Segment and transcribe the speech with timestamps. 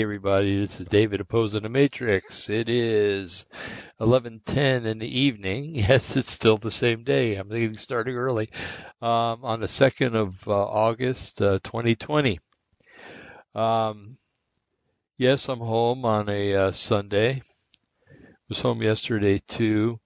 [0.00, 2.48] Hey everybody, this is David opposing the Matrix.
[2.48, 3.44] It is
[4.00, 5.74] 11:10 in the evening.
[5.76, 7.34] Yes, it's still the same day.
[7.34, 8.48] I'm getting starting early
[9.02, 12.40] um, on the 2nd of uh, August, uh, 2020.
[13.54, 14.16] Um,
[15.18, 17.42] yes, I'm home on a uh, Sunday.
[18.48, 20.00] Was home yesterday too.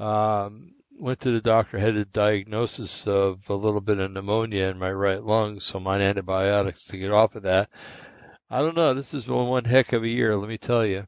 [0.00, 4.80] Um, went to the doctor, had a diagnosis of a little bit of pneumonia in
[4.80, 7.70] my right lung, so I'm on antibiotics to get off of that.
[8.52, 8.92] I don't know.
[8.92, 11.06] This has been one heck of a year, let me tell you.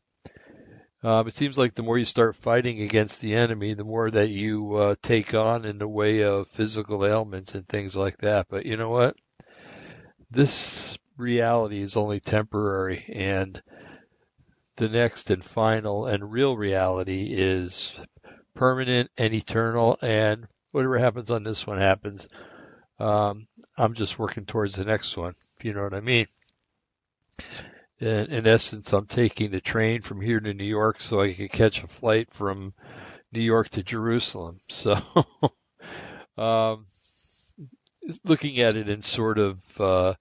[1.02, 4.30] Um, it seems like the more you start fighting against the enemy, the more that
[4.30, 8.46] you uh, take on in the way of physical ailments and things like that.
[8.48, 9.14] But you know what?
[10.30, 13.62] This reality is only temporary, and
[14.76, 17.92] the next and final and real reality is
[18.54, 19.98] permanent and eternal.
[20.00, 22.26] And whatever happens on this one happens.
[22.98, 26.24] Um, I'm just working towards the next one, if you know what I mean
[27.98, 31.48] in, in essence, I'm taking the train from here to New York so I can
[31.48, 32.74] catch a flight from
[33.32, 34.58] New York to Jerusalem.
[34.68, 34.98] So,
[36.36, 36.86] um,
[38.24, 40.14] looking at it in sort of uh,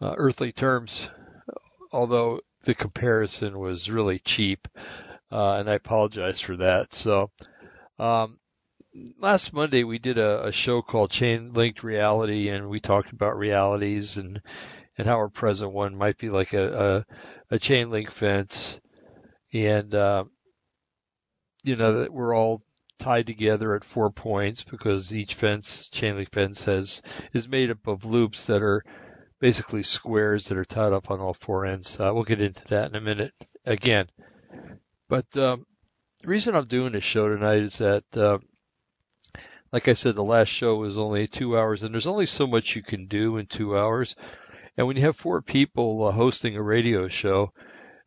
[0.00, 1.08] uh, earthly terms,
[1.92, 4.68] although the comparison was really cheap,
[5.30, 6.92] uh, and I apologize for that.
[6.92, 7.30] So,
[7.98, 8.38] um,
[9.18, 13.38] last Monday we did a, a show called Chain Linked Reality, and we talked about
[13.38, 14.42] realities and
[15.00, 17.04] and how our present one might be like a,
[17.50, 18.78] a, a chain link fence.
[19.50, 20.24] And, uh,
[21.64, 22.62] you know, that we're all
[22.98, 27.00] tied together at four points because each fence, chain link fence has,
[27.32, 28.84] is made up of loops that are
[29.40, 31.98] basically squares that are tied up on all four ends.
[31.98, 33.32] Uh, we'll get into that in a minute
[33.64, 34.06] again.
[35.08, 35.64] But, um,
[36.20, 38.36] the reason I'm doing this show tonight is that, uh,
[39.72, 42.76] like I said, the last show was only two hours, and there's only so much
[42.76, 44.14] you can do in two hours.
[44.76, 47.52] And when you have four people uh, hosting a radio show,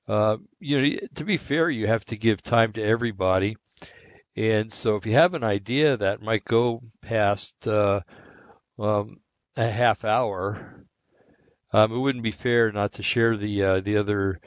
[0.08, 3.58] uh, you know, to be fair, you have to give time to everybody.
[4.36, 8.02] And so if you have an idea that might go past uh,
[8.80, 9.20] um,
[9.56, 10.86] a half hour,
[11.72, 14.40] um, it wouldn't be fair not to share the uh, the other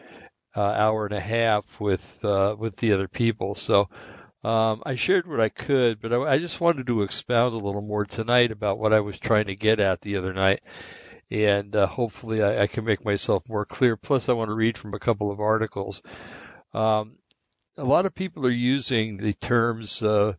[0.56, 3.54] uh, hour and a half with uh, with the other people.
[3.54, 3.88] So
[4.42, 7.80] um, I shared what I could, but I, I just wanted to expound a little
[7.80, 10.62] more tonight about what I was trying to get at the other night
[11.30, 13.96] and uh, hopefully I, I, can make myself more clear.
[13.96, 16.02] Plus, I want to read from a couple of articles.
[16.72, 17.16] Um,
[17.76, 20.34] a lot of people are using the terms uh,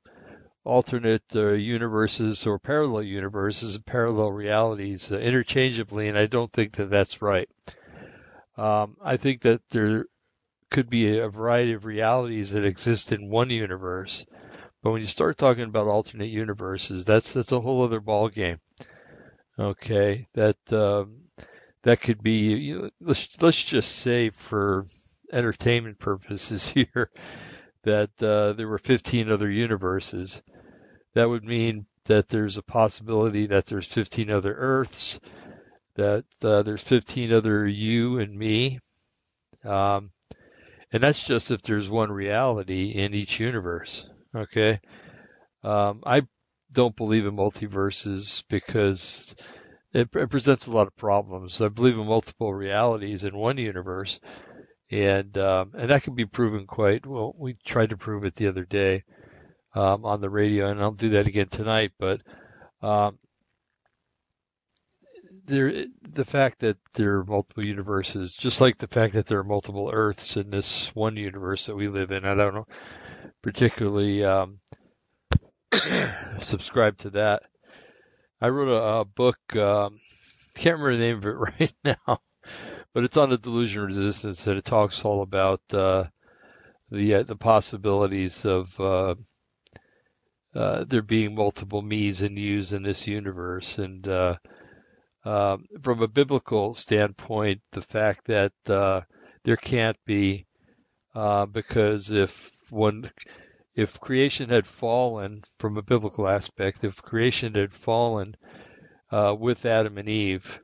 [0.64, 6.74] alternate uh, universes or parallel universes and parallel realities uh, interchangeably, and I don't think
[6.74, 7.50] that that's right.
[8.58, 10.06] Um, I think that there
[10.70, 14.26] could be a variety of realities that exist in one universe,
[14.82, 18.60] but when you start talking about alternate universes, that's that's a whole other ball game.
[19.60, 21.22] Okay, that um,
[21.84, 22.80] that could be.
[23.02, 24.86] Let's let's just say for
[25.32, 27.10] entertainment purposes here
[27.84, 30.42] that uh, there were 15 other universes.
[31.14, 35.20] That would mean that there's a possibility that there's 15 other Earths,
[35.96, 38.80] that uh, there's 15 other you and me,
[39.66, 40.12] um,
[40.92, 44.08] and that's just if there's one reality in each universe.
[44.36, 44.80] Okay,
[45.64, 46.28] um, I
[46.72, 49.36] don't believe in multiverses because
[49.94, 51.62] it, it, presents a lot of problems.
[51.62, 54.20] I believe in multiple realities in one universe,
[54.92, 57.34] and um, and that can be proven quite well.
[57.38, 59.04] We tried to prove it the other day
[59.76, 61.94] um, on the radio, and I'll do that again tonight.
[61.98, 62.22] But
[62.82, 63.18] um,
[65.46, 69.46] there, the fact that there are multiple universes, just like the fact that there are
[69.46, 72.68] multiple Earths in this one universe that we live in, I don't know
[73.42, 74.60] particularly um,
[76.42, 77.44] subscribe to that.
[78.42, 79.38] I wrote a, a book.
[79.56, 80.00] Um,
[80.56, 81.30] can't remember the name of it
[81.60, 82.22] right now,
[82.94, 86.06] but it's on the delusion resistance, and it talks all about uh,
[86.92, 89.16] the uh, the possibilities of uh,
[90.56, 94.36] uh, there being multiple me's and you's in this universe, and uh,
[95.26, 99.02] uh, from a biblical standpoint, the fact that uh,
[99.44, 100.46] there can't be
[101.14, 103.12] uh, because if one
[103.78, 108.36] if creation had fallen from a biblical aspect, if creation had fallen
[109.12, 110.60] uh, with Adam and Eve,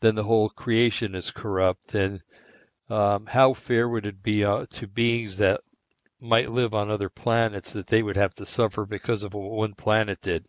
[0.00, 1.94] then the whole creation is corrupt.
[1.94, 2.20] And
[2.88, 5.60] um, how fair would it be uh, to beings that
[6.20, 9.74] might live on other planets that they would have to suffer because of what one
[9.74, 10.44] planet did?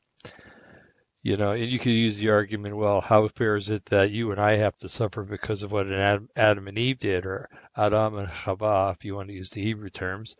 [1.22, 4.32] You know, and you could use the argument, well, how fair is it that you
[4.32, 7.48] and I have to suffer because of what an Adam, Adam and Eve did, or
[7.78, 10.36] Adam and Chava, if you want to use the Hebrew terms.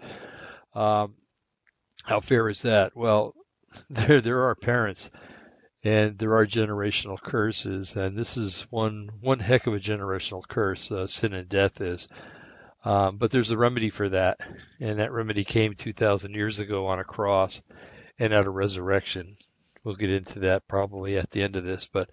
[0.74, 1.14] Um,
[2.04, 2.96] how fair is that?
[2.96, 3.36] Well,
[3.90, 5.10] there there are parents,
[5.84, 10.92] and there are generational curses, and this is one one heck of a generational curse.
[10.92, 12.08] Uh, sin and death is,
[12.84, 14.40] um, but there's a remedy for that,
[14.80, 17.62] and that remedy came 2,000 years ago on a cross
[18.20, 19.38] and at a resurrection.
[19.84, 22.10] We'll get into that probably at the end of this, but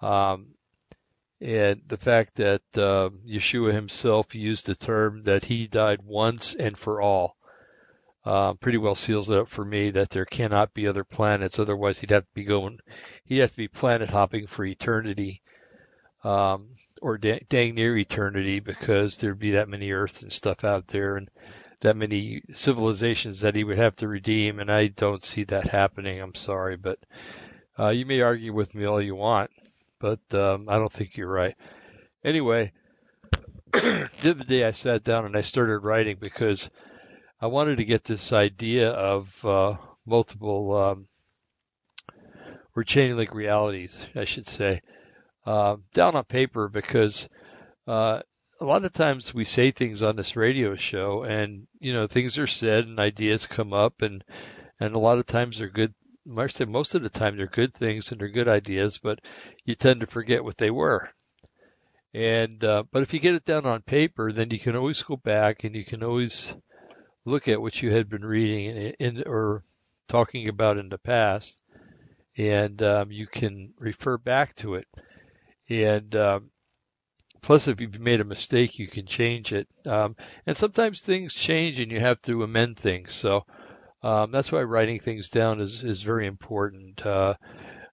[0.00, 0.48] um,
[1.40, 6.78] and the fact that uh, Yeshua himself used the term that he died once and
[6.78, 7.36] for all
[8.24, 11.58] uh, pretty well seals it up for me that there cannot be other planets.
[11.58, 12.78] Otherwise, he'd have to be going,
[13.24, 15.42] he'd have to be planet hopping for eternity,
[16.22, 16.68] um,
[17.00, 21.16] or da- dang near eternity, because there'd be that many Earths and stuff out there,
[21.16, 21.28] and
[21.80, 24.60] that many civilizations that he would have to redeem.
[24.60, 26.20] And I don't see that happening.
[26.20, 27.00] I'm sorry, but
[27.78, 29.50] uh, you may argue with me all you want,
[29.98, 31.56] but um, I don't think you're right.
[32.22, 32.72] Anyway,
[33.72, 36.70] the other day I sat down and I started writing because
[37.42, 39.74] I wanted to get this idea of uh,
[40.06, 41.08] multiple um,
[42.76, 44.80] or chain link realities, I should say,
[45.44, 47.28] uh, down on paper because
[47.88, 48.20] uh,
[48.60, 52.38] a lot of times we say things on this radio show, and you know things
[52.38, 54.22] are said and ideas come up, and
[54.78, 55.92] and a lot of times they're good.
[56.38, 59.18] I say most of the time they're good things and they're good ideas, but
[59.64, 61.10] you tend to forget what they were.
[62.14, 65.16] And uh, but if you get it down on paper, then you can always go
[65.16, 66.54] back and you can always
[67.24, 69.62] look at what you had been reading in, in or
[70.08, 71.62] talking about in the past,
[72.36, 74.86] and um, you can refer back to it.
[75.68, 76.50] And um,
[77.40, 79.68] plus, if you've made a mistake, you can change it.
[79.86, 80.16] Um,
[80.46, 83.14] and sometimes things change, and you have to amend things.
[83.14, 83.44] So
[84.02, 87.04] um, that's why writing things down is is very important.
[87.04, 87.34] Uh,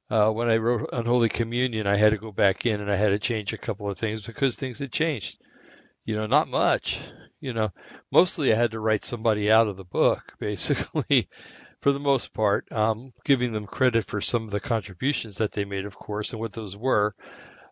[0.10, 3.10] uh, when I wrote Unholy Communion, I had to go back in and I had
[3.10, 5.38] to change a couple of things because things had changed.
[6.04, 7.00] You know, not much
[7.39, 7.71] you know,
[8.12, 11.30] mostly I had to write somebody out of the book, basically,
[11.81, 15.65] for the most part, um, giving them credit for some of the contributions that they
[15.65, 17.15] made, of course, and what those were.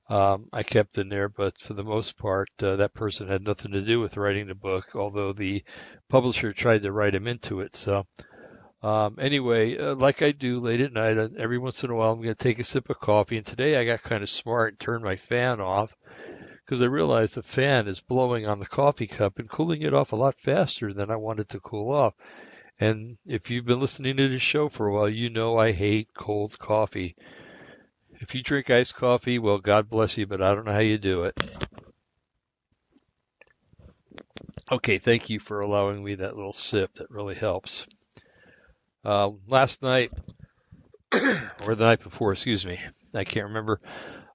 [0.10, 3.74] Um, I kept in there, but for the most part, uh, that person had nothing
[3.74, 5.64] to do with writing the book, although the
[6.08, 7.76] publisher tried to write him into it.
[7.76, 8.08] So,
[8.82, 12.14] um, anyway, uh, like I do late at night, uh, every once in a while,
[12.14, 13.36] I'm going to take a sip of coffee.
[13.36, 15.94] And today I got kind of smart and turned my fan off
[16.68, 20.12] because I realized the fan is blowing on the coffee cup and cooling it off
[20.12, 22.14] a lot faster than I wanted to cool off.
[22.78, 26.14] And if you've been listening to this show for a while, you know I hate
[26.14, 27.16] cold coffee.
[28.20, 30.98] If you drink iced coffee, well, God bless you, but I don't know how you
[30.98, 31.38] do it.
[34.70, 36.94] Okay, thank you for allowing me that little sip.
[36.96, 37.88] That really helps.
[39.06, 40.12] Uh, last night,
[41.14, 42.78] or the night before, excuse me,
[43.14, 43.80] I can't remember.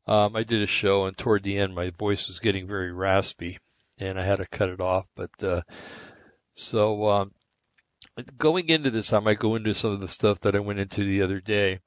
[0.07, 3.59] Um, I did a show, and toward the end, my voice was getting very raspy,
[3.99, 5.07] and I had to cut it off.
[5.15, 5.63] But uh,
[6.55, 7.33] so um,
[8.37, 11.05] going into this, I might go into some of the stuff that I went into
[11.05, 11.81] the other day.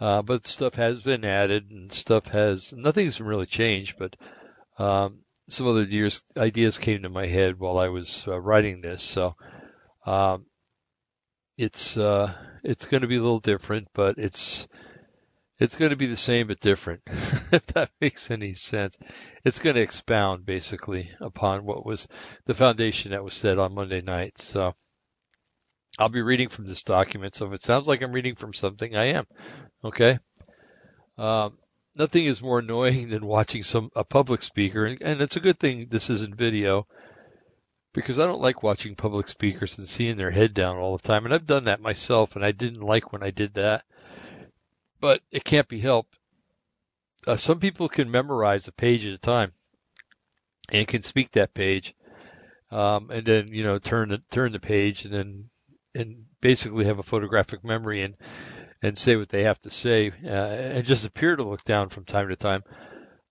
[0.00, 3.96] Uh, but stuff has been added, and stuff has nothing's really changed.
[3.98, 4.16] But
[4.78, 9.02] um, some of the ideas came to my head while I was uh, writing this,
[9.02, 9.34] so
[10.06, 10.46] um,
[11.56, 14.66] it's uh, it's going to be a little different, but it's
[15.58, 17.02] it's going to be the same but different,
[17.52, 18.98] if that makes any sense.
[19.44, 22.08] It's going to expound basically upon what was
[22.46, 24.38] the foundation that was set on Monday night.
[24.38, 24.74] So
[25.98, 27.34] I'll be reading from this document.
[27.34, 29.26] So if it sounds like I'm reading from something, I am.
[29.84, 30.18] Okay.
[31.16, 31.56] Um,
[31.94, 35.60] nothing is more annoying than watching some a public speaker, and, and it's a good
[35.60, 36.88] thing this isn't video
[37.92, 41.24] because I don't like watching public speakers and seeing their head down all the time.
[41.24, 43.84] And I've done that myself, and I didn't like when I did that
[45.04, 46.16] but it can't be helped.
[47.26, 49.52] Uh, some people can memorize a page at a time
[50.70, 51.94] and can speak that page,
[52.70, 55.50] um, and then you know turn the turn the page and then
[55.94, 58.14] and basically have a photographic memory and
[58.82, 62.06] and say what they have to say uh, and just appear to look down from
[62.06, 62.62] time to time.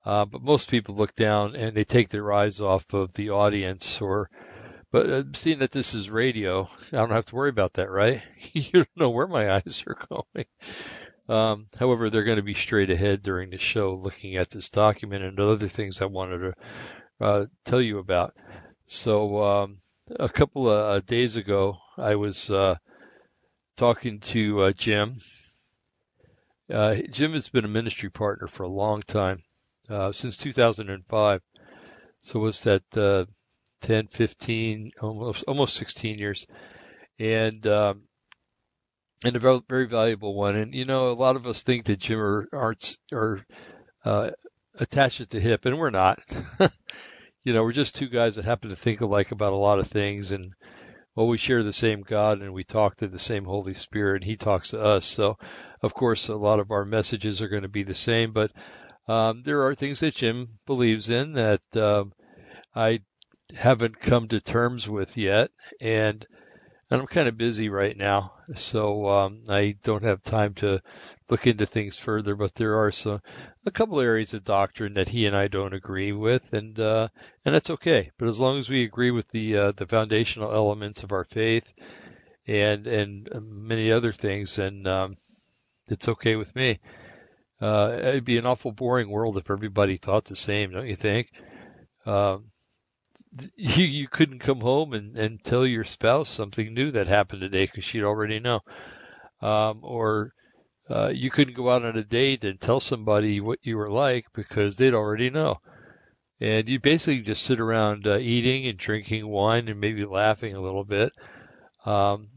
[0.05, 3.99] Uh, but most people look down and they take their eyes off of the audience
[3.99, 4.29] or
[4.91, 8.21] but uh, seeing that this is radio, I don't have to worry about that, right?
[8.53, 10.45] you don't know where my eyes are going.
[11.29, 15.23] Um, however, they're going to be straight ahead during the show looking at this document
[15.23, 16.53] and other things I wanted to
[17.21, 18.33] uh, tell you about.
[18.85, 19.77] So, um,
[20.19, 22.75] a couple of uh, days ago, I was uh,
[23.77, 25.15] talking to uh, Jim.
[26.71, 29.39] Uh, Jim has been a ministry partner for a long time,
[29.89, 31.41] uh, since 2005.
[32.19, 33.27] So, what's that,
[33.81, 36.47] 10, 15, almost, almost 16 years.
[37.19, 38.03] And um,
[39.23, 40.55] and a very valuable one.
[40.55, 43.45] And you know, a lot of us think that Jim or arts are
[44.05, 44.31] uh,
[44.79, 46.19] attached at the hip, and we're not.
[47.43, 49.87] you know, we're just two guys that happen to think alike about a lot of
[49.87, 50.53] things, and
[51.15, 54.25] well, we share the same God, and we talk to the same Holy Spirit, and
[54.25, 55.05] He talks to us.
[55.05, 55.37] So,
[55.81, 58.51] of course, a lot of our messages are going to be the same, but
[59.07, 62.13] um, there are things that Jim believes in that um,
[62.73, 63.01] I
[63.53, 66.25] haven't come to terms with yet, and
[66.93, 70.79] and I'm kind of busy right now, so um, I don't have time to
[71.27, 72.35] look into things further.
[72.35, 73.19] But there are some
[73.65, 77.07] a couple areas of doctrine that he and I don't agree with, and uh,
[77.43, 78.12] and that's okay.
[78.19, 81.73] But as long as we agree with the uh, the foundational elements of our faith
[82.45, 85.17] and and many other things, then um,
[85.89, 86.77] it's okay with me.
[87.59, 91.31] Uh, it'd be an awful boring world if everybody thought the same, don't you think?
[92.05, 92.51] Um,
[93.55, 97.65] you you couldn't come home and, and tell your spouse something new that happened today
[97.65, 98.61] because she'd already know,
[99.41, 100.33] um, or
[100.89, 104.25] uh, you couldn't go out on a date and tell somebody what you were like
[104.33, 105.59] because they'd already know,
[106.39, 110.61] and you basically just sit around uh, eating and drinking wine and maybe laughing a
[110.61, 111.11] little bit,
[111.85, 112.27] um,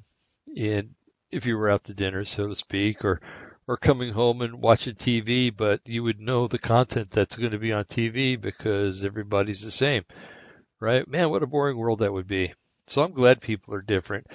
[0.57, 0.91] and
[1.31, 3.21] if you were out to dinner, so to speak, or
[3.69, 7.59] or coming home and watching TV, but you would know the content that's going to
[7.59, 10.05] be on TV because everybody's the same
[10.81, 11.07] right?
[11.09, 12.55] Man, what a boring world that would be.
[12.87, 14.27] So I'm glad people are different.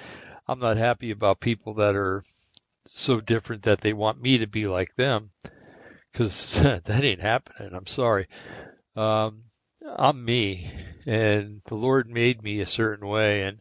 [0.47, 2.23] I'm not happy about people that are
[2.85, 5.31] so different that they want me to be like them
[6.11, 7.73] because that ain't happening.
[7.73, 8.27] I'm sorry.
[8.95, 9.43] Um,
[9.85, 10.71] I'm me
[11.05, 13.59] and the Lord made me a certain way and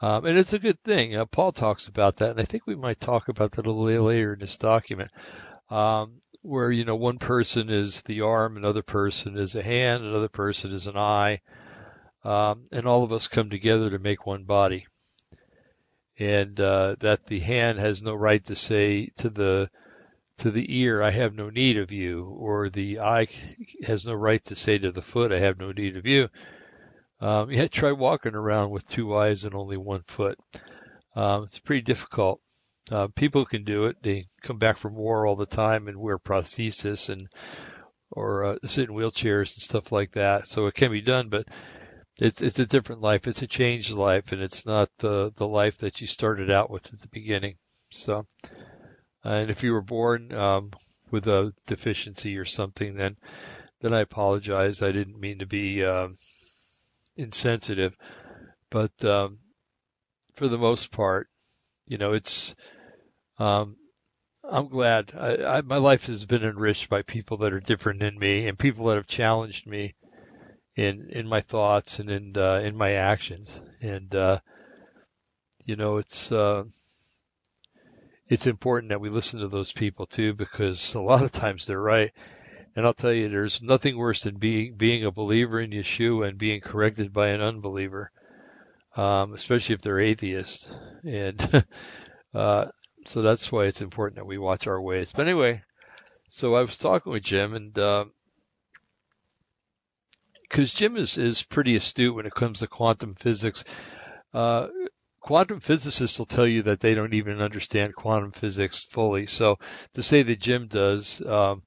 [0.00, 1.16] um, and it's a good thing.
[1.16, 4.04] Uh, Paul talks about that, and I think we might talk about that a little
[4.04, 5.10] later in this document,
[5.70, 10.28] um, where you know one person is the arm, another person is a hand, another
[10.28, 11.40] person is an eye,
[12.28, 14.86] um, and all of us come together to make one body.
[16.18, 19.70] And uh, that the hand has no right to say to the
[20.38, 23.28] to the ear, "I have no need of you," or the eye
[23.86, 26.28] has no right to say to the foot, "I have no need of you."
[27.20, 30.38] Um, yeah, try walking around with two eyes and only one foot.
[31.16, 32.40] Um, it's pretty difficult.
[32.90, 33.96] Uh, people can do it.
[34.02, 37.28] They come back from war all the time and wear prosthesis and
[38.10, 40.46] or uh, sit in wheelchairs and stuff like that.
[40.46, 41.48] So it can be done, but
[42.20, 43.26] it's it's a different life.
[43.26, 46.92] It's a changed life, and it's not the the life that you started out with
[46.92, 47.56] at the beginning.
[47.90, 48.26] So,
[49.24, 50.72] and if you were born um,
[51.10, 53.16] with a deficiency or something, then
[53.80, 54.82] then I apologize.
[54.82, 56.16] I didn't mean to be um,
[57.16, 57.96] insensitive,
[58.70, 59.38] but um,
[60.34, 61.28] for the most part,
[61.86, 62.56] you know, it's.
[63.38, 63.76] Um,
[64.50, 65.12] I'm glad.
[65.16, 68.58] I, I, my life has been enriched by people that are different than me and
[68.58, 69.94] people that have challenged me
[70.78, 73.60] in in my thoughts and in uh, in my actions.
[73.82, 74.38] And uh,
[75.64, 76.64] you know, it's uh,
[78.28, 81.80] it's important that we listen to those people too, because a lot of times they're
[81.80, 82.12] right.
[82.76, 86.38] And I'll tell you, there's nothing worse than being being a believer in Yeshua and
[86.38, 88.12] being corrected by an unbeliever,
[88.96, 90.70] um, especially if they're atheists.
[91.04, 91.64] And
[92.34, 92.66] uh,
[93.04, 95.12] so that's why it's important that we watch our ways.
[95.12, 95.62] But anyway,
[96.28, 98.04] so I was talking with Jim, and uh,
[100.48, 103.64] because Jim is, is pretty astute when it comes to quantum physics.
[104.32, 104.68] Uh,
[105.20, 109.26] quantum physicists will tell you that they don't even understand quantum physics fully.
[109.26, 109.58] So
[109.94, 111.62] to say that Jim does um,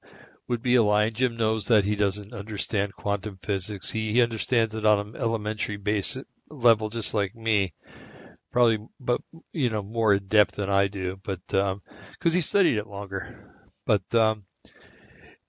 [0.48, 1.10] would be a lie.
[1.10, 3.90] Jim knows that he doesn't understand quantum physics.
[3.90, 7.72] He, he understands it on an elementary basic level, just like me.
[8.50, 9.22] Probably, but
[9.52, 11.18] you know, more in depth than I do.
[11.22, 11.80] But because um,
[12.32, 13.50] he studied it longer.
[13.86, 14.44] But um,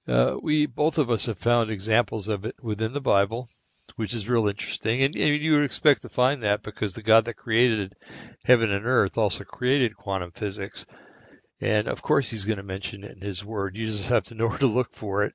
[0.07, 3.48] uh, we both of us have found examples of it within the Bible,
[3.95, 5.01] which is real interesting.
[5.03, 7.95] And, and, you would expect to find that because the God that created
[8.43, 10.86] heaven and earth also created quantum physics.
[11.62, 13.77] And of course, he's going to mention it in his word.
[13.77, 15.33] You just have to know where to look for it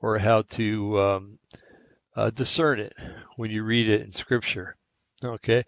[0.00, 1.38] or how to um,
[2.14, 2.94] uh, discern it
[3.36, 4.76] when you read it in scripture.
[5.24, 5.64] Okay.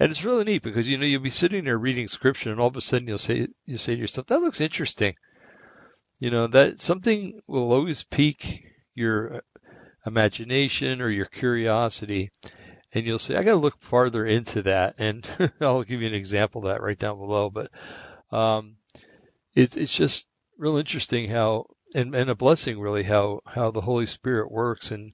[0.00, 2.68] And it's really neat because, you know, you'll be sitting there reading scripture and all
[2.68, 5.16] of a sudden you'll say, you say to yourself, that looks interesting
[6.24, 8.64] you know that something will always pique
[8.94, 9.42] your
[10.06, 12.30] imagination or your curiosity
[12.94, 15.26] and you'll say i got to look farther into that and
[15.60, 17.70] i'll give you an example of that right down below but
[18.32, 18.76] um,
[19.54, 20.26] it's it's just
[20.56, 25.12] real interesting how and, and a blessing really how how the holy spirit works and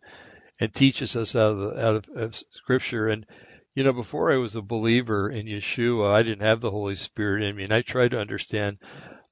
[0.60, 3.26] and teaches us out of the, out of, of scripture and
[3.74, 7.42] you know before i was a believer in yeshua i didn't have the holy spirit
[7.42, 8.78] in me and i tried to understand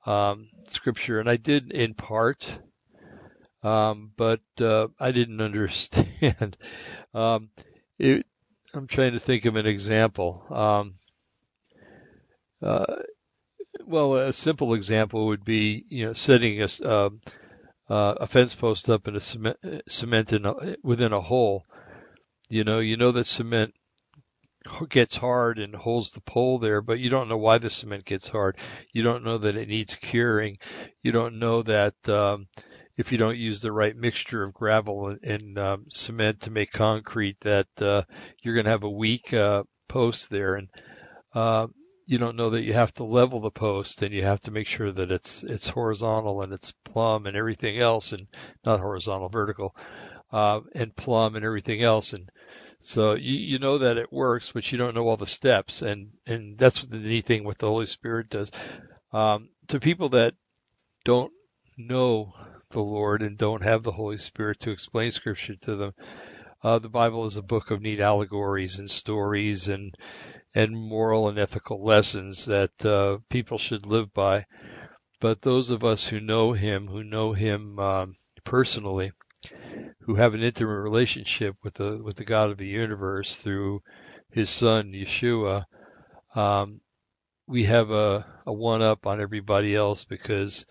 [0.06, 2.58] um, scripture, and I did in part,
[3.62, 6.56] um, but uh, I didn't understand.
[7.14, 7.50] um,
[7.98, 8.26] it,
[8.74, 10.44] I'm trying to think of an example.
[10.50, 10.94] Um,
[12.62, 13.02] uh,
[13.86, 17.10] well, a simple example would be, you know, setting a, uh,
[17.88, 19.56] uh, a fence post up in a cement,
[19.88, 21.64] cement in a, within a hole.
[22.50, 23.74] You know, you know that cement
[24.88, 28.28] gets hard and holds the pole there, but you don't know why the cement gets
[28.28, 28.56] hard.
[28.92, 30.58] You don't know that it needs curing.
[31.02, 32.48] You don't know that um,
[32.96, 37.38] if you don't use the right mixture of gravel and, um, cement to make concrete,
[37.40, 38.02] that uh,
[38.42, 40.56] you're going to have a weak uh, post there.
[40.56, 40.68] And
[41.34, 41.68] uh,
[42.06, 44.66] you don't know that you have to level the post and you have to make
[44.66, 48.26] sure that it's it's horizontal and it's plumb and everything else, and
[48.64, 49.76] not horizontal, vertical,
[50.32, 52.14] uh, and plumb and everything else.
[52.14, 52.30] And
[52.80, 55.82] so you, you know that it works, but you don't know all the steps.
[55.82, 58.50] And, and that's the neat thing what the Holy Spirit does.
[59.12, 60.34] Um, to people that
[61.04, 61.32] don't
[61.76, 62.32] know
[62.70, 65.94] the Lord and don't have the Holy Spirit to explain scripture to them,
[66.62, 69.94] uh, the Bible is a book of neat allegories and stories and,
[70.54, 74.44] and moral and ethical lessons that, uh, people should live by.
[75.20, 79.10] But those of us who know Him, who know Him, um, personally,
[80.00, 83.82] who have an intimate relationship with the with the God of the universe through
[84.30, 85.64] His Son Yeshua,
[86.34, 86.80] um,
[87.46, 90.66] we have a, a one up on everybody else because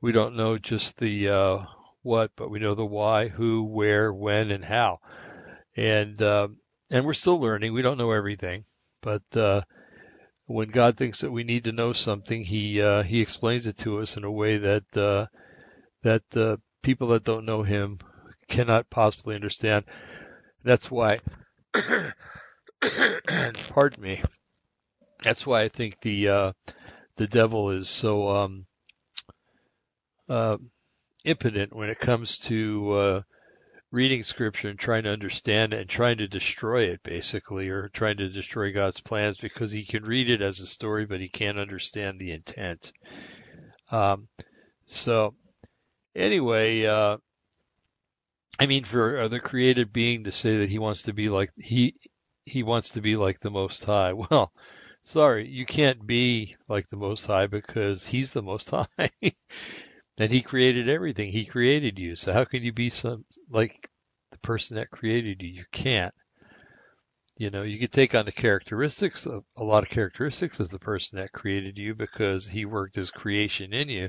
[0.00, 1.58] we don't know just the uh,
[2.02, 4.98] what, but we know the why, who, where, when, and how,
[5.76, 6.58] and um,
[6.90, 7.72] and we're still learning.
[7.72, 8.64] We don't know everything,
[9.00, 9.62] but uh,
[10.46, 14.00] when God thinks that we need to know something, He uh, He explains it to
[14.00, 15.26] us in a way that uh,
[16.02, 17.98] that uh, people that don't know Him
[18.52, 19.86] cannot possibly understand.
[20.62, 21.20] That's why,
[23.70, 24.22] pardon me.
[25.22, 26.52] That's why I think the uh,
[27.16, 28.66] the devil is so um,
[30.28, 30.58] uh,
[31.24, 33.22] impotent when it comes to uh,
[33.90, 38.18] reading scripture and trying to understand it and trying to destroy it, basically, or trying
[38.18, 41.58] to destroy God's plans because he can read it as a story, but he can't
[41.58, 42.92] understand the intent.
[43.90, 44.28] Um,
[44.86, 45.34] so,
[46.14, 47.16] anyway, uh,
[48.58, 51.94] I mean, for the created being to say that he wants to be like he
[52.44, 54.12] he wants to be like the Most High.
[54.30, 54.52] Well,
[55.02, 59.10] sorry, you can't be like the Most High because He's the Most High,
[60.18, 61.30] and He created everything.
[61.30, 62.16] He created you.
[62.16, 63.90] So how can you be some like
[64.30, 65.48] the person that created you?
[65.48, 66.14] You can't.
[67.36, 70.78] You know, you could take on the characteristics of a lot of characteristics of the
[70.78, 74.08] person that created you because He worked His creation in you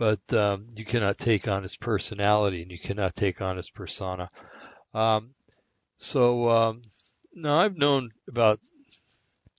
[0.00, 4.30] but um, you cannot take on his personality and you cannot take on his persona.
[4.94, 5.34] Um,
[5.98, 6.82] so um,
[7.34, 8.60] now I've known about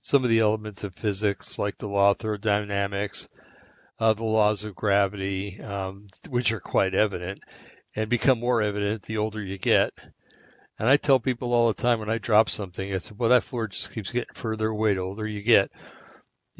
[0.00, 3.28] some of the elements of physics, like the law of thermodynamics,
[4.00, 7.40] uh, the laws of gravity, um, which are quite evident
[7.94, 9.92] and become more evident the older you get.
[10.76, 13.44] And I tell people all the time when I drop something, I said, well, that
[13.44, 15.70] floor just keeps getting further away the older you get.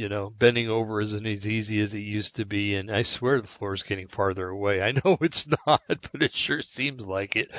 [0.02, 3.40] You know, bending over isn't as easy as it used to be, and I swear
[3.40, 4.82] the floor is getting farther away.
[4.82, 7.52] I know it's not, but it sure seems like it.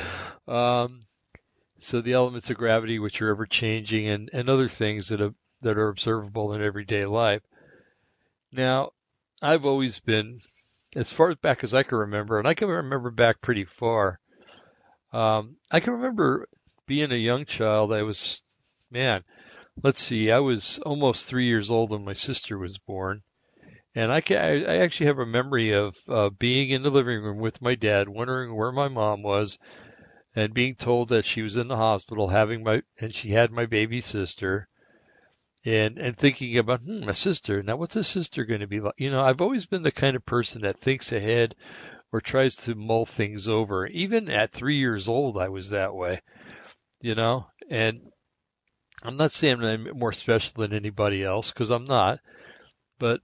[0.45, 1.05] Um,
[1.77, 5.33] so the elements of gravity, which are ever changing, and, and other things that have,
[5.61, 7.43] that are observable in everyday life.
[8.51, 8.91] Now,
[9.41, 10.41] I've always been,
[10.97, 14.19] as far back as I can remember, and I can remember back pretty far.
[15.13, 16.49] Um, I can remember
[16.87, 17.93] being a young child.
[17.93, 18.43] I was,
[18.91, 19.23] man,
[19.81, 23.23] let's see, I was almost three years old when my sister was born.
[23.95, 27.61] And I, I actually have a memory of uh, being in the living room with
[27.61, 29.59] my dad, wondering where my mom was,
[30.35, 33.67] and being told that she was in the hospital having my, and she had my
[33.67, 34.67] baby sister,
[35.63, 37.61] and and thinking about hmm, my sister.
[37.61, 38.95] Now, what's a sister going to be like?
[38.97, 41.55] You know, I've always been the kind of person that thinks ahead
[42.11, 43.85] or tries to mull things over.
[43.87, 46.19] Even at three years old, I was that way.
[46.99, 47.99] You know, and
[49.03, 52.19] I'm not saying I'm more special than anybody else because I'm not,
[52.99, 53.21] but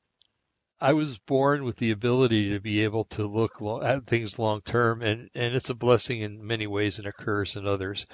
[0.82, 5.02] I was born with the ability to be able to look at things long term,
[5.02, 8.06] and and it's a blessing in many ways and a curse in others.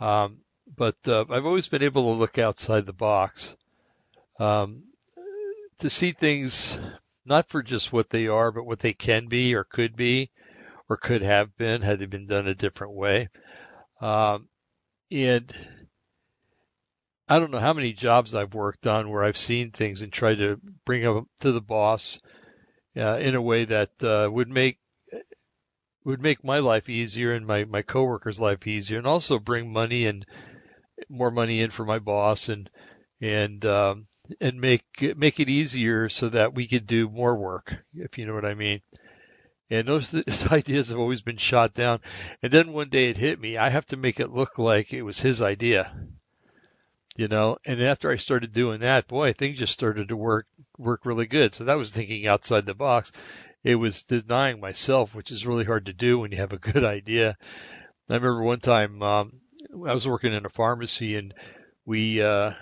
[0.00, 0.38] Um,
[0.76, 3.56] but uh, I've always been able to look outside the box,
[4.38, 4.84] um,
[5.78, 6.78] to see things
[7.24, 10.30] not for just what they are, but what they can be or could be,
[10.88, 13.28] or could have been had they been done a different way.
[14.00, 14.48] Um,
[15.10, 15.54] and
[17.32, 20.36] I don't know how many jobs I've worked on where I've seen things and tried
[20.36, 22.18] to bring them to the boss
[22.94, 24.78] uh, in a way that uh, would make
[26.04, 30.04] would make my life easier and my my coworkers' life easier, and also bring money
[30.04, 30.26] and
[31.08, 32.68] more money in for my boss and
[33.22, 34.84] and um, and make
[35.16, 38.52] make it easier so that we could do more work, if you know what I
[38.52, 38.82] mean.
[39.70, 42.00] And those, those ideas have always been shot down.
[42.42, 43.56] And then one day it hit me.
[43.56, 45.90] I have to make it look like it was his idea
[47.16, 50.46] you know and after i started doing that boy things just started to work
[50.78, 53.12] work really good so that was thinking outside the box
[53.62, 56.84] it was denying myself which is really hard to do when you have a good
[56.84, 57.36] idea
[58.08, 59.32] i remember one time um
[59.86, 61.34] i was working in a pharmacy and
[61.84, 62.52] we uh,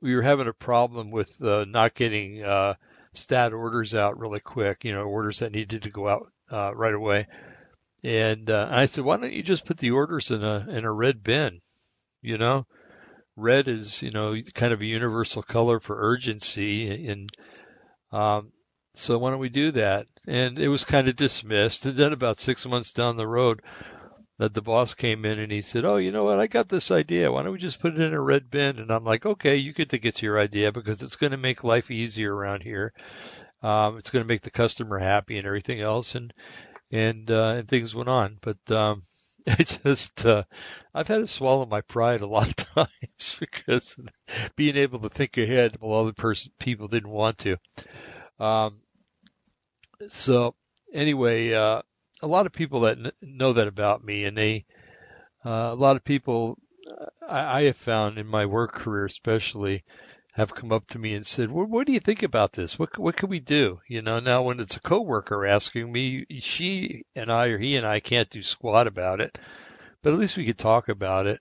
[0.00, 2.74] we were having a problem with uh, not getting uh,
[3.12, 4.84] stat orders out really quick.
[4.84, 7.26] You know, orders that needed to go out uh, right away.
[8.04, 10.84] And uh, and I said, why don't you just put the orders in a in
[10.84, 11.60] a red bin?
[12.20, 12.66] You know,
[13.36, 17.30] red is you know kind of a universal color for urgency, and
[18.12, 18.52] um,
[18.94, 20.06] so why don't we do that?
[20.26, 21.86] And it was kind of dismissed.
[21.86, 23.62] And then about six months down the road,
[24.38, 26.40] that the boss came in and he said, "Oh, you know what?
[26.40, 27.30] I got this idea.
[27.30, 29.72] Why don't we just put it in a red bin?" And I'm like, "Okay, you
[29.72, 32.92] could think it's your idea because it's going to make life easier around here.
[33.62, 36.32] Um, it's going to make the customer happy and everything else." And
[36.90, 38.38] and uh, and things went on.
[38.42, 39.02] But um,
[39.46, 40.44] it just uh,
[40.94, 43.96] I've had to swallow my pride a lot of times because
[44.56, 47.56] being able to think ahead while other person people didn't want to.
[48.38, 48.80] Um,
[50.08, 50.54] so
[50.92, 51.82] anyway, uh,
[52.22, 54.64] a lot of people that n- know that about me, and they
[55.44, 56.58] uh, a lot of people
[57.28, 59.84] I, I have found in my work career, especially,
[60.32, 62.78] have come up to me and said, well, "What do you think about this?
[62.78, 67.04] What what can we do?" You know, now when it's a coworker asking me, she
[67.14, 69.38] and I or he and I can't do squat about it,
[70.02, 71.40] but at least we could talk about it.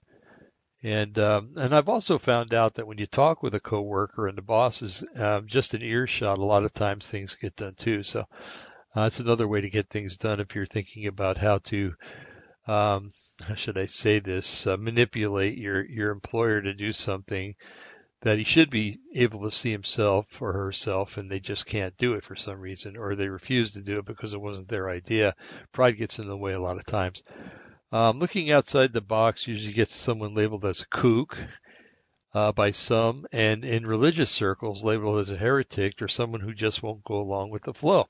[0.84, 4.38] And um, and I've also found out that when you talk with a coworker and
[4.38, 8.04] the boss is um, just an earshot, a lot of times things get done too.
[8.04, 8.26] So
[8.96, 11.94] uh, it's another way to get things done if you're thinking about how to
[12.68, 13.12] um,
[13.48, 17.56] how should I say this uh, manipulate your your employer to do something
[18.22, 22.14] that he should be able to see himself or herself and they just can't do
[22.14, 25.34] it for some reason or they refuse to do it because it wasn't their idea.
[25.72, 27.24] Pride gets in the way a lot of times.
[27.92, 31.36] Um, looking outside the box usually gets someone labeled as a kook
[32.34, 36.84] uh, by some and in religious circles labeled as a heretic or someone who just
[36.84, 38.08] won't go along with the flow.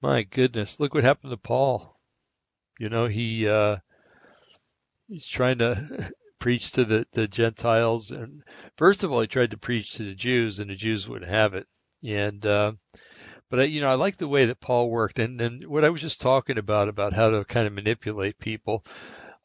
[0.00, 1.96] My goodness, look what happened to Paul.
[2.78, 3.76] You know, he uh,
[5.06, 6.10] he's trying to
[6.42, 8.10] preach to the, the Gentiles.
[8.10, 8.42] And
[8.76, 11.54] first of all, he tried to preach to the Jews, and the Jews wouldn't have
[11.54, 11.68] it.
[12.04, 12.72] And uh,
[13.48, 15.90] but I, you know, I like the way that Paul worked, and and what I
[15.90, 18.84] was just talking about about how to kind of manipulate people.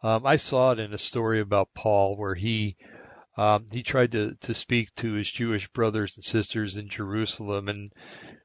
[0.02, 2.78] Um, I saw it in a story about Paul where he
[3.38, 7.94] um, he tried to to speak to his Jewish brothers and sisters in Jerusalem, and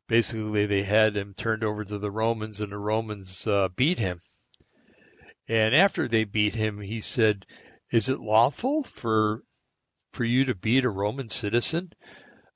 [0.09, 4.21] basically they had him turned over to the Romans, and the Romans uh, beat him.
[5.49, 7.47] And after they beat him, he said,
[7.92, 9.42] is it lawful for
[10.12, 11.92] for you to beat a Roman citizen?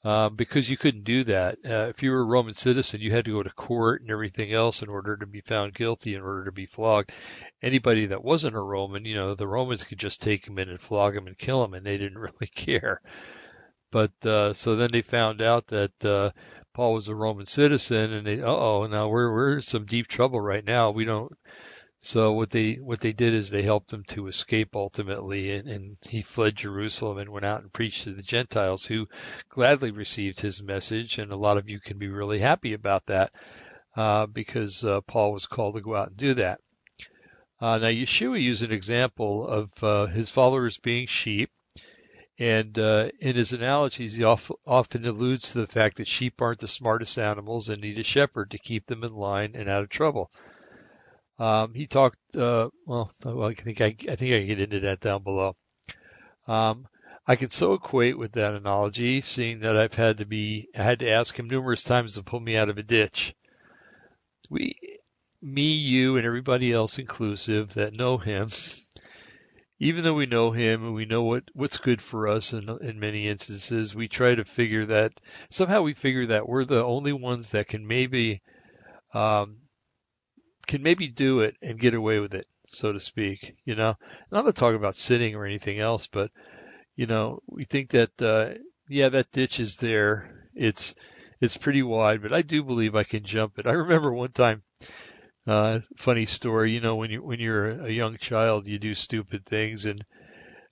[0.05, 1.59] Um, because you couldn't do that.
[1.65, 4.53] Uh, if you were a Roman citizen, you had to go to court and everything
[4.53, 7.11] else in order to be found guilty, in order to be flogged.
[7.61, 10.81] Anybody that wasn't a Roman, you know, the Romans could just take him in and
[10.81, 13.01] flog him and kill him, and they didn't really care.
[13.91, 16.31] But uh, so then they found out that uh,
[16.73, 20.41] Paul was a Roman citizen, and they, oh, now we're we're in some deep trouble
[20.41, 20.93] right now.
[20.93, 21.33] We don't
[22.07, 25.97] so what they what they did is they helped him to escape ultimately, and, and,
[26.03, 29.09] he fled Jerusalem and went out and preached to the Gentiles, who
[29.49, 31.19] gladly received his message.
[31.19, 33.33] And a lot of you can be really happy about that
[33.97, 36.61] uh, because uh, Paul was called to go out and do that.
[37.61, 41.51] Uh, now Yeshua used an example of uh, his followers being sheep,
[42.39, 46.69] and uh, in his analogies, he often alludes to the fact that sheep aren't the
[46.69, 50.31] smartest animals and need a shepherd to keep them in line and out of trouble.
[51.39, 52.19] Um, he talked.
[52.35, 55.55] Uh, well, I think I, I think I can get into that down below.
[56.47, 56.87] Um,
[57.27, 61.01] I can so equate with that analogy, seeing that I've had to be, I had
[61.01, 63.35] to ask him numerous times to pull me out of a ditch.
[64.49, 64.77] We,
[65.43, 68.49] me, you, and everybody else inclusive that know him,
[69.81, 73.01] even though we know him and we know what, what's good for us in, in
[73.01, 75.13] many instances, we try to figure that,
[75.51, 78.41] somehow we figure that we're the only ones that can maybe,
[79.15, 79.57] um,
[80.67, 83.57] can maybe do it and get away with it, so to speak.
[83.65, 83.97] You know,
[84.31, 86.31] not talking about sitting or anything else, but
[86.97, 90.49] you know, we think that uh, yeah, that ditch is there.
[90.55, 90.95] It's
[91.41, 93.67] it's pretty wide, but I do believe I can jump it.
[93.67, 94.63] I remember one time,
[95.47, 96.73] uh, funny story.
[96.73, 100.05] You know, when you when you're a young child, you do stupid things, and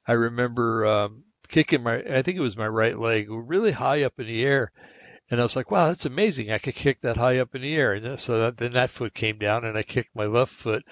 [0.07, 4.19] I remember um, kicking my I think it was my right leg really high up
[4.19, 4.73] in the air
[5.31, 6.51] and I was like, wow, that's amazing.
[6.53, 7.95] I could kick that high up in the air.
[7.95, 10.85] And so that, then that foot came down and I kicked my left foot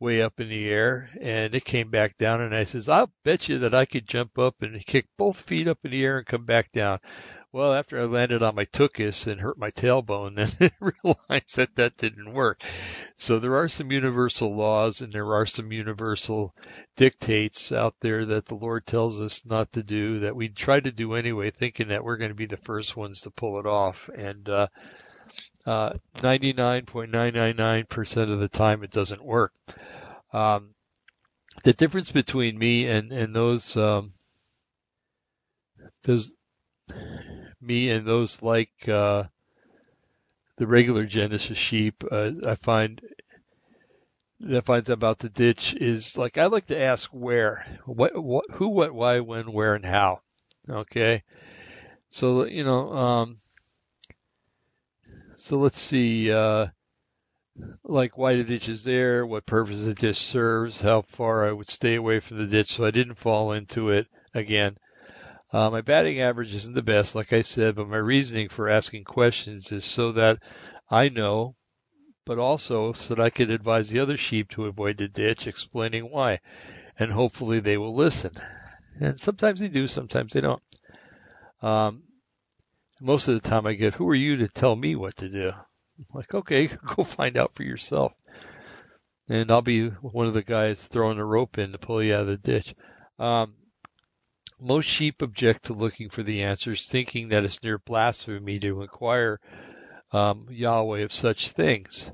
[0.00, 2.40] way up in the air and it came back down.
[2.40, 5.68] And I says, I'll bet you that I could jump up and kick both feet
[5.68, 6.98] up in the air and come back down.
[7.54, 10.72] Well, after I landed on my tuchus and hurt my tailbone, then I
[11.04, 12.60] realized that that didn't work.
[13.14, 16.52] So there are some universal laws and there are some universal
[16.96, 20.90] dictates out there that the Lord tells us not to do that we try to
[20.90, 24.10] do anyway, thinking that we're going to be the first ones to pull it off.
[24.12, 24.66] And, uh,
[25.64, 29.52] uh, 99.999% of the time it doesn't work.
[30.32, 30.74] Um,
[31.62, 34.12] the difference between me and, and those, um,
[36.02, 36.34] those
[37.64, 39.24] me and those like uh,
[40.56, 43.00] the regular Genesis sheep, uh, I find
[44.40, 48.68] that finds about the ditch is like I like to ask where, what, what, who,
[48.68, 50.20] what, why, when, where, and how.
[50.68, 51.22] Okay,
[52.10, 53.36] so you know, um,
[55.34, 56.66] so let's see, uh,
[57.84, 61.68] like why the ditch is there, what purpose the ditch serves, how far I would
[61.68, 64.76] stay away from the ditch so I didn't fall into it again.
[65.54, 69.04] Uh, my batting average isn't the best, like I said, but my reasoning for asking
[69.04, 70.40] questions is so that
[70.90, 71.54] I know,
[72.24, 76.10] but also so that I could advise the other sheep to avoid the ditch, explaining
[76.10, 76.40] why,
[76.98, 78.32] and hopefully they will listen.
[78.98, 80.62] And sometimes they do, sometimes they don't.
[81.62, 82.02] Um,
[83.00, 85.50] most of the time I get, who are you to tell me what to do?
[85.50, 88.12] I'm like, okay, go find out for yourself.
[89.28, 92.22] And I'll be one of the guys throwing a rope in to pull you out
[92.22, 92.74] of the ditch.
[93.20, 93.54] Um,
[94.64, 99.38] most sheep object to looking for the answers, thinking that it's near blasphemy to inquire
[100.10, 102.10] um, Yahweh of such things.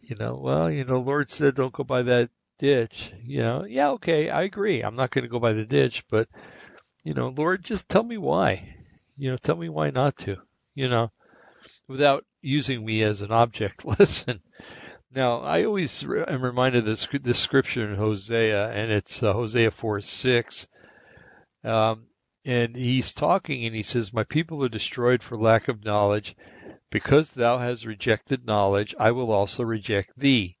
[0.00, 3.12] You know, well, you know, Lord said don't go by that ditch.
[3.22, 4.82] You know, yeah, okay, I agree.
[4.82, 6.28] I'm not going to go by the ditch, but
[7.04, 8.76] you know, Lord, just tell me why.
[9.16, 10.36] You know, tell me why not to.
[10.74, 11.10] You know,
[11.88, 14.42] without using me as an object lesson.
[15.10, 19.70] Now, I always am reminded of this, this scripture in Hosea, and it's uh, Hosea
[19.70, 20.66] 4 6.
[21.64, 22.06] Um,
[22.44, 26.36] and he's talking and he says, My people are destroyed for lack of knowledge.
[26.90, 30.58] Because thou hast rejected knowledge, I will also reject thee.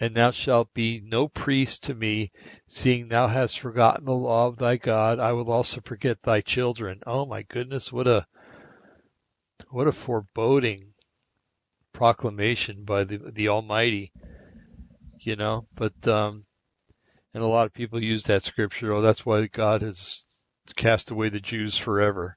[0.00, 2.30] And thou shalt be no priest to me,
[2.66, 5.18] seeing thou hast forgotten the law of thy God.
[5.18, 7.02] I will also forget thy children.
[7.06, 8.26] Oh my goodness, what a
[9.70, 10.94] what a foreboding
[11.92, 14.12] proclamation by the the Almighty.
[15.18, 16.46] You know, but um,
[17.34, 18.92] and a lot of people use that scripture.
[18.92, 20.24] Oh, that's why God has
[20.74, 22.36] cast away the Jews forever.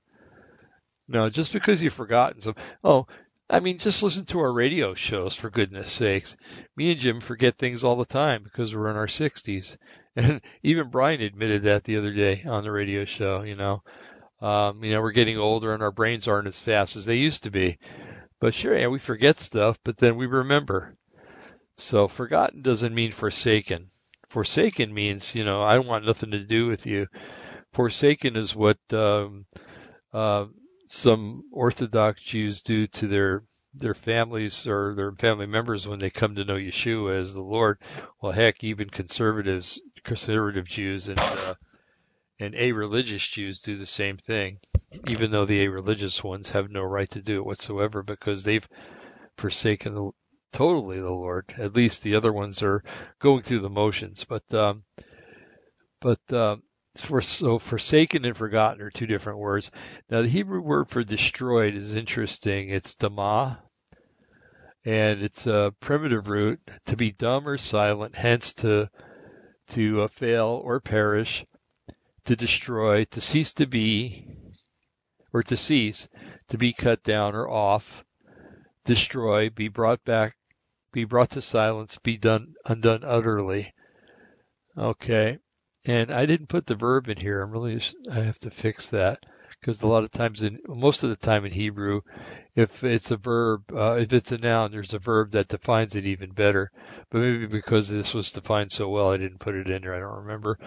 [1.08, 2.56] No, just because you've forgotten some.
[2.84, 3.08] Oh,
[3.50, 6.38] I mean, just listen to our radio shows for goodness sakes.
[6.78, 9.78] Me and Jim forget things all the time because we're in our 60s.
[10.14, 13.82] And even Brian admitted that the other day on the radio show, you know.
[14.42, 17.44] Um, you know, we're getting older and our brains aren't as fast as they used
[17.44, 17.78] to be.
[18.42, 20.98] But sure, yeah, we forget stuff, but then we remember.
[21.76, 23.92] So forgotten doesn't mean forsaken.
[24.28, 27.08] Forsaken means, you know, I don't want nothing to do with you
[27.74, 29.46] forsaken is what um,
[30.14, 30.46] uh,
[30.88, 36.36] some Orthodox Jews do to their their families or their family members when they come
[36.36, 37.78] to know Yeshua as the Lord.
[38.22, 41.54] Well, heck, even conservatives, conservative Jews, and uh,
[42.40, 44.60] and a-religious Jews do the same thing,
[45.08, 48.68] even though the a-religious ones have no right to do it whatsoever because they've
[49.38, 50.12] forsaken the,
[50.52, 51.54] totally the Lord.
[51.58, 52.84] At least the other ones are
[53.20, 54.84] going through the motions, but um,
[56.02, 56.64] but um,
[56.98, 59.72] for so forsaken and forgotten are two different words.
[60.10, 62.70] Now the Hebrew word for destroyed is interesting.
[62.70, 63.64] It's dama,
[64.84, 68.90] and it's a primitive root to be dumb or silent, hence to
[69.70, 71.46] to uh, fail or perish,
[72.26, 74.28] to destroy, to cease to be,
[75.32, 76.10] or to cease,
[76.50, 78.04] to be cut down or off,
[78.84, 80.36] destroy, be brought back,
[80.92, 83.74] be brought to silence, be done undone utterly.
[84.78, 85.38] Okay.
[85.86, 87.42] And I didn't put the verb in here.
[87.42, 89.20] I'm really, I have to fix that
[89.60, 92.02] because a lot of times in, most of the time in Hebrew,
[92.56, 96.06] if it's a verb, uh, if it's a noun, there's a verb that defines it
[96.06, 96.72] even better.
[97.10, 99.96] But maybe because this was defined so well, I didn't put it in there.
[99.96, 100.60] I don't remember.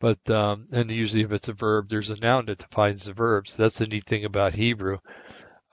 [0.00, 3.48] But, um, and usually if it's a verb, there's a noun that defines the verb.
[3.48, 4.98] So that's the neat thing about Hebrew.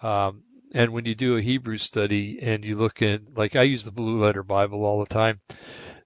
[0.02, 0.43] Um,
[0.74, 3.91] and when you do a Hebrew study and you look in, like I use the
[3.91, 5.39] Blue Letter Bible all the time,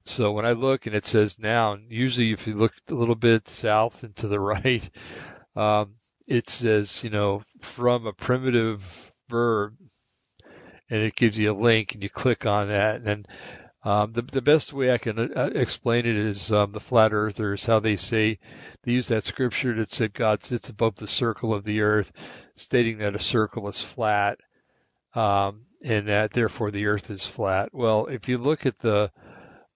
[0.09, 3.47] so when I look and it says noun, usually if you look a little bit
[3.47, 4.89] south and to the right,
[5.55, 5.95] um,
[6.27, 8.83] it says, you know, from a primitive
[9.29, 9.75] verb
[10.89, 13.01] and it gives you a link and you click on that.
[13.01, 13.27] And
[13.83, 17.63] um, the, the best way I can uh, explain it is um, the flat earthers,
[17.63, 18.39] how they say,
[18.83, 22.11] they use that scripture that said God sits above the circle of the earth,
[22.55, 24.39] stating that a circle is flat,
[25.13, 27.69] um, and that therefore the earth is flat.
[27.71, 29.11] Well, if you look at the,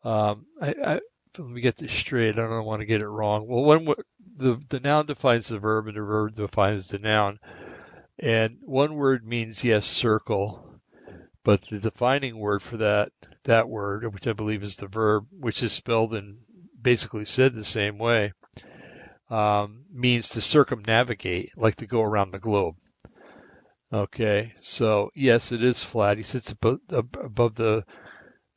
[0.04, 1.00] um, I, I,
[1.38, 2.38] let me get this straight.
[2.38, 3.48] I don't want to get it wrong.
[3.48, 3.94] Well, when
[4.38, 7.40] the the noun defines the verb and the verb defines the noun,
[8.20, 10.80] and one word means yes, circle,
[11.44, 13.12] but the defining word for that
[13.46, 16.38] that word, which I believe is the verb, which is spelled and
[16.82, 18.34] basically said the same way,
[19.30, 22.76] um, means to circumnavigate, like to go around the globe.
[23.92, 26.18] Okay, so yes, it is flat.
[26.18, 27.86] He sits above, above the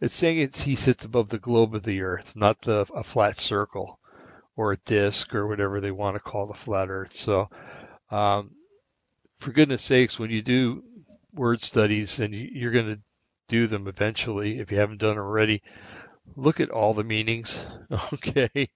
[0.00, 3.36] it's saying it's, he sits above the globe of the earth, not the a flat
[3.36, 3.98] circle,
[4.56, 7.12] or a disc or whatever they want to call the flat Earth.
[7.12, 7.48] So,
[8.10, 8.50] um,
[9.38, 10.82] for goodness sakes, when you do
[11.34, 13.00] word studies and you're going to
[13.48, 15.62] do them eventually, if you haven't done already,
[16.34, 17.64] look at all the meanings.
[18.12, 18.70] Okay.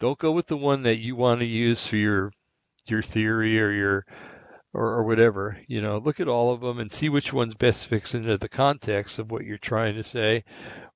[0.00, 2.32] Don't go with the one that you want to use for your,
[2.86, 4.06] your theory or your,
[4.72, 7.88] or, or whatever, you know, look at all of them and see which one's best
[7.88, 10.44] fits into the context of what you're trying to say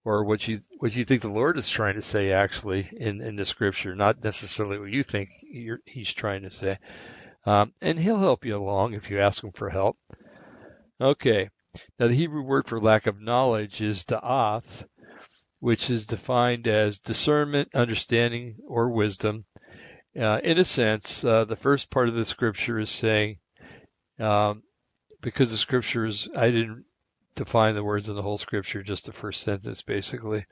[0.04, 3.36] or what you, what you think the Lord is trying to say actually in, in
[3.36, 5.30] the scripture, not necessarily what you think
[5.86, 6.78] he's trying to say.
[7.46, 9.98] Um, and he'll help you along if you ask him for help.
[11.00, 11.50] Okay.
[11.98, 14.86] Now the Hebrew word for lack of knowledge is da'ath,
[15.58, 19.44] which is defined as discernment, understanding, or wisdom.
[20.18, 23.38] Uh, in a sense, uh, the first part of the scripture is saying,
[24.18, 24.62] um,
[25.20, 26.84] because the scriptures, I didn't
[27.34, 30.44] define the words in the whole scripture, just the first sentence basically.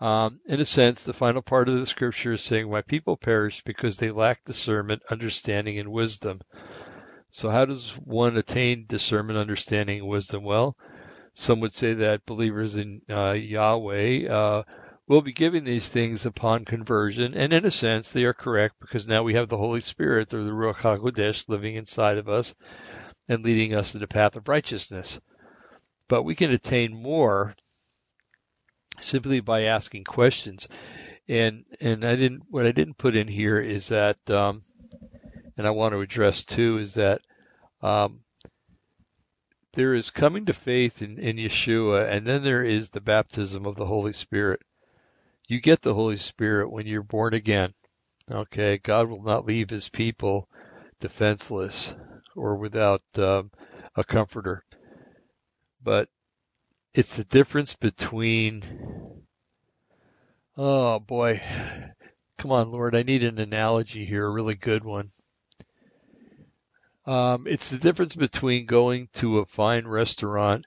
[0.00, 3.62] Um, in a sense, the final part of the scripture is saying, My people perish
[3.64, 6.40] because they lack discernment, understanding, and wisdom.
[7.30, 10.44] So, how does one attain discernment, understanding, and wisdom?
[10.44, 10.76] Well,
[11.34, 14.62] some would say that believers in uh, Yahweh uh,
[15.06, 19.08] will be given these things upon conversion, and in a sense, they are correct because
[19.08, 22.54] now we have the Holy Spirit or the Ruach HaKodesh living inside of us
[23.28, 25.20] and leading us in the path of righteousness.
[26.08, 27.56] But we can attain more
[28.98, 30.68] simply by asking questions.
[31.28, 34.62] And and I didn't what I didn't put in here is that um,
[35.56, 37.20] and I want to address too is that
[37.82, 38.20] um,
[39.74, 43.76] there is coming to faith in, in Yeshua, and then there is the baptism of
[43.76, 44.62] the Holy Spirit.
[45.48, 47.74] You get the Holy Spirit when you're born again.
[48.30, 50.48] Okay, God will not leave His people
[50.98, 51.94] defenseless
[52.36, 53.50] or without um,
[53.94, 54.64] a comforter.
[55.82, 56.08] But
[56.94, 58.62] it's the difference between,
[60.56, 61.42] oh boy,
[62.38, 65.10] come on, Lord, I need an analogy here, a really good one.
[67.06, 70.66] Um, it's the difference between going to a fine restaurant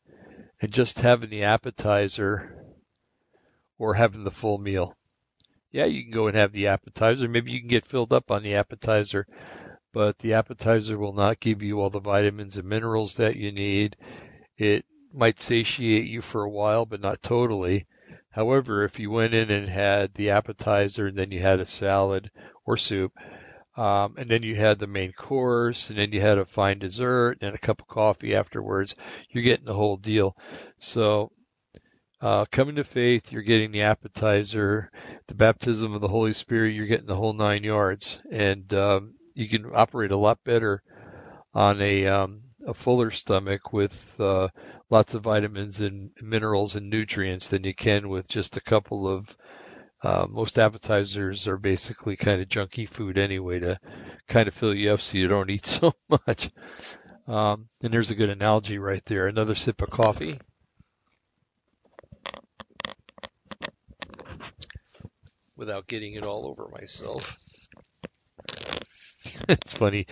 [0.62, 2.65] and just having the appetizer
[3.77, 4.95] or having the full meal.
[5.71, 7.27] Yeah, you can go and have the appetizer.
[7.27, 9.27] Maybe you can get filled up on the appetizer,
[9.93, 13.95] but the appetizer will not give you all the vitamins and minerals that you need.
[14.58, 17.88] It might satiate you for a while, but not totally.
[18.32, 22.30] However, if you went in and had the appetizer and then you had a salad
[22.65, 23.12] or soup,
[23.75, 27.38] um, and then you had the main course, and then you had a fine dessert
[27.41, 28.95] and a cup of coffee afterwards,
[29.30, 30.36] you're getting the whole deal.
[30.78, 31.32] So,
[32.21, 34.91] uh, coming to faith, you're getting the appetizer,
[35.28, 39.47] the baptism of the Holy Spirit, you're getting the whole nine yards, and um, you
[39.47, 40.84] can operate a lot better
[41.54, 44.49] on a um, a fuller stomach with uh,
[44.89, 49.36] lots of vitamins and minerals and nutrients than you can with just a couple of.
[50.02, 53.78] Uh, most appetizers are basically kind of junky food anyway to
[54.30, 56.49] kind of fill you up so you don't eat so much.
[57.28, 59.28] Um, and there's a good analogy right there.
[59.28, 60.39] Another sip of coffee.
[65.58, 67.38] Without getting it all over myself.
[69.49, 70.08] it's funny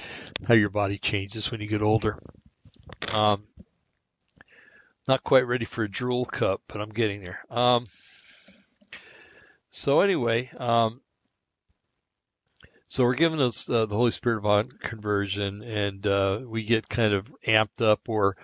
[0.48, 2.20] how your body changes when you get older.
[3.12, 3.44] Um,
[5.08, 7.44] not quite ready for a drool cup, but I'm getting there.
[7.50, 7.88] Um,
[9.70, 11.02] so anyway, um,
[12.88, 17.14] so we're given us uh, the Holy Spirit upon conversion, and uh, we get kind
[17.14, 18.38] of amped up or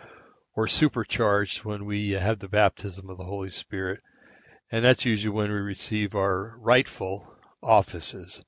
[0.56, 4.02] or supercharged when we have the baptism of the Holy Spirit,
[4.72, 7.26] and that's usually when we receive our rightful
[7.62, 8.44] offices.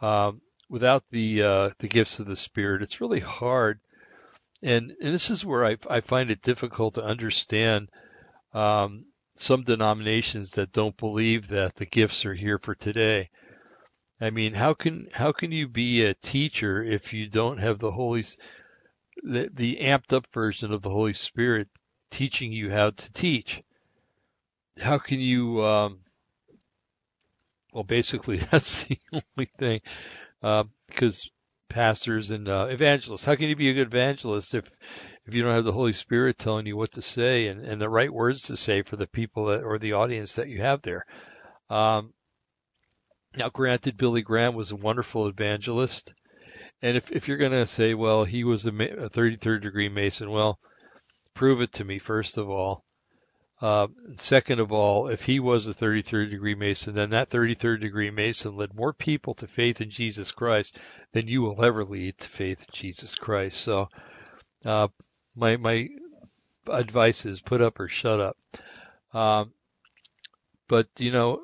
[0.00, 0.40] Um,
[0.72, 3.78] without the uh, the gifts of the Spirit, it's really hard.
[4.62, 7.90] And, and this is where I, I find it difficult to understand
[8.54, 9.04] um,
[9.36, 13.28] some denominations that don't believe that the gifts are here for today.
[14.20, 17.90] I mean, how can how can you be a teacher if you don't have the
[17.90, 18.24] Holy
[19.22, 21.68] the, the amped up version of the Holy Spirit
[22.10, 23.62] teaching you how to teach?
[24.80, 25.98] How can you um,
[27.74, 29.82] well, basically, that's the only thing
[30.42, 31.30] because
[31.72, 33.24] pastors and uh, evangelists.
[33.24, 34.70] How can you be a good evangelist if
[35.24, 37.88] if you don't have the Holy Spirit telling you what to say and, and the
[37.88, 41.04] right words to say for the people that, or the audience that you have there?
[41.70, 42.12] Um,
[43.36, 46.12] now, granted, Billy Graham was a wonderful evangelist,
[46.82, 50.58] and if if you're going to say, well, he was a 33rd degree Mason, well,
[51.34, 52.84] prove it to me first of all.
[53.62, 53.86] Uh,
[54.16, 58.56] second of all, if he was a 33rd degree Mason, then that 33rd degree Mason
[58.56, 60.80] led more people to faith in Jesus Christ
[61.12, 63.60] than you will ever lead to faith in Jesus Christ.
[63.60, 63.88] So,
[64.64, 64.88] uh,
[65.36, 65.88] my my
[66.66, 68.36] advice is put up or shut up.
[69.14, 69.52] Um,
[70.66, 71.40] but you know,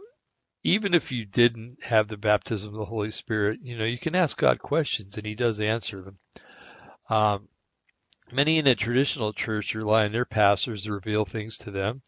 [0.65, 4.17] even if you didn't have the baptism of the Holy Spirit, you know, you can
[4.17, 6.19] ask God questions and He does answer them.
[7.09, 7.49] Um,
[8.33, 12.03] many in a traditional church rely on their pastors to reveal things to them.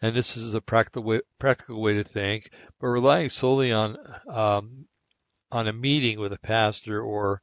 [0.00, 3.96] And this is a practical way, practical way to think, but relying solely on
[4.28, 4.86] um,
[5.52, 7.40] on a meeting with a pastor or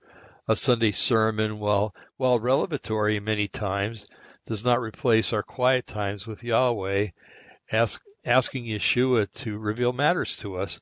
[0.48, 4.08] a Sunday sermon, while while revelatory many times,
[4.46, 7.10] does not replace our quiet times with Yahweh,
[7.72, 10.80] ask, asking Yeshua to reveal matters to us.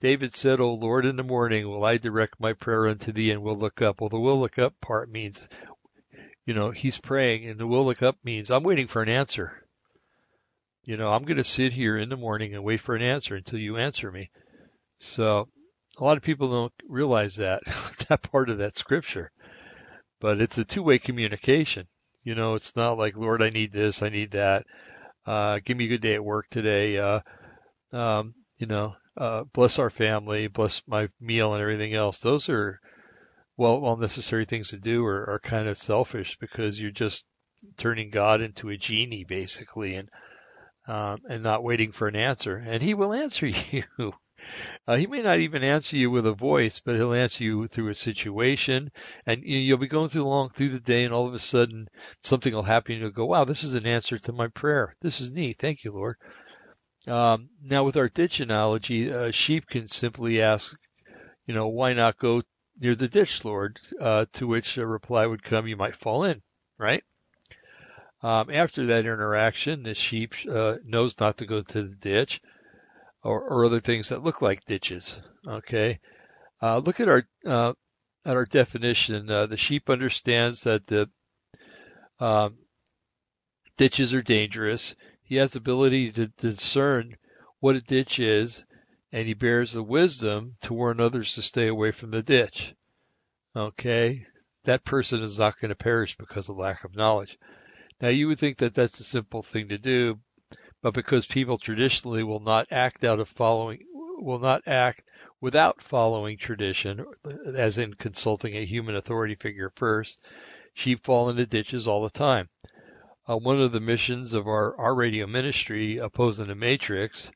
[0.00, 3.42] David said, O Lord, in the morning will I direct my prayer unto thee and
[3.42, 4.00] will look up.
[4.00, 5.46] Well, the will look up part means,
[6.44, 9.52] you know, he's praying and the will look up means I'm waiting for an answer.
[10.82, 13.36] You know, I'm going to sit here in the morning and wait for an answer
[13.36, 14.30] until you answer me.
[14.98, 15.48] So
[15.98, 17.62] a lot of people don't realize that,
[18.08, 19.30] that part of that scripture.
[20.20, 21.86] But it's a two-way communication.
[22.24, 24.66] You know, it's not like, Lord, I need this, I need that.
[25.26, 26.98] Uh, give me a good day at work today.
[26.98, 27.20] Uh,
[27.92, 32.20] um, you know, uh, bless our family, bless my meal and everything else.
[32.20, 32.80] Those are,
[33.60, 37.26] well, well necessary things to do are, are kind of selfish because you're just
[37.76, 40.08] turning God into a genie basically and,
[40.88, 42.56] um, and not waiting for an answer.
[42.56, 44.14] And he will answer you.
[44.88, 47.90] Uh, he may not even answer you with a voice, but he'll answer you through
[47.90, 48.90] a situation,
[49.26, 51.86] and you'll be going through along through the day, and all of a sudden
[52.22, 54.96] something will happen, and you'll go, "Wow, this is an answer to my prayer.
[55.02, 55.58] This is neat.
[55.58, 56.16] Thank you, Lord."
[57.06, 60.74] Um, now, with our ditch analogy, a sheep can simply ask,
[61.46, 62.40] you know, why not go
[62.80, 63.78] near the ditch, Lord?
[64.00, 66.42] Uh, to which a reply would come, "You might fall in."
[66.78, 67.04] Right?
[68.22, 72.40] Um, after that interaction, the sheep uh, knows not to go to the ditch
[73.22, 75.18] or, or other things that look like ditches.
[75.46, 76.00] Okay,
[76.60, 77.72] uh, look at our uh,
[78.24, 79.30] at our definition.
[79.30, 81.08] Uh, the sheep understands that the
[82.18, 82.58] um,
[83.76, 84.94] ditches are dangerous.
[85.22, 87.16] He has the ability to discern
[87.60, 88.64] what a ditch is,
[89.12, 92.74] and he bears the wisdom to warn others to stay away from the ditch.
[93.54, 94.26] Okay,
[94.64, 97.38] that person is not going to perish because of lack of knowledge.
[98.00, 100.20] Now, you would think that that's a simple thing to do,
[100.82, 105.02] but because people traditionally will not act out of following, will not act
[105.40, 107.04] without following tradition,
[107.54, 110.24] as in consulting a human authority figure first,
[110.74, 112.48] sheep fall into ditches all the time.
[113.28, 117.30] Uh, one of the missions of our, our radio ministry, Opposing the Matrix,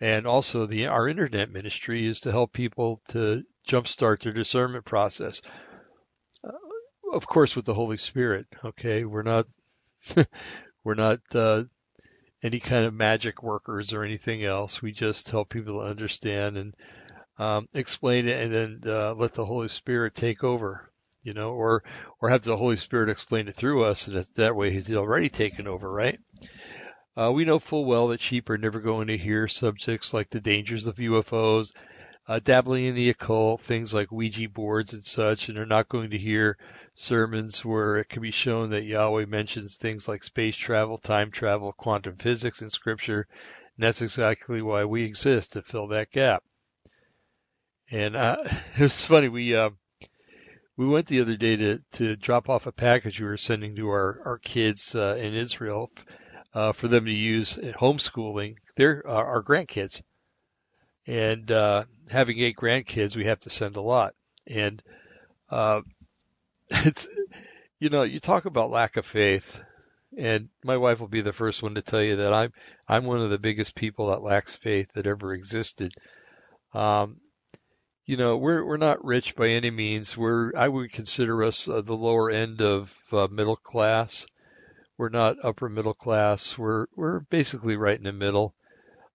[0.00, 5.42] and also the our internet ministry is to help people to jumpstart their discernment process.
[6.44, 6.52] Uh,
[7.12, 8.46] of course, with the Holy Spirit.
[8.64, 9.46] Okay, we're not
[10.84, 11.64] we're not uh,
[12.42, 14.80] any kind of magic workers or anything else.
[14.80, 16.74] We just help people to understand and
[17.38, 20.84] um, explain it, and then uh, let the Holy Spirit take over.
[21.24, 21.82] You know, or
[22.22, 25.28] or have the Holy Spirit explain it through us, and that, that way He's already
[25.28, 26.18] taken over, right?
[27.18, 30.40] Uh, we know full well that sheep are never going to hear subjects like the
[30.40, 31.74] dangers of UFOs,
[32.28, 36.10] uh, dabbling in the occult, things like Ouija boards and such, and they're not going
[36.10, 36.56] to hear
[36.94, 41.72] sermons where it can be shown that Yahweh mentions things like space travel, time travel,
[41.72, 43.26] quantum physics in Scripture.
[43.76, 46.44] And that's exactly why we exist to fill that gap.
[47.90, 48.36] And uh,
[48.76, 49.26] it was funny.
[49.28, 49.70] We uh,
[50.76, 53.88] we went the other day to to drop off a package we were sending to
[53.88, 55.90] our our kids uh, in Israel
[56.54, 58.56] uh, for them to use at homeschooling.
[58.76, 60.02] They're uh, our grandkids,
[61.06, 64.14] and uh, having eight grandkids, we have to send a lot.
[64.46, 64.82] And
[65.50, 65.82] uh,
[66.70, 67.08] it's
[67.80, 69.60] you know you talk about lack of faith
[70.16, 72.52] and my wife will be the first one to tell you that I'm
[72.88, 75.92] I'm one of the biggest people that lacks faith that ever existed.
[76.72, 77.20] Um,
[78.06, 80.16] you know, we're we're not rich by any means.
[80.16, 84.26] We're I would consider us uh, the lower end of uh, middle class.
[84.98, 86.58] We're not upper middle class.
[86.58, 88.54] We're we're basically right in the middle,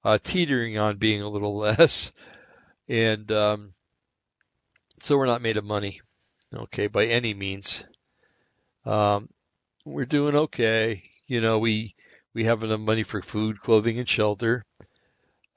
[0.04, 2.12] uh, teetering on being a little less,
[2.90, 3.74] and um,
[5.02, 6.02] so we're not made of money
[6.56, 7.84] okay, by any means.
[8.86, 9.30] Um,
[9.86, 11.04] we're doing okay.
[11.28, 11.96] You know, we
[12.34, 14.66] we have enough money for food, clothing, and shelter,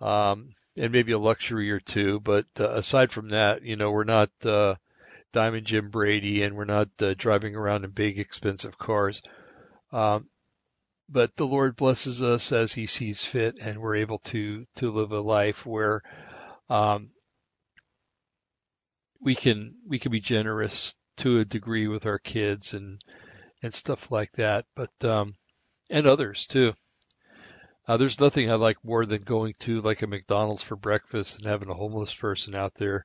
[0.00, 2.20] um, and maybe a luxury or two.
[2.20, 4.76] But uh, aside from that, you know, we're not uh,
[5.32, 9.20] Diamond Jim Brady, and we're not uh, driving around in big, expensive cars.
[9.92, 10.28] Um,
[11.08, 15.12] but the Lord blesses us as He sees fit, and we're able to to live
[15.12, 16.02] a life where
[16.68, 17.10] um,
[19.20, 23.00] we can we can be generous to a degree with our kids and
[23.62, 25.34] and stuff like that, but um,
[25.90, 26.74] and others too.
[27.88, 31.46] Uh, there's nothing I like more than going to like a McDonald's for breakfast and
[31.46, 33.04] having a homeless person out there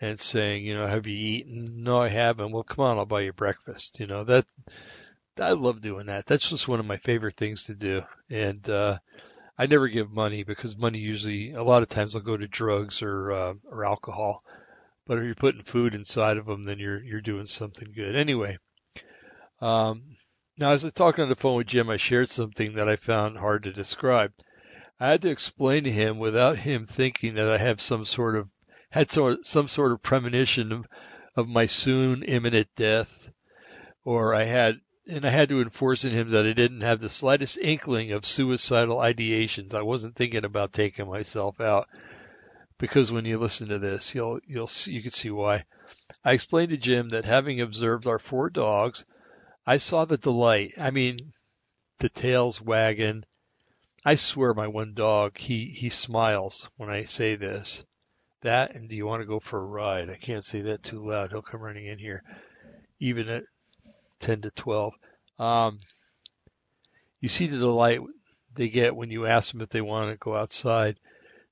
[0.00, 1.84] and saying, you know, have you eaten?
[1.84, 2.50] No, I haven't.
[2.50, 4.00] Well, come on, I'll buy you breakfast.
[4.00, 4.44] You know that
[5.40, 6.26] I love doing that.
[6.26, 8.98] That's just one of my favorite things to do, and uh,
[9.56, 13.02] I never give money because money usually a lot of times will go to drugs
[13.02, 14.42] or uh, or alcohol.
[15.06, 18.14] But if you're putting food inside of them, then you're you're doing something good.
[18.14, 18.58] Anyway,
[19.60, 20.16] um,
[20.58, 22.96] now as I was talking on the phone with Jim, I shared something that I
[22.96, 24.32] found hard to describe.
[25.00, 28.48] I had to explain to him without him thinking that I have some sort of
[28.90, 30.86] had some some sort of premonition of,
[31.36, 33.30] of my soon imminent death,
[34.04, 37.08] or I had and I had to enforce in him that I didn't have the
[37.08, 39.74] slightest inkling of suicidal ideations.
[39.74, 41.88] I wasn't thinking about taking myself out
[42.78, 45.64] because when you listen to this, you'll you'll see, you can see why.
[46.24, 49.04] I explained to Jim that having observed our four dogs,
[49.66, 50.74] I saw the delight.
[50.78, 51.16] I mean,
[51.98, 53.24] the tails wagging.
[54.04, 57.84] I swear, my one dog, he he smiles when I say this.
[58.42, 60.10] That and do you want to go for a ride?
[60.10, 61.30] I can't say that too loud.
[61.30, 62.24] He'll come running in here,
[62.98, 63.44] even at
[64.22, 64.94] 10 to 12.
[65.38, 65.78] Um,
[67.20, 68.00] you see the delight
[68.54, 70.98] they get when you ask them if they want to go outside.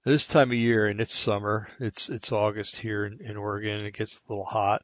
[0.04, 3.94] This time of year, and it's summer, it's it's August here in, in Oregon, it
[3.94, 4.82] gets a little hot.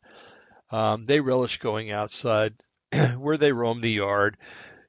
[0.70, 2.55] Um, they relish going outside,
[3.16, 4.37] where they roam the yard.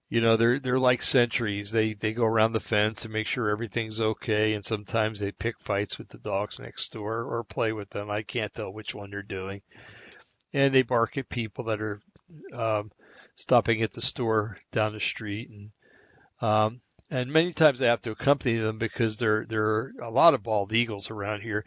[0.09, 1.71] You know, they're they're like sentries.
[1.71, 5.55] They they go around the fence and make sure everything's okay, and sometimes they pick
[5.61, 8.09] fights with the dogs next door or play with them.
[8.09, 9.61] I can't tell which one they're doing.
[10.53, 12.01] And they bark at people that are
[12.53, 12.91] um,
[13.35, 15.71] stopping at the store down the street, and
[16.41, 20.33] um, and many times I have to accompany them because there there are a lot
[20.33, 21.65] of bald eagles around here.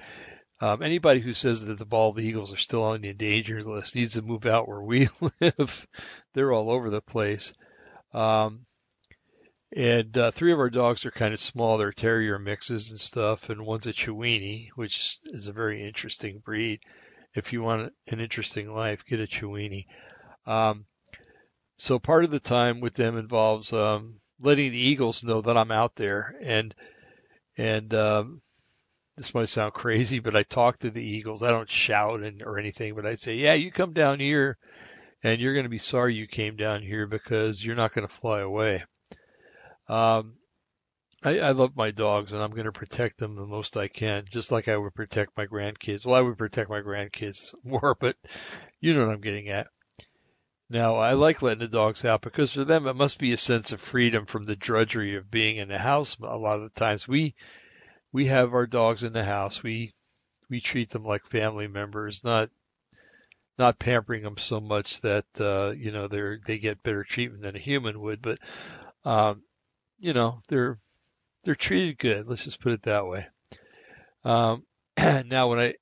[0.62, 4.12] Um, anybody who says that the bald eagles are still on the endangered list needs
[4.14, 5.08] to move out where we
[5.40, 5.86] live.
[6.34, 7.54] They're all over the place.
[8.12, 8.66] Um,
[9.74, 11.78] and uh, three of our dogs are kind of small.
[11.78, 16.80] They're terrier mixes and stuff, and one's a Chiweenie, which is a very interesting breed.
[17.34, 19.86] If you want an interesting life, get a Chiweenie.
[20.46, 20.86] Um,
[21.76, 25.70] so part of the time with them involves um, letting the eagles know that I'm
[25.70, 26.74] out there, and
[27.56, 28.42] and um,
[29.16, 31.42] this might sound crazy, but I talk to the eagles.
[31.42, 34.56] I don't shout and, or anything, but I say, yeah, you come down here,
[35.22, 38.14] and you're going to be sorry you came down here because you're not going to
[38.14, 38.84] fly away.
[39.88, 40.34] Um,
[41.22, 44.24] I, I love my dogs, and I'm going to protect them the most I can,
[44.30, 46.06] just like I would protect my grandkids.
[46.06, 48.16] Well, I would protect my grandkids more, but
[48.80, 49.66] you know what I'm getting at.
[50.72, 53.72] Now, I like letting the dogs out because for them it must be a sense
[53.72, 56.16] of freedom from the drudgery of being in the house.
[56.20, 57.34] A lot of the times we
[58.12, 59.64] we have our dogs in the house.
[59.64, 59.94] We
[60.48, 62.50] we treat them like family members, not
[63.58, 67.56] not pampering them so much that uh, you know they're they get better treatment than
[67.56, 68.38] a human would, but
[69.04, 69.42] um,
[69.98, 70.78] you know they're
[71.42, 72.28] they're treated good.
[72.28, 73.26] Let's just put it that way.
[74.22, 74.64] Um,
[74.96, 75.74] now, when I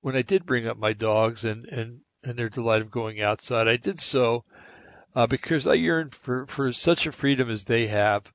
[0.00, 3.68] when I did bring up my dogs and and and their delight of going outside.
[3.68, 4.44] I did so
[5.14, 8.30] uh, because I yearn for, for such a freedom as they have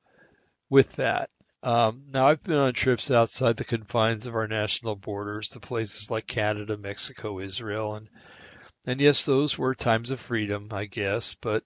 [0.69, 1.29] with that.
[1.63, 6.11] Um, now, I've been on trips outside the confines of our national borders to places
[6.11, 8.07] like Canada, Mexico, Israel, and
[8.85, 11.63] and yes, those were times of freedom, I guess, but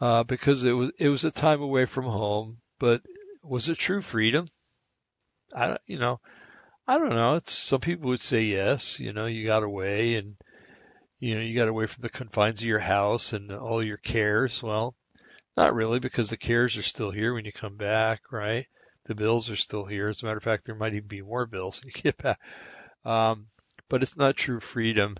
[0.00, 2.58] uh, because it was it was a time away from home.
[2.78, 3.02] But
[3.42, 4.46] was it true freedom?
[5.54, 6.20] I you know
[6.88, 7.34] I don't know.
[7.34, 8.98] It's some people would say yes.
[8.98, 10.36] You know, you got away and
[11.22, 14.60] you know, you got away from the confines of your house and all your cares.
[14.60, 14.96] Well,
[15.56, 18.66] not really because the cares are still here when you come back, right?
[19.06, 20.08] The bills are still here.
[20.08, 22.40] As a matter of fact, there might even be more bills when you get back.
[23.04, 23.46] Um,
[23.88, 25.16] but it's not true freedom.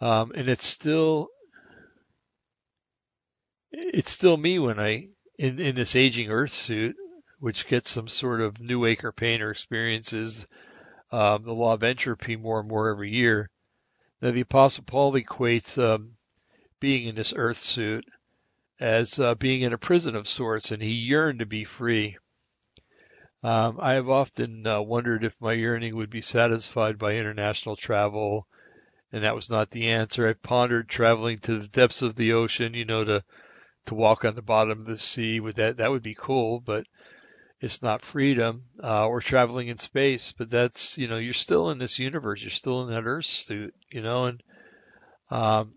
[0.00, 1.28] Um, and it's still,
[3.70, 6.96] it's still me when I, in, in this aging earth suit,
[7.38, 10.48] which gets some sort of new acre painter experiences,
[11.12, 13.48] um, the law of entropy more and more every year
[14.22, 16.16] now, the Apostle Paul equates um,
[16.78, 18.04] being in this earth suit
[18.78, 22.16] as uh, being in a prison of sorts, and he yearned to be free.
[23.42, 28.46] Um, I have often uh, wondered if my yearning would be satisfied by international travel,
[29.12, 30.28] and that was not the answer.
[30.28, 33.24] I pondered traveling to the depths of the ocean, you know, to
[33.86, 35.40] to walk on the bottom of the sea.
[35.40, 36.84] Would that that would be cool, but
[37.60, 41.78] it's not freedom uh, or traveling in space, but that's you know you're still in
[41.78, 44.42] this universe, you're still in that Earth suit, you know, and
[45.30, 45.74] um,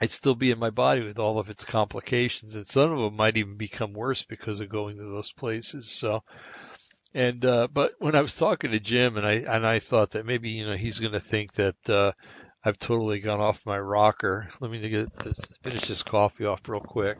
[0.00, 3.16] I'd still be in my body with all of its complications, and some of them
[3.16, 5.90] might even become worse because of going to those places.
[5.90, 6.24] So,
[7.14, 10.26] and uh, but when I was talking to Jim, and I and I thought that
[10.26, 12.12] maybe you know he's going to think that uh,
[12.64, 14.48] I've totally gone off my rocker.
[14.60, 17.18] Let me get this, finish this coffee off real quick.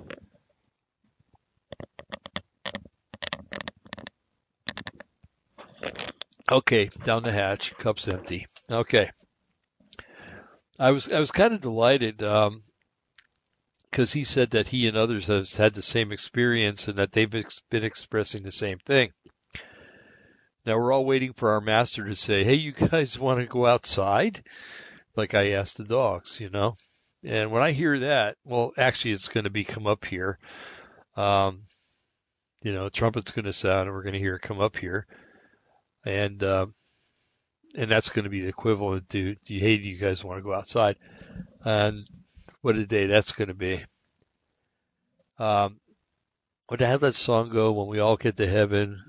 [6.52, 8.46] Okay, down the hatch, cup's empty.
[8.70, 9.08] Okay.
[10.78, 12.62] I was I was kind of delighted because um,
[14.12, 17.62] he said that he and others have had the same experience and that they've ex-
[17.70, 19.12] been expressing the same thing.
[20.66, 23.64] Now we're all waiting for our master to say, "Hey, you guys want to go
[23.64, 24.44] outside?"
[25.16, 26.74] Like I asked the dogs, you know.
[27.24, 30.38] And when I hear that, well, actually, it's going to be come up here.
[31.16, 31.62] Um,
[32.62, 35.06] you know, trumpet's going to sound, and we're going to hear it come up here,
[36.04, 36.66] and uh,
[37.74, 40.42] and that's going to be the equivalent to, "Do you hate you guys want to
[40.42, 40.96] go outside?"
[41.64, 42.06] And
[42.60, 43.82] what a day that's going to be.
[45.38, 45.80] Um,
[46.68, 47.72] what how that song go?
[47.72, 49.02] When we all get to heaven,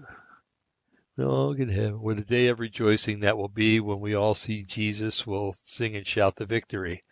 [1.18, 2.02] we all get to heaven.
[2.02, 5.26] What a day of rejoicing that will be when we all see Jesus.
[5.26, 7.04] We'll sing and shout the victory.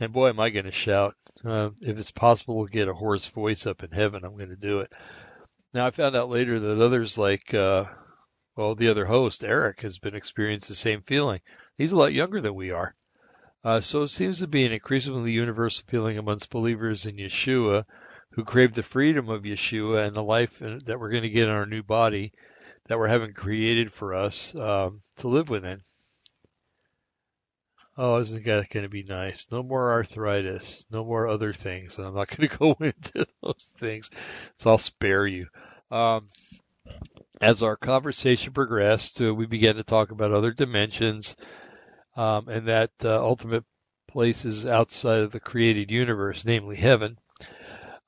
[0.00, 1.16] And boy, am I going to shout.
[1.44, 4.56] Uh, if it's possible to get a hoarse voice up in heaven, I'm going to
[4.56, 4.92] do it.
[5.74, 7.84] Now, I found out later that others like, uh,
[8.58, 11.40] well, the other host, Eric, has been experiencing the same feeling.
[11.76, 12.92] He's a lot younger than we are.
[13.62, 17.84] Uh, so it seems to be an increasingly universal feeling amongst believers in Yeshua
[18.32, 21.54] who crave the freedom of Yeshua and the life that we're going to get in
[21.54, 22.32] our new body
[22.88, 25.80] that we're having created for us um, to live within.
[27.96, 29.46] Oh, isn't that going to be nice?
[29.52, 31.96] No more arthritis, no more other things.
[31.98, 34.10] And I'm not going to go into those things,
[34.56, 35.46] so I'll spare you.
[35.92, 36.28] Um,
[37.40, 41.36] as our conversation progressed, uh, we began to talk about other dimensions
[42.16, 43.64] um, and that uh, ultimate
[44.08, 47.18] places outside of the created universe, namely heaven.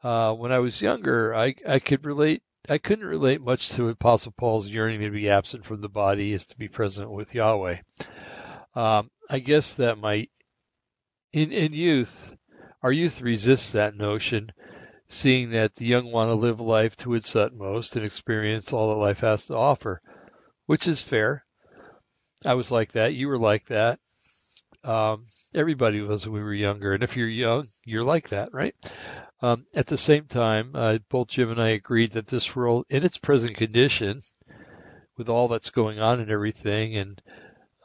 [0.02, 2.42] Uh, when I was younger, I, I could relate.
[2.68, 6.46] I couldn't relate much to Apostle Paul's yearning to be absent from the body is
[6.46, 7.78] to be present with Yahweh.
[8.74, 10.28] Um, I guess that my
[11.32, 12.34] in in youth,
[12.82, 14.52] our youth resists that notion,
[15.10, 19.00] seeing that the young want to live life to its utmost and experience all that
[19.00, 20.00] life has to offer,
[20.66, 21.44] which is fair.
[22.46, 23.12] I was like that.
[23.12, 23.98] You were like that.
[24.84, 28.74] Um, everybody was when we were younger, and if you're young, you're like that, right?
[29.42, 33.02] Um, at the same time, uh, both Jim and I agreed that this world, in
[33.02, 34.22] its present condition,
[35.18, 37.20] with all that's going on and everything, and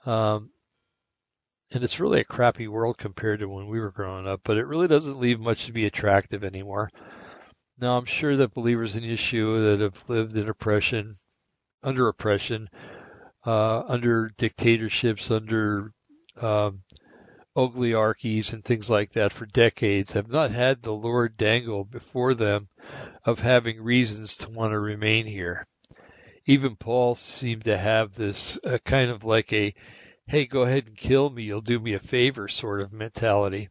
[0.05, 0.51] um,
[1.76, 4.65] and it's really a crappy world compared to when we were growing up, but it
[4.65, 6.89] really doesn't leave much to be attractive anymore.
[7.78, 11.15] Now, I'm sure that believers in Yeshua that have lived in oppression,
[11.84, 12.69] under oppression,
[13.45, 15.91] uh, under dictatorships, under
[16.41, 16.82] um,
[17.57, 22.69] oligarchies and things like that for decades have not had the Lord dangled before them
[23.26, 25.67] of having reasons to want to remain here.
[26.45, 29.73] Even Paul seemed to have this uh, kind of like a
[30.28, 33.69] hey, go ahead and kill me, you'll do me a favor sort of mentality.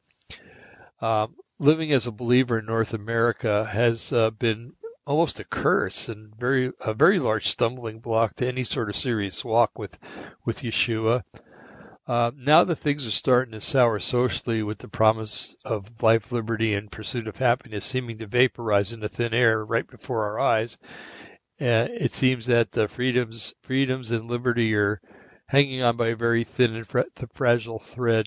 [1.01, 4.73] Um, living as a believer in North America has uh, been
[5.07, 9.45] almost a curse and very a very large stumbling block to any sort of serious
[9.45, 9.99] walk with
[10.45, 11.23] with Yeshua.
[12.07, 16.75] Uh, now that things are starting to sour socially with the promise of life, liberty,
[16.75, 20.77] and pursuit of happiness seeming to vaporize into thin air right before our eyes,
[21.63, 25.01] uh, it seems that the freedoms, freedoms and liberty are
[25.47, 28.27] hanging on by a very thin and fra- fragile thread.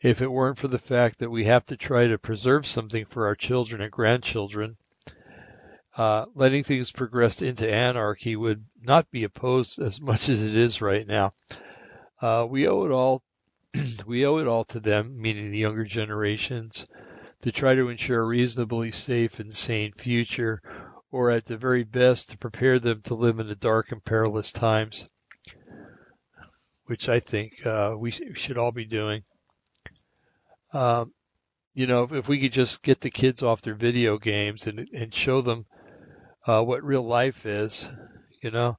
[0.00, 3.26] If it weren't for the fact that we have to try to preserve something for
[3.26, 4.76] our children and grandchildren,
[5.96, 10.80] uh, letting things progress into anarchy would not be opposed as much as it is
[10.80, 11.34] right now.
[12.22, 13.22] Uh, we owe it all.
[14.06, 16.86] we owe it all to them, meaning the younger generations,
[17.42, 20.62] to try to ensure a reasonably safe and sane future,
[21.10, 24.52] or at the very best, to prepare them to live in the dark and perilous
[24.52, 25.06] times
[26.88, 29.22] which I think uh, we should all be doing.
[30.72, 31.12] Um,
[31.74, 34.88] you know, if, if, we could just get the kids off their video games and
[34.92, 35.66] and show them
[36.46, 37.88] uh, what real life is,
[38.42, 38.78] you know.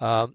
[0.00, 0.34] Um,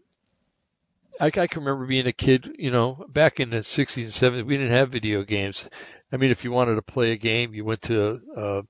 [1.19, 4.45] I, I can remember being a kid, you know, back in the 60s and 70s,
[4.45, 5.69] we didn't have video games.
[6.11, 8.61] I mean, if you wanted to play a game, you went to uh,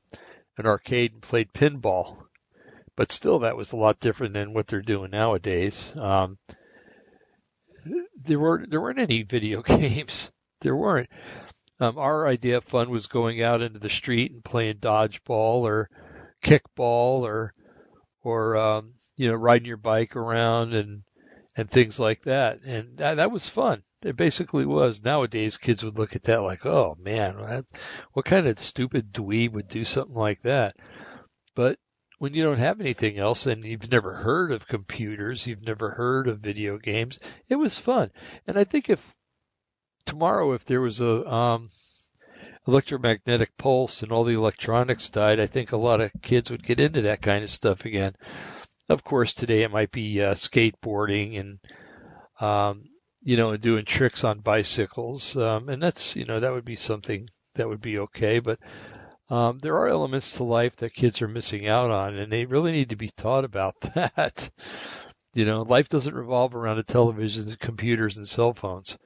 [0.58, 2.18] an arcade and played pinball.
[2.96, 5.94] But still, that was a lot different than what they're doing nowadays.
[5.98, 6.38] Um,
[8.16, 10.32] there weren't there weren't any video games.
[10.62, 11.10] There weren't.
[11.80, 15.90] Um, our idea of fun was going out into the street and playing dodgeball or
[16.44, 17.54] kickball or
[18.24, 21.04] or um, you know riding your bike around and
[21.58, 22.64] and things like that.
[22.64, 23.84] And that, that was fun.
[24.02, 25.04] It basically was.
[25.04, 27.66] Nowadays, kids would look at that like, oh man, what,
[28.14, 30.76] what kind of stupid dweeb would do something like that?
[31.56, 31.80] But
[32.20, 36.28] when you don't have anything else and you've never heard of computers, you've never heard
[36.28, 38.12] of video games, it was fun.
[38.48, 39.16] And I think if
[40.06, 41.68] tomorrow, if there was a um,
[42.68, 46.80] electromagnetic pulse and all the electronics died, I think a lot of kids would get
[46.80, 48.14] into that kind of stuff again.
[48.88, 51.60] Of course, today it might be uh, skateboarding and
[52.40, 52.84] um,
[53.24, 57.28] you know, doing tricks on bicycles, um, and that's you know that would be something
[57.56, 58.40] that would be okay.
[58.40, 58.60] But
[59.30, 62.72] um, there are elements to life that kids are missing out on, and they really
[62.72, 64.50] need to be taught about that.
[65.34, 68.98] You know, life doesn't revolve around the televisions, computers, and cell phones.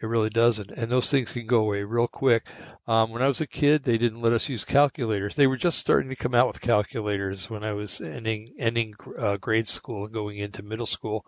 [0.00, 0.70] It really doesn't.
[0.70, 2.46] And those things can go away real quick.
[2.86, 5.36] Um, when I was a kid, they didn't let us use calculators.
[5.36, 9.38] They were just starting to come out with calculators when I was ending, ending uh,
[9.38, 11.24] grade school and going into middle school.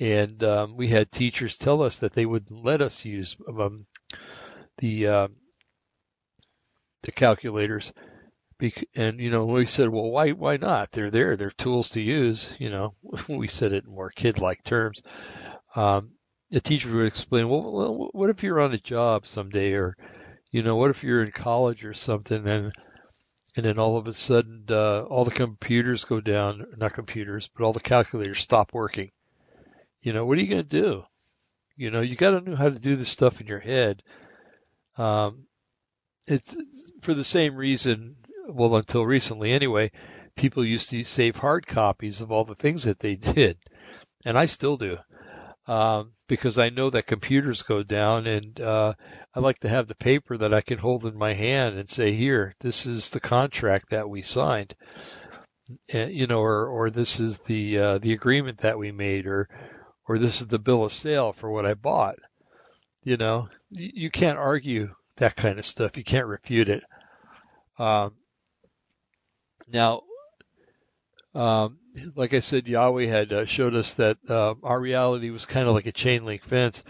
[0.00, 3.86] And um, we had teachers tell us that they wouldn't let us use um,
[4.78, 5.28] the uh,
[7.06, 7.92] the calculators.
[8.94, 10.92] And you know, we said, well, why why not?
[10.92, 11.36] They're there.
[11.36, 12.52] They're tools to use.
[12.58, 12.94] You know,
[13.28, 15.02] we said it in more kid-like terms.
[15.74, 16.12] Um,
[16.50, 19.96] the teacher would explain, well, what if you're on a job someday, or
[20.50, 22.72] you know, what if you're in college or something, and
[23.56, 27.64] and then all of a sudden, uh, all the computers go down, not computers, but
[27.64, 29.10] all the calculators stop working.
[30.00, 31.04] You know, what are you going to do?
[31.74, 34.02] You know, you got to know how to do this stuff in your head.
[34.98, 35.46] Um,
[36.26, 36.56] it's,
[37.02, 38.16] for the same reason.
[38.48, 39.90] Well, until recently, anyway,
[40.36, 43.58] people used to save hard copies of all the things that they did,
[44.24, 44.98] and I still do
[45.68, 48.94] um, because I know that computers go down, and uh,
[49.34, 52.12] I like to have the paper that I can hold in my hand and say,
[52.12, 54.74] "Here, this is the contract that we signed,"
[55.92, 59.48] and, you know, or or this is the uh, the agreement that we made, or
[60.08, 62.16] or this is the bill of sale for what I bought.
[63.02, 65.96] You know, you can't argue that kind of stuff.
[65.96, 66.84] You can't refute it.
[67.78, 68.14] Um,
[69.68, 70.02] now,
[71.34, 71.78] um,
[72.14, 75.74] like I said, Yahweh had uh, showed us that uh, our reality was kind of
[75.74, 76.82] like a chain link fence.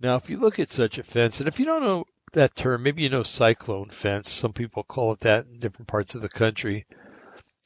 [0.00, 2.82] Now, if you look at such a fence, and if you don't know that term,
[2.82, 4.30] maybe you know cyclone fence.
[4.30, 6.86] Some people call it that in different parts of the country.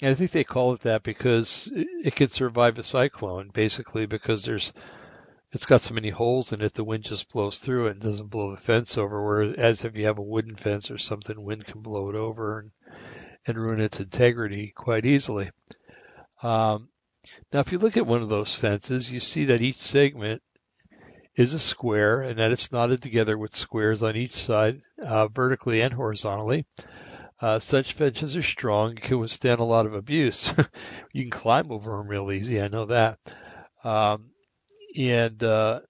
[0.02, 4.44] And I think they call it that because it can survive a cyclone, basically because
[4.44, 4.72] there's
[5.52, 8.30] it's got so many holes in it, the wind just blows through it and doesn't
[8.30, 9.24] blow the fence over.
[9.24, 12.70] Whereas if you have a wooden fence or something, wind can blow it over and,
[13.46, 15.50] and ruin its integrity quite easily.
[16.42, 16.88] Um,
[17.52, 20.42] now, if you look at one of those fences, you see that each segment
[21.34, 25.80] is a square and that it's knotted together with squares on each side, uh, vertically
[25.80, 26.64] and horizontally.
[27.40, 30.52] Uh, such fences are strong and can withstand a lot of abuse.
[31.12, 33.18] you can climb over them real easy, I know that.
[33.82, 34.30] Um,
[34.96, 35.80] and uh,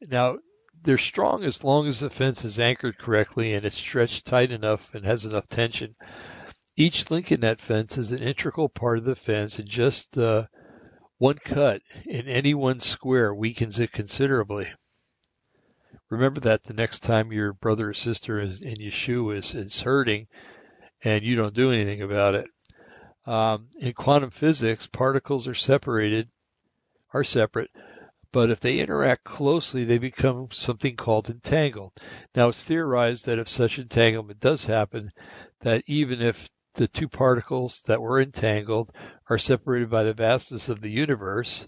[0.00, 0.38] now
[0.82, 4.94] they're strong as long as the fence is anchored correctly and it's stretched tight enough
[4.94, 5.94] and has enough tension
[6.76, 10.46] each link in that fence is an integral part of the fence, and just uh,
[11.16, 14.68] one cut in any one square weakens it considerably.
[16.10, 19.80] Remember that the next time your brother or sister is in your shoe is, is
[19.80, 20.28] hurting
[21.02, 22.46] and you don't do anything about it.
[23.24, 26.28] Um, in quantum physics, particles are separated,
[27.12, 27.70] are separate,
[28.32, 31.92] but if they interact closely, they become something called entangled.
[32.34, 35.12] Now, it's theorized that if such entanglement does happen,
[35.60, 38.92] that even if the two particles that were entangled
[39.28, 41.66] are separated by the vastness of the universe.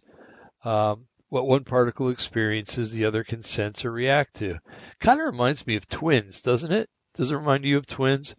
[0.64, 4.59] Um, what one particle experiences, the other can sense or react to.
[5.00, 6.88] Kind of reminds me of twins, doesn't it?
[7.14, 8.34] Does it remind you of twins?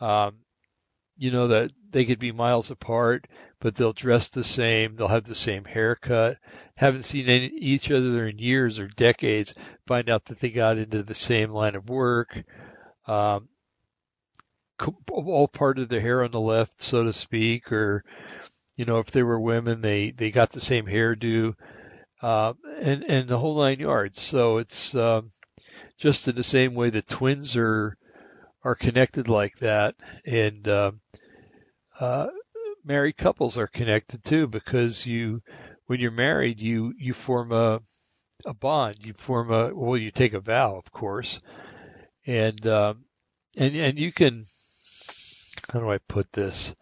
[0.00, 0.38] Um,
[1.16, 3.26] you know that they could be miles apart,
[3.60, 4.96] but they'll dress the same.
[4.96, 6.38] They'll have the same haircut.
[6.76, 9.54] Haven't seen any, each other in years or decades.
[9.86, 12.42] Find out that they got into the same line of work.
[13.06, 13.48] Um,
[15.10, 18.04] all part of the hair on the left, so to speak, or
[18.76, 21.54] you know, if they were women, they they got the same hairdo,
[22.20, 24.20] uh, and and the whole nine yards.
[24.20, 25.30] So it's um,
[25.96, 27.96] just in the same way that twins are
[28.64, 29.94] are connected like that,
[30.26, 30.92] and uh,
[31.98, 32.26] uh,
[32.86, 35.42] married couples are connected too, because you
[35.86, 37.80] when you're married, you you form a
[38.44, 38.96] a bond.
[39.00, 41.40] You form a well, you take a vow, of course,
[42.26, 43.04] and um,
[43.58, 44.44] and and you can
[45.72, 46.74] how do I put this?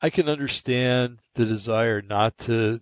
[0.00, 2.80] I can understand the desire not to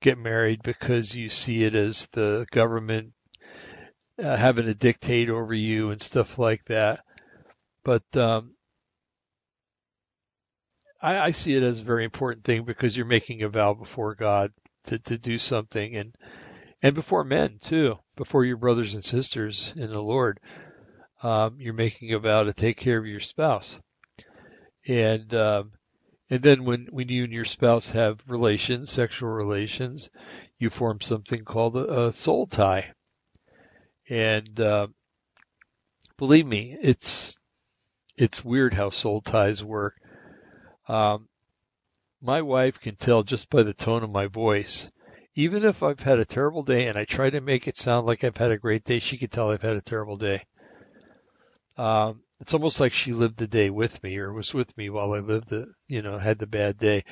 [0.00, 3.12] get married because you see it as the government
[4.22, 7.00] uh, having to dictate over you and stuff like that.
[7.84, 8.54] But um,
[11.00, 14.14] I, I see it as a very important thing because you're making a vow before
[14.14, 14.52] God
[14.84, 16.14] to, to do something and
[16.80, 20.38] and before men too, before your brothers and sisters in the Lord
[21.22, 23.76] um, you're making a vow to take care of your spouse.
[24.86, 25.72] And um,
[26.30, 30.10] and then when when you and your spouse have relations, sexual relations,
[30.58, 32.92] you form something called a, a soul tie.
[34.08, 34.88] And uh,
[36.16, 37.36] believe me, it's
[38.16, 39.96] it's weird how soul ties work.
[40.88, 41.28] Um,
[42.20, 44.90] my wife can tell just by the tone of my voice.
[45.34, 48.24] Even if I've had a terrible day and I try to make it sound like
[48.24, 50.42] I've had a great day, she can tell I've had a terrible day.
[51.76, 55.12] Um, it's almost like she lived the day with me or was with me while
[55.12, 57.04] I lived the, you know, had the bad day.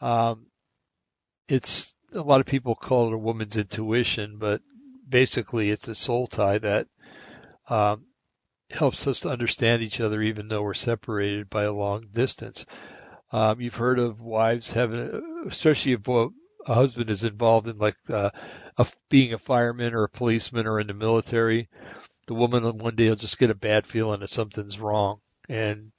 [0.00, 0.46] Um,
[1.48, 4.62] it's a lot of people call it a woman's intuition, but
[5.08, 6.86] basically it's a soul tie that
[7.68, 8.04] um,
[8.70, 12.64] helps us to understand each other even though we're separated by a long distance.
[13.34, 16.28] Um, you've heard of wives having, especially if a
[16.72, 18.30] husband is involved in like uh,
[18.78, 21.68] a, being a fireman or a policeman or in the military.
[22.28, 25.18] The woman one day will just get a bad feeling that something's wrong,
[25.48, 25.90] and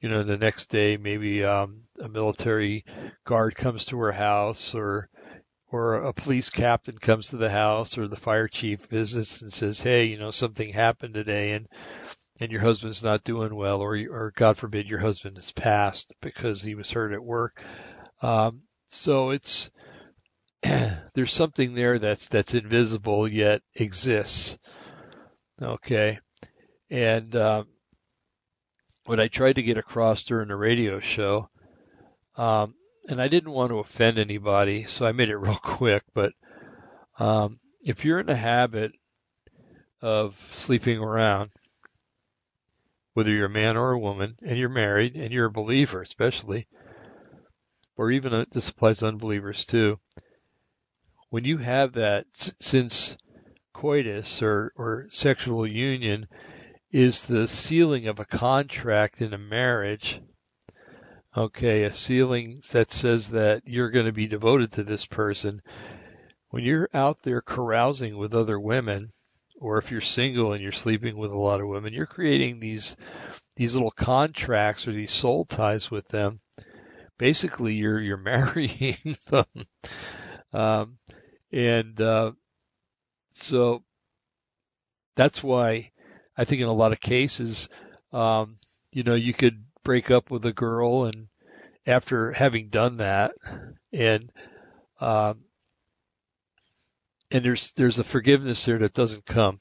[0.00, 2.86] you know the next day maybe um, a military
[3.24, 5.10] guard comes to her house or
[5.70, 9.82] or a police captain comes to the house or the fire chief visits and says,
[9.82, 11.68] "Hey, you know something happened today," and
[12.40, 16.62] and your husband's not doing well, or or God forbid your husband has passed because
[16.62, 17.62] he was hurt at work.
[18.22, 19.70] Um, so it's
[20.62, 24.58] there's something there that's that's invisible yet exists.
[25.60, 26.18] Okay,
[26.90, 27.68] and um,
[29.04, 31.50] what I tried to get across during the radio show,
[32.36, 32.74] um,
[33.08, 36.04] and I didn't want to offend anybody, so I made it real quick.
[36.14, 36.32] But
[37.18, 38.92] um, if you're in the habit
[40.00, 41.50] of sleeping around,
[43.20, 46.66] whether you're a man or a woman, and you're married, and you're a believer, especially,
[47.94, 50.00] or even this applies to unbelievers too.
[51.28, 53.18] When you have that, since
[53.74, 56.28] coitus or, or sexual union
[56.92, 60.22] is the sealing of a contract in a marriage,
[61.36, 65.60] okay, a sealing that says that you're going to be devoted to this person.
[66.48, 69.12] When you're out there carousing with other women,
[69.60, 72.96] or if you're single and you're sleeping with a lot of women, you're creating these
[73.56, 76.40] these little contracts or these soul ties with them.
[77.18, 79.44] Basically, you're you're marrying them,
[80.52, 80.98] um,
[81.52, 82.32] and uh,
[83.30, 83.84] so
[85.14, 85.90] that's why
[86.36, 87.68] I think in a lot of cases,
[88.12, 88.56] um,
[88.92, 91.28] you know, you could break up with a girl and
[91.86, 93.32] after having done that
[93.92, 94.30] and
[95.00, 95.40] um,
[97.30, 99.60] and there's there's a forgiveness there that doesn't come.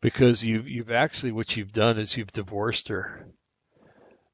[0.00, 3.26] Because you you've actually what you've done is you've divorced her.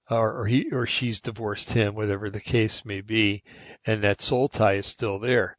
[0.08, 3.42] Or, or he or she's divorced him whatever the case may be.
[3.84, 5.56] And that soul tie is still there.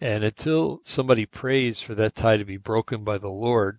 [0.00, 3.78] And until somebody prays for that tie to be broken by the Lord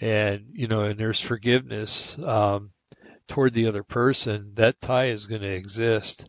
[0.00, 2.70] and you know and there's forgiveness um,
[3.26, 6.26] toward the other person that tie is going to exist.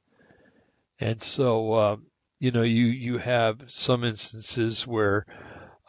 [1.00, 2.06] And so um,
[2.40, 5.26] you know, you, you have some instances where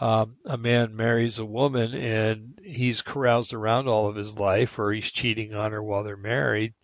[0.01, 4.93] um, a man marries a woman and he's caroused around all of his life, or
[4.93, 6.75] he's cheating on her while they're married,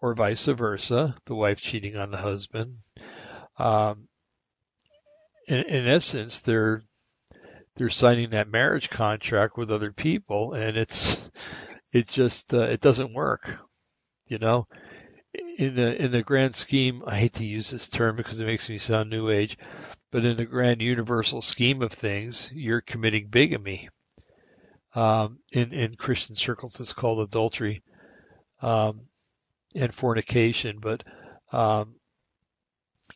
[0.00, 2.78] or vice versa, the wife cheating on the husband.
[3.58, 4.08] Um,
[5.48, 6.82] in, in essence, they're
[7.76, 11.30] they're signing that marriage contract with other people, and it's
[11.92, 13.58] it just uh, it doesn't work,
[14.26, 14.66] you know
[15.56, 18.68] in the in the grand scheme, I hate to use this term because it makes
[18.68, 19.56] me sound new age,
[20.10, 23.88] but in the grand universal scheme of things, you're committing bigamy.
[24.94, 27.82] Um, in in Christian circles, it's called adultery
[28.60, 29.02] um,
[29.74, 31.02] and fornication, but
[31.52, 31.96] um,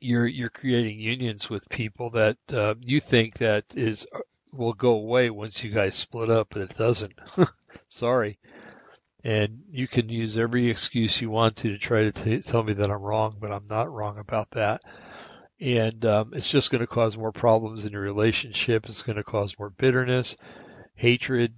[0.00, 4.06] you're you're creating unions with people that uh, you think that is
[4.52, 7.18] will go away once you guys split up, but it doesn't.
[7.88, 8.38] Sorry
[9.24, 12.72] and you can use every excuse you want to to try to t- tell me
[12.74, 14.80] that I'm wrong, but I'm not wrong about that.
[15.60, 18.86] And um, it's just going to cause more problems in your relationship.
[18.86, 20.36] It's going to cause more bitterness,
[20.94, 21.52] hatred,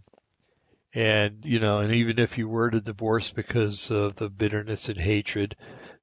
[0.92, 4.98] and you know, and even if you were to divorce because of the bitterness and
[4.98, 5.56] hatred,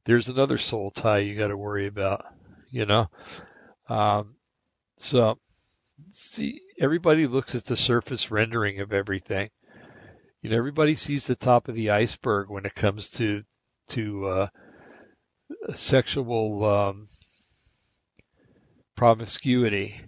[0.06, 2.26] there's another soul tie you got to worry about.
[2.72, 3.10] You know,
[3.90, 4.36] um,
[4.98, 5.38] so
[6.12, 9.50] see, everybody looks at the surface rendering of everything
[10.42, 13.44] you know, everybody sees the top of the iceberg when it comes to
[13.90, 14.48] to uh,
[15.74, 17.08] sexual um,
[18.96, 20.02] promiscuity.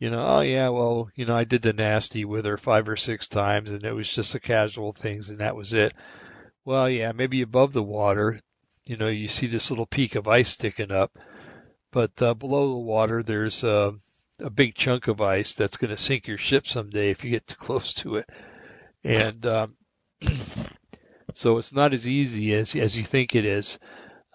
[0.00, 2.96] You know, oh yeah, well, you know, I did the nasty with her five or
[2.96, 5.92] six times, and it was just a casual things, and that was it.
[6.64, 8.40] Well, yeah, maybe above the water,
[8.84, 11.16] you know, you see this little peak of ice sticking up,
[11.92, 13.94] but uh, below the water, there's a,
[14.40, 17.46] a big chunk of ice that's going to sink your ship someday if you get
[17.46, 18.28] too close to it
[19.04, 19.76] and um,
[21.34, 23.78] so it's not as easy as as you think it is.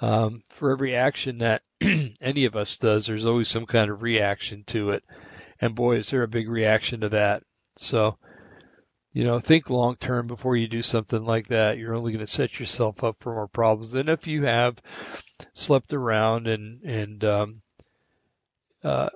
[0.02, 1.62] Um, for every action that
[2.22, 5.04] any of us does, there's always some kind of reaction to it,
[5.60, 7.44] and boy, is there a big reaction to that.
[7.76, 8.18] So,
[9.12, 11.78] you know, think long term before you do something like that.
[11.78, 13.94] You're only going to set yourself up for more problems.
[13.94, 14.78] And if you have
[15.54, 17.62] slept around and and um,
[18.84, 19.10] uh,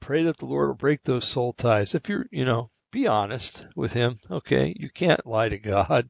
[0.00, 1.94] pray that the Lord will break those soul ties.
[1.94, 4.16] If you're, you know, be honest with him.
[4.30, 6.08] Okay, you can't lie to God.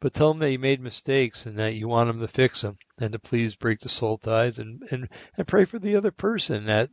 [0.00, 2.76] but tell him that you made mistakes and that you want him to fix them
[3.00, 6.66] and to please break the soul ties and, and, and pray for the other person
[6.66, 6.90] that,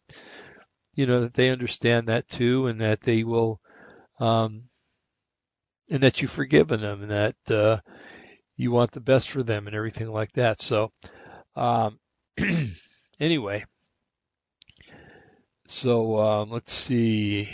[0.95, 3.59] you know, that they understand that too and that they will,
[4.19, 4.63] um,
[5.89, 7.77] and that you've forgiven them and that, uh,
[8.55, 10.61] you want the best for them and everything like that.
[10.61, 10.91] So,
[11.55, 11.99] um,
[13.19, 13.65] anyway,
[15.67, 17.49] so, um, let's see.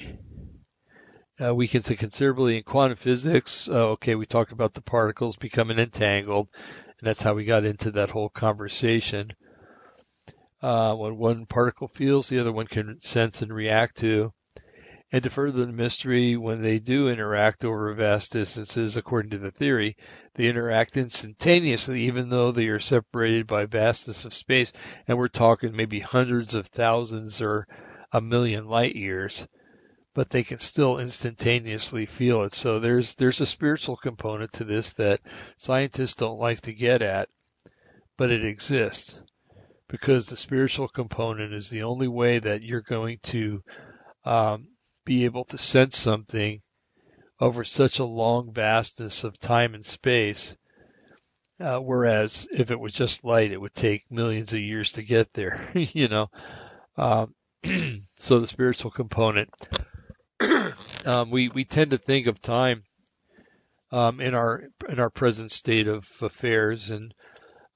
[1.44, 3.68] Uh, we can say considerably in quantum physics.
[3.68, 6.48] Uh, okay, we talked about the particles becoming entangled,
[7.00, 9.32] and that's how we got into that whole conversation.
[10.62, 14.32] Uh, when one particle feels, the other one can sense and react to.
[15.12, 19.52] And to further the mystery, when they do interact over vast distances, according to the
[19.52, 19.98] theory,
[20.36, 24.72] they interact instantaneously, even though they are separated by vastness of space.
[25.08, 27.68] And we're talking maybe hundreds of thousands or
[28.12, 29.48] a million light years
[30.14, 32.54] but they can still instantaneously feel it.
[32.54, 35.22] So there's there's a spiritual component to this that
[35.58, 37.30] scientists don't like to get at,
[38.18, 39.22] but it exists
[39.88, 43.64] because the spiritual component is the only way that you're going to
[44.26, 44.68] um,
[45.06, 46.62] be able to sense something
[47.40, 50.56] over such a long vastness of time and space.
[51.60, 55.32] Uh, whereas if it was just light, it would take millions of years to get
[55.34, 56.30] there, you know.
[56.98, 57.36] Um,
[58.16, 59.50] so the spiritual component
[61.06, 62.84] um, we we tend to think of time
[63.92, 67.14] um, in our in our present state of affairs, and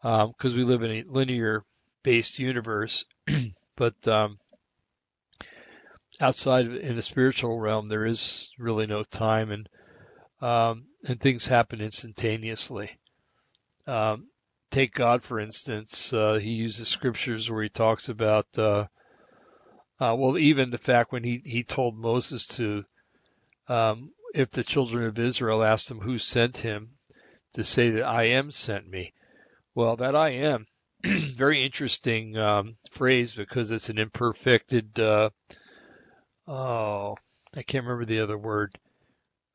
[0.01, 1.63] because um, we live in a linear
[2.03, 3.05] based universe,
[3.75, 4.37] but um,
[6.21, 9.69] outside of, in the spiritual realm, there is really no time, and
[10.41, 12.91] um, and things happen instantaneously.
[13.87, 14.27] Um,
[14.71, 18.47] take God for instance; uh, he uses scriptures where he talks about.
[18.57, 18.85] Uh,
[19.97, 22.83] uh, well, even the fact when he, he told Moses to
[23.67, 26.95] um, if the children of Israel asked him who sent him,
[27.55, 29.13] to say that I am sent me.
[29.73, 30.67] Well, that I am,
[31.03, 34.99] very interesting um, phrase because it's an imperfected.
[34.99, 35.29] Uh,
[36.47, 37.15] oh,
[37.55, 38.77] I can't remember the other word.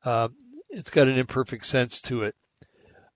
[0.03, 0.29] Uh,
[0.69, 2.35] it's got an imperfect sense to it,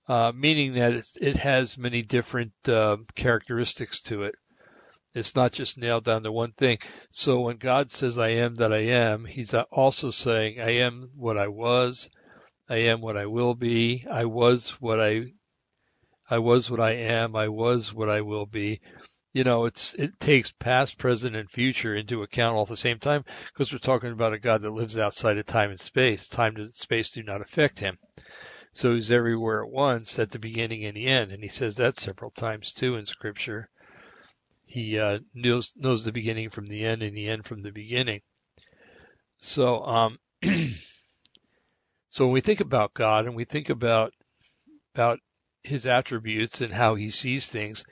[0.08, 4.36] uh, meaning that it has many different uh, characteristics to it.
[5.16, 6.80] It's not just nailed down to one thing.
[7.10, 11.38] So when God says, I am that I am, he's also saying, I am what
[11.38, 12.10] I was.
[12.70, 14.06] I am what I will be.
[14.12, 15.34] I was what I,
[16.30, 17.34] I was what I am.
[17.36, 18.82] I was what I will be.
[19.32, 23.00] You know, it's, it takes past, present, and future into account all at the same
[23.00, 26.28] time because we're talking about a God that lives outside of time and space.
[26.28, 27.98] Time and space do not affect him.
[28.74, 31.32] So he's everywhere at once at the beginning and the end.
[31.32, 33.70] And he says that several times too in scripture.
[34.76, 38.20] He uh, knows knows the beginning from the end and the end from the beginning.
[39.38, 40.20] So, um,
[42.10, 44.14] so when we think about God and we think about
[44.94, 45.20] about
[45.64, 47.86] His attributes and how He sees things,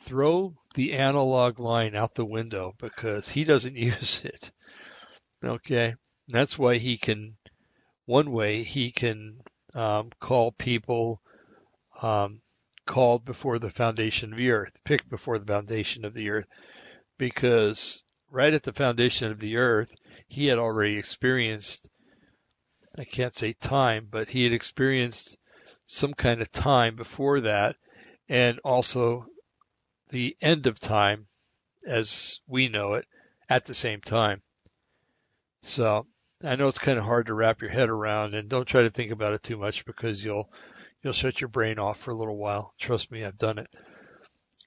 [0.00, 4.50] throw the analog line out the window because He doesn't use it.
[5.44, 5.94] Okay,
[6.28, 7.36] that's why He can.
[8.06, 9.42] One way He can
[9.74, 11.20] um, call people
[12.00, 12.40] um,
[12.86, 16.46] called before the foundation of the earth, picked before the foundation of the earth,
[17.18, 19.90] because right at the foundation of the earth,
[20.28, 21.88] he had already experienced,
[22.98, 25.36] I can't say time, but he had experienced
[25.86, 27.76] some kind of time before that,
[28.28, 29.26] and also
[30.10, 31.26] the end of time
[31.86, 33.06] as we know it
[33.48, 34.42] at the same time.
[35.62, 36.06] So
[36.42, 38.90] I know it's kind of hard to wrap your head around, and don't try to
[38.90, 40.50] think about it too much because you'll
[41.04, 42.72] you'll shut your brain off for a little while.
[42.78, 43.68] Trust me, I've done it.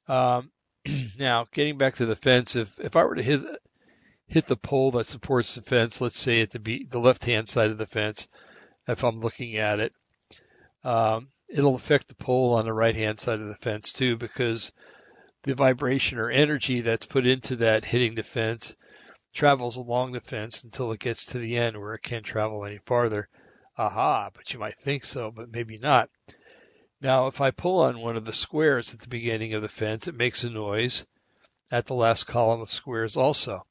[0.07, 0.51] Um,
[1.19, 3.41] now, getting back to the fence, if if I were to hit
[4.27, 7.47] hit the pole that supports the fence, let's say at the be, the left hand
[7.49, 8.27] side of the fence,
[8.87, 9.93] if I'm looking at it,
[10.83, 14.71] um, it'll affect the pole on the right hand side of the fence too, because
[15.43, 18.75] the vibration or energy that's put into that hitting the fence
[19.33, 22.79] travels along the fence until it gets to the end where it can't travel any
[22.85, 23.29] farther.
[23.77, 26.09] Aha, but you might think so, but maybe not.
[26.99, 30.07] Now, if I pull on one of the squares at the beginning of the fence,
[30.07, 31.05] it makes a noise
[31.71, 33.67] at the last column of squares also.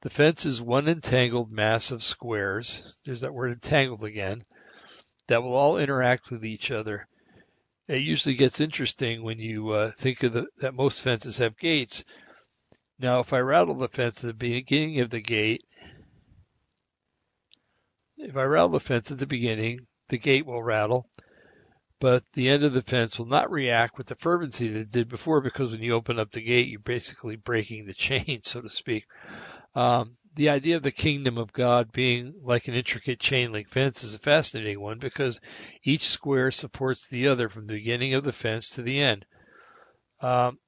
[0.00, 3.00] The fence is one entangled mass of squares.
[3.04, 4.44] There's that word entangled again.
[5.28, 7.06] That will all interact with each other.
[7.86, 12.04] It usually gets interesting when you uh, think of the, that most fences have gates.
[12.98, 15.64] Now, if I rattle the fence at the beginning of the gate,
[18.18, 21.08] if I rattle the fence at the beginning, the gate will rattle,
[22.00, 25.08] but the end of the fence will not react with the fervency that it did
[25.08, 28.70] before because when you open up the gate, you're basically breaking the chain, so to
[28.70, 29.06] speak.
[29.74, 34.04] Um, the idea of the kingdom of God being like an intricate chain link fence
[34.04, 35.40] is a fascinating one because
[35.82, 39.24] each square supports the other from the beginning of the fence to the end.
[40.20, 40.58] Um,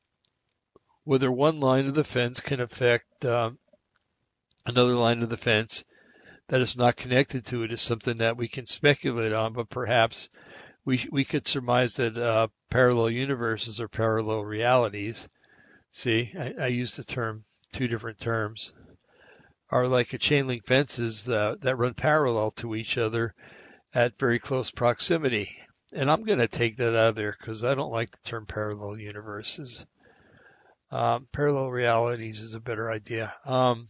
[1.04, 3.58] whether one line of the fence can affect um,
[4.66, 5.84] another line of the fence
[6.50, 10.28] that is not connected to it is something that we can speculate on, but perhaps
[10.84, 15.28] we we could surmise that uh, parallel universes or parallel realities.
[15.90, 18.72] See, I, I use the term two different terms
[19.70, 23.32] are like a chain link fences uh, that run parallel to each other
[23.94, 25.56] at very close proximity.
[25.92, 28.46] And I'm going to take that out of there because I don't like the term
[28.46, 29.86] parallel universes.
[30.90, 33.32] Um, parallel realities is a better idea.
[33.44, 33.86] Um,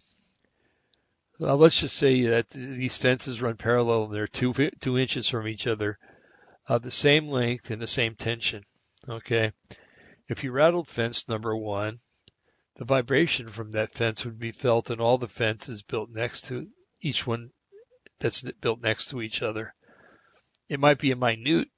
[1.40, 5.48] well, let's just say that these fences run parallel and they're two two inches from
[5.48, 5.98] each other,
[6.68, 8.62] uh, the same length and the same tension.
[9.08, 9.50] Okay,
[10.28, 11.98] if you rattled fence number one,
[12.76, 16.68] the vibration from that fence would be felt in all the fences built next to
[17.00, 17.50] each one
[18.18, 19.74] that's built next to each other.
[20.68, 21.68] It might be a minute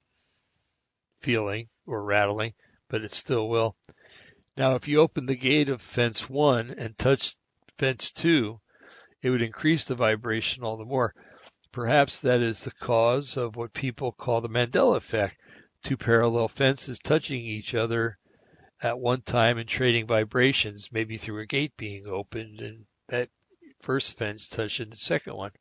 [1.20, 2.54] feeling or rattling,
[2.88, 3.76] but it still will.
[4.56, 7.36] Now, if you open the gate of fence one and touch
[7.78, 8.60] fence two,
[9.22, 11.14] it would increase the vibration all the more.
[11.70, 15.36] Perhaps that is the cause of what people call the Mandela effect.
[15.82, 18.18] Two parallel fences touching each other
[18.82, 23.30] at one time and trading vibrations, maybe through a gate being opened and that
[23.80, 25.52] first fence touching the second one.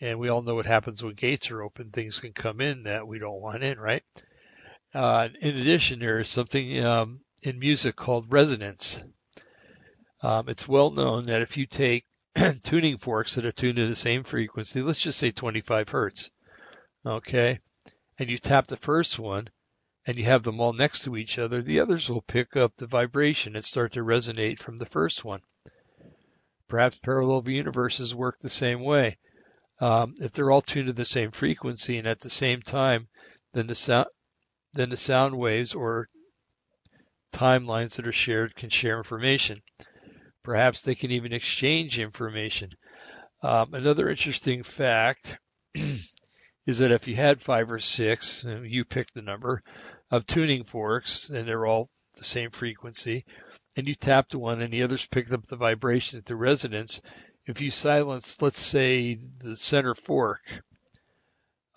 [0.00, 1.90] And we all know what happens when gates are open.
[1.90, 4.04] Things can come in that we don't want in, right?
[4.94, 9.02] Uh, in addition, there is something um, in music called resonance.
[10.22, 12.04] Um, it's well known that if you take
[12.62, 16.30] tuning forks that are tuned to the same frequency, let's just say 25 hertz,
[17.04, 17.58] okay,
[18.18, 19.48] and you tap the first one
[20.06, 22.86] and you have them all next to each other, the others will pick up the
[22.86, 25.42] vibration and start to resonate from the first one.
[26.66, 29.18] Perhaps parallel universes work the same way.
[29.80, 33.08] Um, if they're all tuned to the same frequency and at the same time,
[33.52, 34.06] then the sound,
[34.72, 36.08] then the sound waves or
[37.32, 39.62] timelines that are shared can share information.
[40.42, 42.70] Perhaps they can even exchange information.
[43.42, 45.38] Um, another interesting fact
[45.74, 49.62] is that if you had five or six, you pick the number
[50.10, 53.24] of tuning forks, and they're all the same frequency,
[53.76, 57.00] and you tapped one and the others picked up the vibration at the resonance,
[57.48, 60.42] if you silence, let's say, the center fork,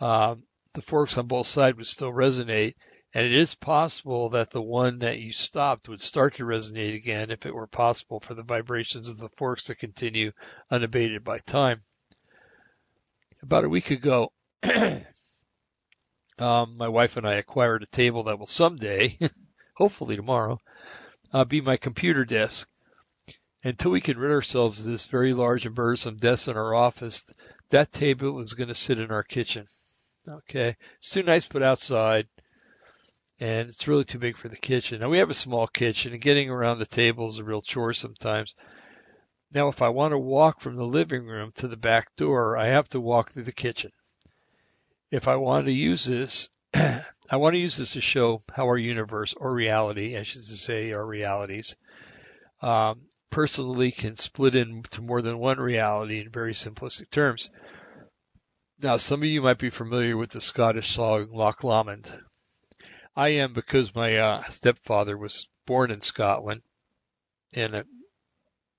[0.02, 0.44] um,
[0.74, 2.76] the forks on both sides would still resonate,
[3.14, 7.30] and it is possible that the one that you stopped would start to resonate again
[7.30, 10.32] if it were possible for the vibrations of the forks to continue
[10.70, 11.84] unabated by time.
[13.44, 14.32] About a week ago,
[14.64, 15.02] um,
[16.78, 19.18] my wife and I acquired a table that will someday,
[19.76, 20.62] hopefully tomorrow,
[21.34, 22.68] uh, be my computer desk.
[23.64, 27.26] Until we can rid ourselves of this very large and burdensome desk in our office,
[27.70, 29.68] that table is going to sit in our kitchen.
[30.28, 32.28] Okay, it's too nice put outside
[33.42, 35.02] and it's really too big for the kitchen.
[35.02, 37.92] Now we have a small kitchen and getting around the table is a real chore
[37.92, 38.56] sometimes.
[39.52, 42.68] Now if I want to walk from the living room to the back door, I
[42.68, 43.92] have to walk through the kitchen.
[45.10, 48.78] If I want to use this, I want to use this to show how our
[48.78, 51.76] universe or reality, I should say our realities,
[52.62, 53.02] um,
[53.32, 57.50] personally can split into more than one reality in very simplistic terms.
[58.84, 62.14] Now, some of you might be familiar with the Scottish song Loch Lomond.
[63.16, 66.62] I am because my uh, stepfather was born in Scotland,
[67.54, 67.86] and I'm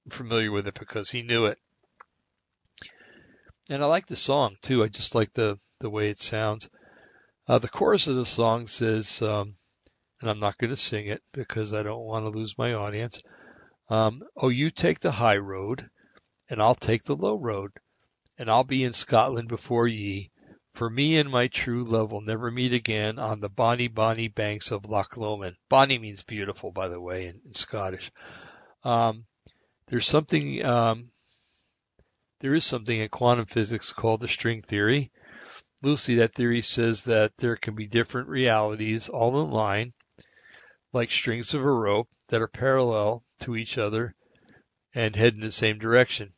[0.09, 1.59] familiar with it because he knew it.
[3.69, 4.83] And I like the song too.
[4.83, 6.69] I just like the the way it sounds.
[7.47, 9.57] Uh, the chorus of the song says, um,
[10.21, 13.21] and I'm not going to sing it because I don't want to lose my audience.
[13.89, 15.91] Um, oh, you take the high road,
[16.49, 17.73] and I'll take the low road,
[18.39, 20.31] and I'll be in Scotland before ye,
[20.74, 24.70] for me and my true love will never meet again on the bonny, bonny banks
[24.70, 25.57] of Loch Lomond.
[25.69, 28.11] Bonny means beautiful, by the way, in, in Scottish.
[28.82, 29.27] Um,
[29.86, 31.11] there's something, um,
[32.40, 35.12] there is something in quantum physics called the string theory.
[35.82, 39.93] Lucy, that theory says that there can be different realities all in line,
[40.93, 44.15] like strings of a rope that are parallel to each other
[44.94, 46.32] and head in the same direction.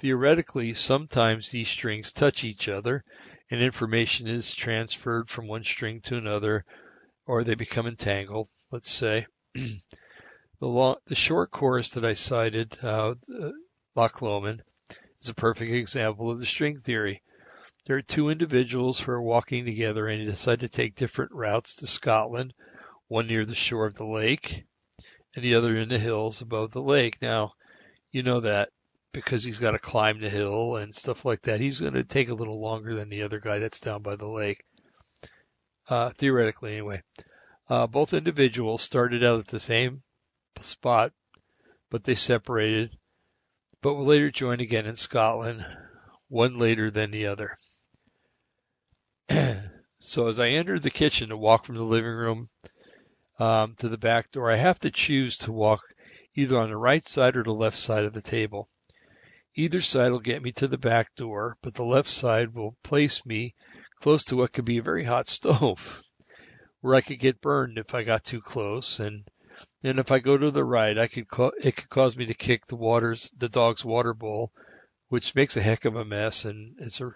[0.00, 3.04] Theoretically, sometimes these strings touch each other
[3.50, 6.64] and information is transferred from one string to another,
[7.26, 9.26] or they become entangled, let's say.
[9.54, 9.80] the,
[10.60, 13.14] long, the short chorus that I cited, uh,
[13.94, 14.62] Loch Lomond,
[15.20, 17.22] is a perfect example of the string theory.
[17.86, 21.86] There are two individuals who are walking together and decide to take different routes to
[21.86, 22.52] Scotland,
[23.06, 24.64] one near the shore of the lake
[25.34, 27.20] and the other in the hills above the lake.
[27.22, 27.54] Now,
[28.10, 28.70] you know that
[29.12, 31.60] because he's got to climb the hill and stuff like that.
[31.60, 34.28] He's going to take a little longer than the other guy that's down by the
[34.28, 34.64] lake.
[35.88, 37.02] Uh, theoretically, anyway.
[37.68, 40.02] Uh, both individuals started out at the same
[40.60, 41.12] spot,
[41.90, 42.96] but they separated,
[43.82, 45.64] but will later join again in Scotland,
[46.28, 47.56] one later than the other.
[50.00, 52.48] so as I entered the kitchen to walk from the living room
[53.38, 55.82] um, to the back door, I have to choose to walk
[56.34, 58.68] either on the right side or the left side of the table.
[59.58, 63.26] Either side will get me to the back door, but the left side will place
[63.26, 63.56] me
[63.96, 66.00] close to what could be a very hot stove,
[66.80, 69.26] where I could get burned if I got too close, and
[69.82, 72.34] then if I go to the right, I could ca- it could cause me to
[72.34, 74.52] kick the waters the dog's water bowl,
[75.08, 77.10] which makes a heck of a mess, and it's a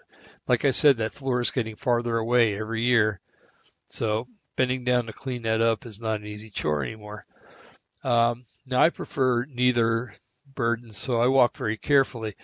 [0.45, 3.21] like I said, that floor is getting farther away every year,
[3.87, 7.25] so bending down to clean that up is not an easy chore anymore.
[8.03, 10.13] Um, now I prefer neither
[10.55, 12.35] burden, so I walk very carefully.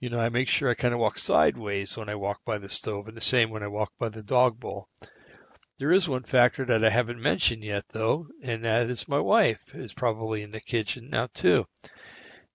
[0.00, 2.68] You know, I make sure I kind of walk sideways when I walk by the
[2.68, 4.88] stove, and the same when I walk by the dog bowl.
[5.78, 9.74] There is one factor that I haven't mentioned yet, though, and that is my wife
[9.74, 11.66] is probably in the kitchen now too.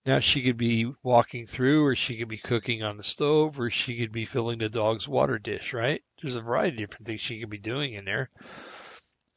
[0.05, 3.69] Now she could be walking through, or she could be cooking on the stove, or
[3.69, 5.73] she could be filling the dog's water dish.
[5.73, 6.03] Right?
[6.21, 8.29] There's a variety of different things she could be doing in there.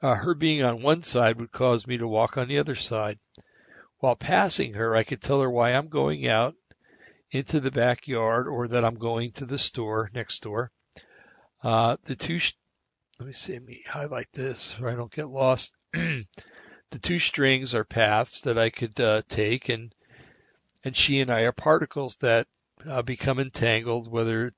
[0.02, 3.18] Uh, her being on one side would cause me to walk on the other side.
[3.98, 6.54] While passing her, I could tell her why I'm going out
[7.30, 10.70] into the backyard or that I'm going to the store next door.
[11.62, 12.38] Uh, the two,
[13.18, 15.74] let me see, let me highlight this so I don't get lost.
[15.92, 19.94] the two strings are paths that I could uh, take, and
[20.84, 22.46] and she and I are particles that
[22.88, 24.54] uh, become entangled, whether it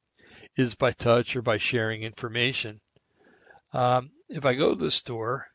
[0.56, 2.81] is by touch or by sharing information.
[3.73, 5.47] Um, if I go to the store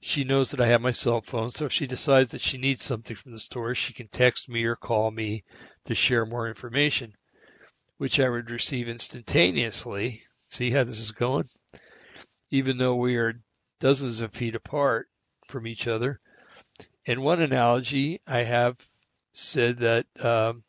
[0.00, 2.82] she knows that I have my cell phone, so if she decides that she needs
[2.82, 5.44] something from the store, she can text me or call me
[5.84, 7.14] to share more information,
[7.98, 10.22] which I would receive instantaneously.
[10.48, 11.48] See how this is going?
[12.50, 13.40] Even though we are
[13.78, 15.08] dozens of feet apart
[15.46, 16.20] from each other.
[17.04, 18.76] In one analogy, I have
[19.32, 20.64] said that um,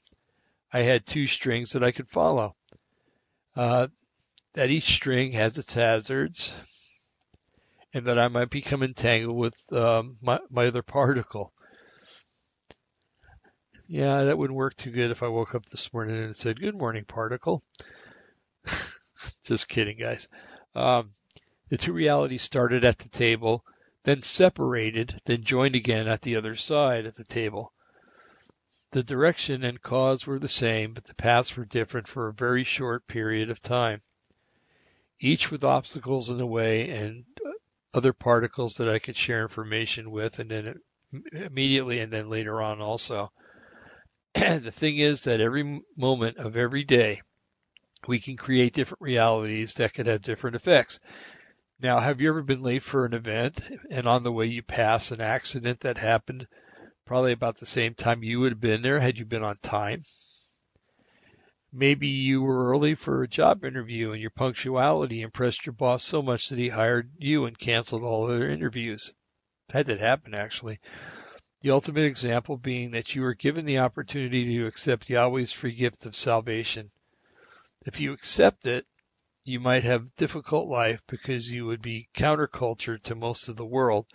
[0.74, 2.56] I had two strings that I could follow.
[3.56, 3.88] Uh,
[4.54, 6.54] that each string has its hazards,
[7.94, 11.54] and that I might become entangled with um, my, my other particle.
[13.88, 16.78] Yeah, that wouldn't work too good if I woke up this morning and said, Good
[16.78, 17.62] morning, particle.
[19.44, 20.30] Just kidding, guys.
[20.74, 21.12] Um,
[21.68, 23.66] the two realities started at the table,
[24.04, 27.74] then separated, then joined again at the other side of the table.
[28.92, 32.64] The direction and cause were the same, but the paths were different for a very
[32.64, 34.02] short period of time,
[35.20, 37.26] each with obstacles in the way and
[37.94, 40.76] other particles that I could share information with, and then
[41.34, 43.32] immediately and then later on also.
[44.34, 47.22] And the thing is that every moment of every day,
[48.08, 51.00] we can create different realities that could have different effects.
[51.82, 53.60] Now, have you ever been late for an event
[53.90, 56.48] and on the way you pass an accident that happened
[57.06, 60.04] probably about the same time you would have been there had you been on time?
[61.74, 66.22] Maybe you were early for a job interview and your punctuality impressed your boss so
[66.22, 69.14] much that he hired you and canceled all other interviews.
[69.70, 70.80] That did happen actually.
[71.62, 76.06] The ultimate example being that you were given the opportunity to accept Yahweh's free gift
[76.06, 76.92] of salvation.
[77.86, 78.86] If you accept it,
[79.46, 83.66] you might have a difficult life because you would be counterculture to most of the
[83.66, 84.08] world,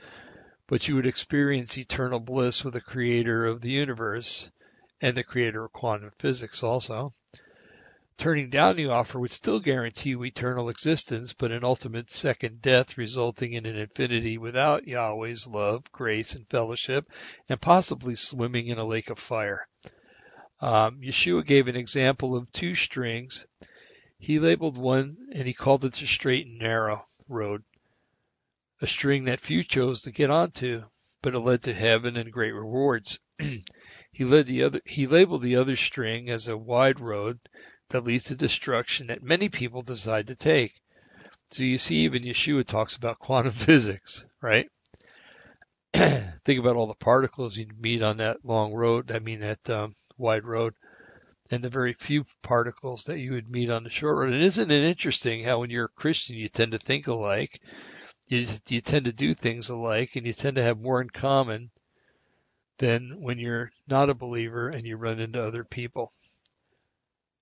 [0.66, 4.50] but you would experience eternal bliss with the creator of the universe
[5.00, 7.12] and the creator of quantum physics also.
[8.18, 12.96] Turning down the offer would still guarantee you eternal existence, but an ultimate second death
[12.96, 17.12] resulting in an infinity without Yahweh's love, grace, and fellowship,
[17.46, 19.68] and possibly swimming in a lake of fire.
[20.60, 23.44] Um, Yeshua gave an example of two strings.
[24.18, 27.64] He labeled one and he called it the straight and narrow road,
[28.80, 30.82] a string that few chose to get onto,
[31.20, 33.18] but it led to heaven and great rewards.
[34.10, 37.38] he led the other, he labeled the other string as a wide road
[37.90, 40.74] that leads to destruction that many people decide to take.
[41.50, 44.68] So you see, even Yeshua talks about quantum physics, right?
[45.94, 49.94] Think about all the particles you meet on that long road, I mean, that um,
[50.18, 50.74] wide road,
[51.50, 54.32] and the very few particles that you would meet on the short road.
[54.32, 57.60] And isn't it interesting how when you're a Christian, you tend to think alike,
[58.26, 61.70] you, you tend to do things alike, and you tend to have more in common
[62.78, 66.12] than when you're not a believer and you run into other people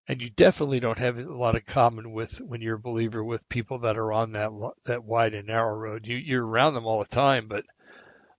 [0.06, 3.48] and you definitely don't have a lot of common with when you're a believer with
[3.48, 4.50] people that are on that
[4.84, 6.06] that wide and narrow road.
[6.06, 7.64] You you're around them all the time, but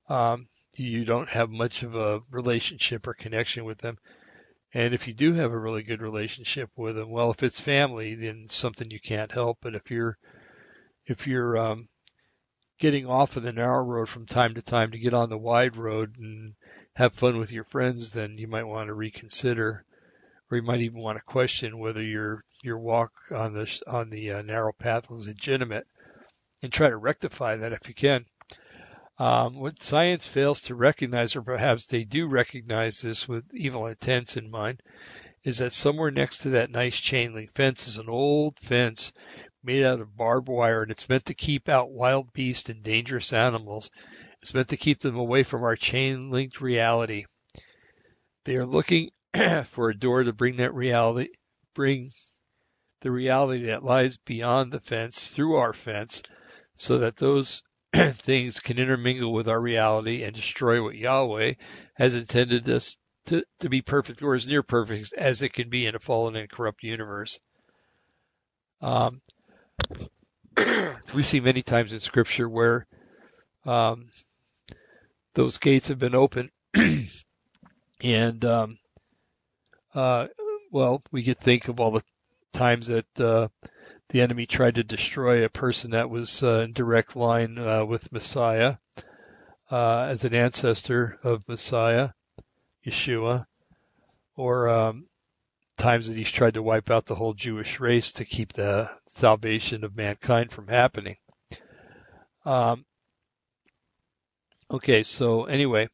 [0.08, 3.98] um, you don't have much of a relationship or connection with them.
[4.74, 8.16] And if you do have a really good relationship with them, well, if it's family,
[8.16, 9.60] then something you can't help.
[9.62, 10.18] But if you're
[11.06, 11.88] if you're um,
[12.80, 15.78] getting off of the narrow road from time to time to get on the wide
[15.78, 16.54] road and
[16.96, 19.86] have fun with your friends, then you might want to reconsider,
[20.50, 24.32] or you might even want to question whether your your walk on the on the
[24.32, 25.88] uh, narrow path was legitimate,
[26.62, 28.26] and try to rectify that if you can.
[29.18, 34.36] Um, what science fails to recognize, or perhaps they do recognize this with evil intents
[34.36, 34.82] in mind,
[35.44, 39.14] is that somewhere next to that nice chain link fence is an old fence
[39.64, 43.32] made out of barbed wire, and it's meant to keep out wild beasts and dangerous
[43.32, 43.90] animals.
[44.42, 47.26] It's meant to keep them away from our chain linked reality.
[48.44, 49.10] They are looking
[49.66, 51.30] for a door to bring that reality,
[51.74, 52.12] bring
[53.02, 56.24] the reality that lies beyond the fence through our fence
[56.76, 57.64] so that those
[57.94, 61.54] things can intermingle with our reality and destroy what Yahweh
[61.96, 65.86] has intended us to, to be perfect or as near perfect as it can be
[65.86, 67.40] in a fallen and corrupt universe.
[68.82, 69.22] Um,
[71.14, 72.86] we see many times in Scripture where
[73.66, 74.10] um,
[75.34, 76.52] those gates have been opened
[78.02, 78.78] and um,
[79.96, 80.28] uh,
[80.72, 82.04] well, we could think of all the
[82.54, 83.48] times that uh,
[84.10, 88.12] the enemy tried to destroy a person that was uh, in direct line uh, with
[88.12, 88.76] Messiah
[89.72, 92.10] uh, as an ancestor of Messiah,
[92.86, 93.46] Yeshua,
[94.36, 95.08] or um,
[95.78, 99.84] times that he's tried to wipe out the whole Jewish race to keep the salvation
[99.84, 101.18] of mankind from happening.
[102.46, 102.86] Um,
[104.70, 105.90] okay, so anyway,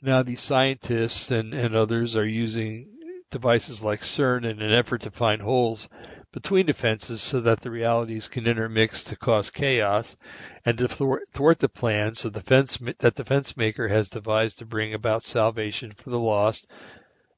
[0.00, 2.88] now these scientists and, and others are using
[3.30, 5.88] devices like CERN in an effort to find holes
[6.30, 10.16] between defenses so that the realities can intermix to cause chaos
[10.64, 14.66] and to thwart the plans of the fence, that the fence maker has devised to
[14.66, 16.68] bring about salvation for the lost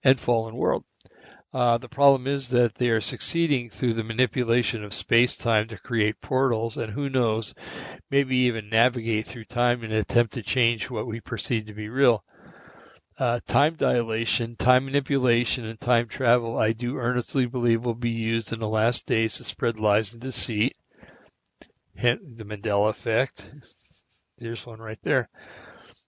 [0.04, 0.84] and fallen world.
[1.52, 6.20] Uh, the problem is that they are succeeding through the manipulation of space-time to create
[6.20, 7.54] portals and who knows,
[8.10, 11.88] maybe even navigate through time in an attempt to change what we perceive to be
[11.88, 12.22] real
[13.20, 18.50] uh, time dilation, time manipulation, and time travel, I do earnestly believe will be used
[18.50, 20.74] in the last days to spread lies and deceit.
[21.94, 23.50] Hint the Mandela effect.
[24.38, 25.28] There's one right there.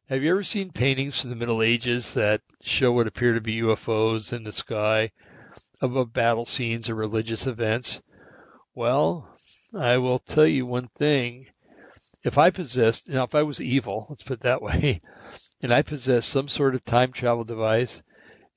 [0.09, 3.61] Have you ever seen paintings from the Middle Ages that show what appear to be
[3.61, 5.11] UFOs in the sky
[5.83, 8.01] above battle scenes or religious events?
[8.75, 9.29] Well,
[9.79, 11.47] I will tell you one thing.
[12.25, 15.03] If I possessed, now if I was evil, let's put it that way,
[15.63, 18.03] and I possess some sort of time travel device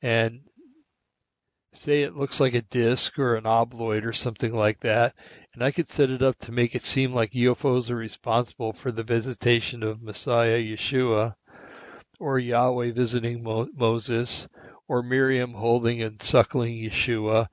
[0.01, 0.41] and
[1.71, 5.13] say it looks like a disc or an obloid or something like that,
[5.53, 8.91] and I could set it up to make it seem like UFOs are responsible for
[8.91, 11.35] the visitation of Messiah Yeshua,
[12.19, 14.47] or Yahweh visiting Mo- Moses,
[14.87, 17.47] or Miriam holding and suckling Yeshua,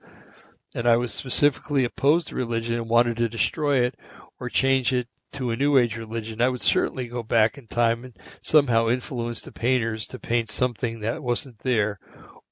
[0.75, 3.97] and I was specifically opposed to religion and wanted to destroy it
[4.39, 8.05] or change it to a New Age religion, I would certainly go back in time
[8.05, 11.99] and somehow influence the painters to paint something that wasn't there,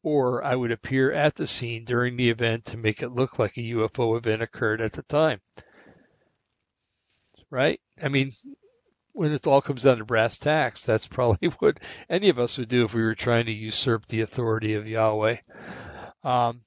[0.03, 3.57] or I would appear at the scene during the event to make it look like
[3.57, 5.41] a UFO event occurred at the time.
[7.51, 7.81] Right?
[8.03, 8.33] I mean,
[9.13, 11.79] when it all comes down to brass tacks, that's probably what
[12.09, 15.37] any of us would do if we were trying to usurp the authority of Yahweh.
[16.23, 16.63] Um,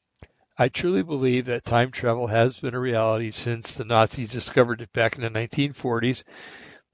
[0.58, 4.94] I truly believe that time travel has been a reality since the Nazis discovered it
[4.94, 6.24] back in the 1940s.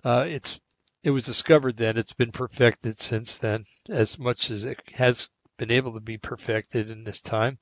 [0.04, 0.60] Uh, it's
[1.04, 1.98] it was discovered then.
[1.98, 5.28] It's been perfected since then, as much as it has
[5.58, 7.58] been able to be perfected in this time.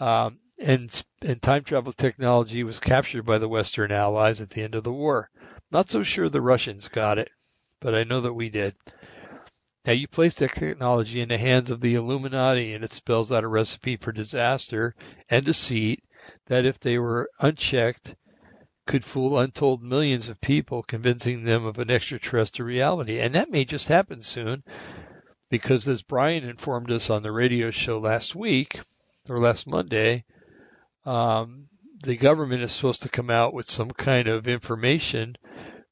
[0.00, 4.74] Um, and and time travel technology was captured by the Western Allies at the end
[4.74, 5.30] of the war.
[5.70, 7.30] Not so sure the Russians got it,
[7.80, 8.74] but I know that we did.
[9.84, 13.42] Now you place that technology in the hands of the Illuminati and it spells out
[13.42, 14.94] a recipe for disaster
[15.28, 16.04] and deceit
[16.46, 18.14] that if they were unchecked
[18.86, 23.18] could fool untold millions of people, convincing them of an extraterrestrial reality.
[23.18, 24.62] And that may just happen soon
[25.50, 28.78] because as Brian informed us on the radio show last week
[29.28, 30.24] or last Monday,
[31.04, 31.68] um,
[32.02, 35.36] the government is supposed to come out with some kind of information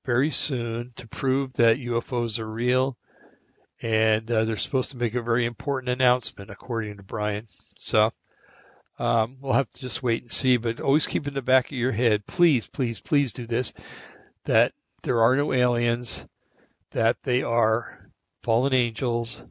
[0.05, 2.97] very soon to prove that UFOs are real
[3.83, 7.47] and uh, they're supposed to make a very important announcement, according to Brian.
[7.77, 8.11] So
[8.99, 10.59] um, we'll have to just wait and see.
[10.59, 13.73] But always keep in the back of your head, please, please, please do this:
[14.45, 16.27] that there are no aliens,
[16.91, 18.11] that they are
[18.43, 19.43] fallen angels,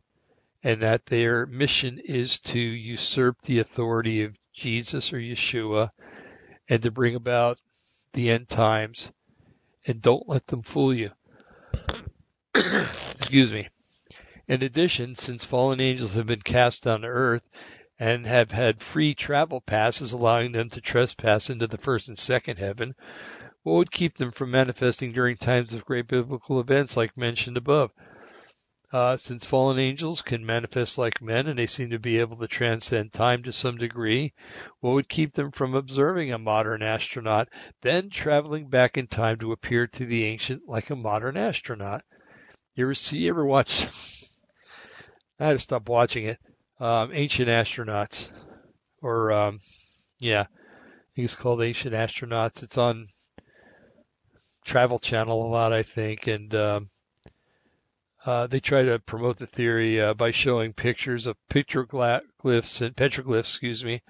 [0.64, 5.90] and that their mission is to usurp the authority of Jesus or Yeshua,
[6.68, 7.60] and to bring about
[8.14, 9.12] the end times.
[9.88, 11.10] And don't let them fool you.
[12.54, 13.70] Excuse me.
[14.50, 17.48] In addition, since fallen angels have been cast down to earth,
[18.00, 22.58] and have had free travel passes allowing them to trespass into the first and second
[22.58, 22.96] heaven,
[23.62, 27.92] what would keep them from manifesting during times of great biblical events like mentioned above?
[28.92, 32.48] Uh, since fallen angels can manifest like men and they seem to be able to
[32.48, 34.34] transcend time to some degree,
[34.80, 37.48] what would keep them from observing a modern astronaut,
[37.84, 42.02] then traveling back in time to appear to the ancient like a modern astronaut?
[42.74, 43.88] You ever see, you ever watch?
[45.40, 46.40] I had to stop watching it.
[46.80, 48.32] Um, ancient astronauts,
[49.02, 49.60] or um,
[50.20, 52.64] yeah, I think it's called Ancient Astronauts.
[52.64, 53.08] It's on
[54.64, 56.90] Travel Channel a lot, I think, and um,
[58.26, 63.40] uh, they try to promote the theory uh, by showing pictures of petroglyphs and petroglyphs,
[63.40, 64.02] excuse me,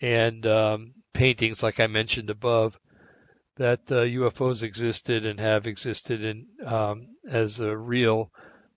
[0.00, 2.78] and um, paintings, like I mentioned above,
[3.56, 8.30] that uh, UFOs existed and have existed in um, as a real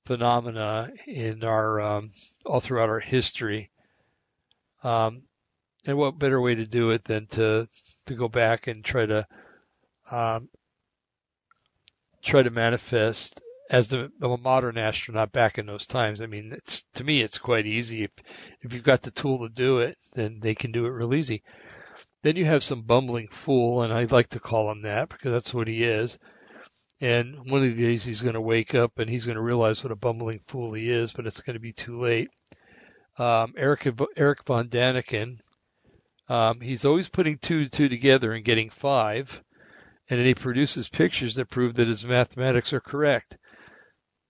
[0.05, 2.11] phenomena in our um,
[2.45, 3.71] all throughout our history.
[4.83, 5.23] Um,
[5.85, 7.67] and what better way to do it than to
[8.07, 9.27] to go back and try to
[10.11, 10.49] um,
[12.23, 16.21] try to manifest as the a modern astronaut back in those times.
[16.21, 18.11] I mean, it's to me it's quite easy if
[18.61, 21.43] if you've got the tool to do it, then they can do it real easy.
[22.21, 25.53] Then you have some bumbling fool, and I like to call him that because that's
[25.53, 26.17] what he is.
[27.01, 29.83] And one of the days he's going to wake up and he's going to realize
[29.83, 32.29] what a bumbling fool he is, but it's going to be too late.
[33.17, 35.39] Um, Eric Eric von Daniken,
[36.29, 39.41] um, he's always putting two and two together and getting five,
[40.09, 43.37] and then he produces pictures that prove that his mathematics are correct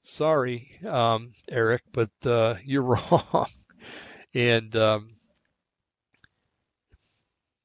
[0.05, 3.47] sorry, um, Eric, but uh, you're wrong.
[4.33, 5.15] and um,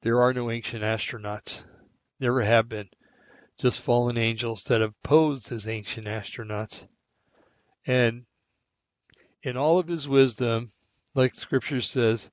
[0.01, 1.63] there are no ancient astronauts.
[2.19, 2.89] Never have been.
[3.61, 6.87] Just fallen angels that have posed as ancient astronauts.
[7.85, 8.25] And
[9.43, 10.71] in all of his wisdom,
[11.13, 12.31] like scripture says,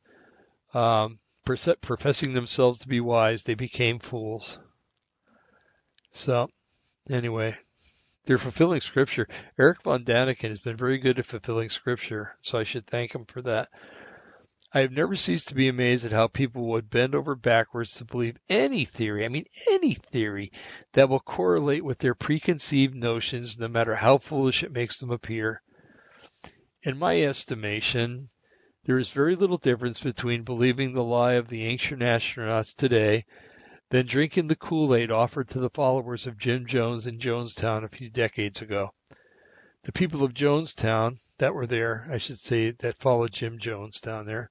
[0.72, 4.58] um, professing themselves to be wise, they became fools.
[6.10, 6.48] So,
[7.10, 7.58] anyway,
[8.24, 9.28] they're fulfilling scripture.
[9.58, 13.26] Eric von Daniken has been very good at fulfilling scripture, so I should thank him
[13.26, 13.68] for that.
[14.74, 18.04] I have never ceased to be amazed at how people would bend over backwards to
[18.04, 20.52] believe any theory, I mean any theory,
[20.92, 25.62] that will correlate with their preconceived notions, no matter how foolish it makes them appear.
[26.82, 28.28] In my estimation,
[28.84, 33.24] there is very little difference between believing the lie of the ancient astronauts today
[33.88, 38.10] than drinking the Kool-Aid offered to the followers of Jim Jones in Jonestown a few
[38.10, 38.92] decades ago.
[39.88, 44.26] The people of Jonestown that were there, I should say, that followed Jim Jones down
[44.26, 44.50] there,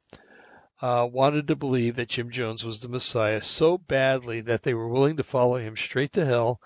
[0.81, 4.87] uh, wanted to believe that Jim Jones was the Messiah so badly that they were
[4.87, 6.59] willing to follow him straight to hell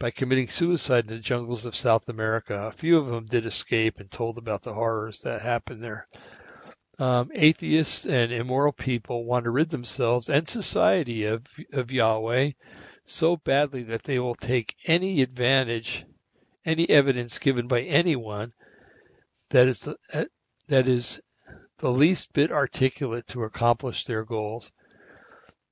[0.00, 2.66] by committing suicide in the jungles of South America.
[2.66, 6.08] A few of them did escape and told about the horrors that happened there
[6.98, 12.50] um, atheists and immoral people want to rid themselves and society of, of Yahweh
[13.04, 16.04] so badly that they will take any advantage,
[16.68, 18.52] any evidence given by anyone
[19.50, 19.96] that is the,
[20.68, 21.18] that is
[21.78, 24.70] the least bit articulate to accomplish their goals.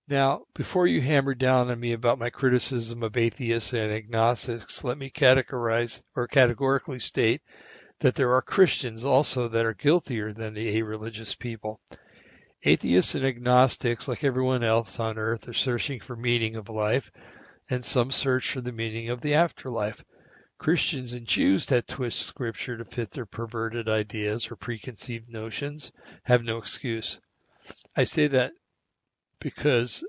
[0.09, 4.97] Now, before you hammer down on me about my criticism of atheists and agnostics, let
[4.97, 7.43] me categorize or categorically state
[8.01, 11.79] that there are Christians also that are guiltier than the a-religious people.
[12.63, 17.11] Atheists and agnostics, like everyone else on earth, are searching for meaning of life,
[17.69, 20.03] and some search for the meaning of the afterlife.
[20.59, 25.93] Christians and Jews that twist scripture to fit their perverted ideas or preconceived notions
[26.25, 27.21] have no excuse.
[27.97, 28.53] I say that
[29.39, 30.03] because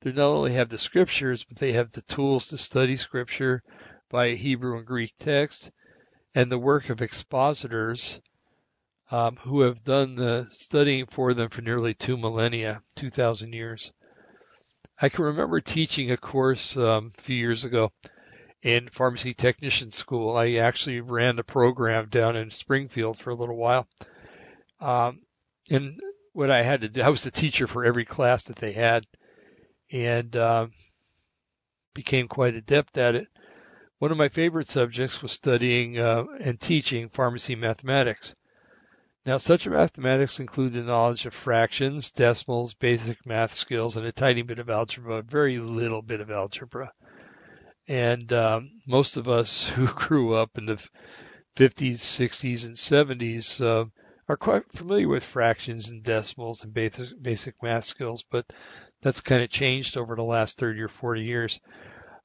[0.00, 3.62] they not only have the scriptures, but they have the tools to study scripture
[4.10, 5.70] by Hebrew and Greek text
[6.34, 8.20] and the work of expositors
[9.10, 13.92] um, who have done the studying for them for nearly two millennia, 2,000 years.
[15.00, 17.92] I can remember teaching a course um, a few years ago
[18.62, 20.36] in pharmacy technician school.
[20.36, 23.88] I actually ran a program down in Springfield for a little while.
[24.80, 25.20] Um,
[25.70, 26.00] and
[26.32, 29.04] what I had to do, I was the teacher for every class that they had
[29.90, 30.72] and um,
[31.94, 33.28] became quite adept at it.
[33.98, 38.34] One of my favorite subjects was studying uh, and teaching pharmacy mathematics.
[39.24, 44.42] Now, such mathematics include the knowledge of fractions, decimals, basic math skills, and a tiny
[44.42, 46.92] bit of algebra, a very little bit of algebra.
[47.88, 50.76] And um, most of us who grew up in the
[51.56, 53.84] 50s, 60s, and 70s uh,
[54.28, 58.46] are quite familiar with fractions and decimals and basic, basic math skills, but
[59.02, 61.60] that's kind of changed over the last 30 or 40 years.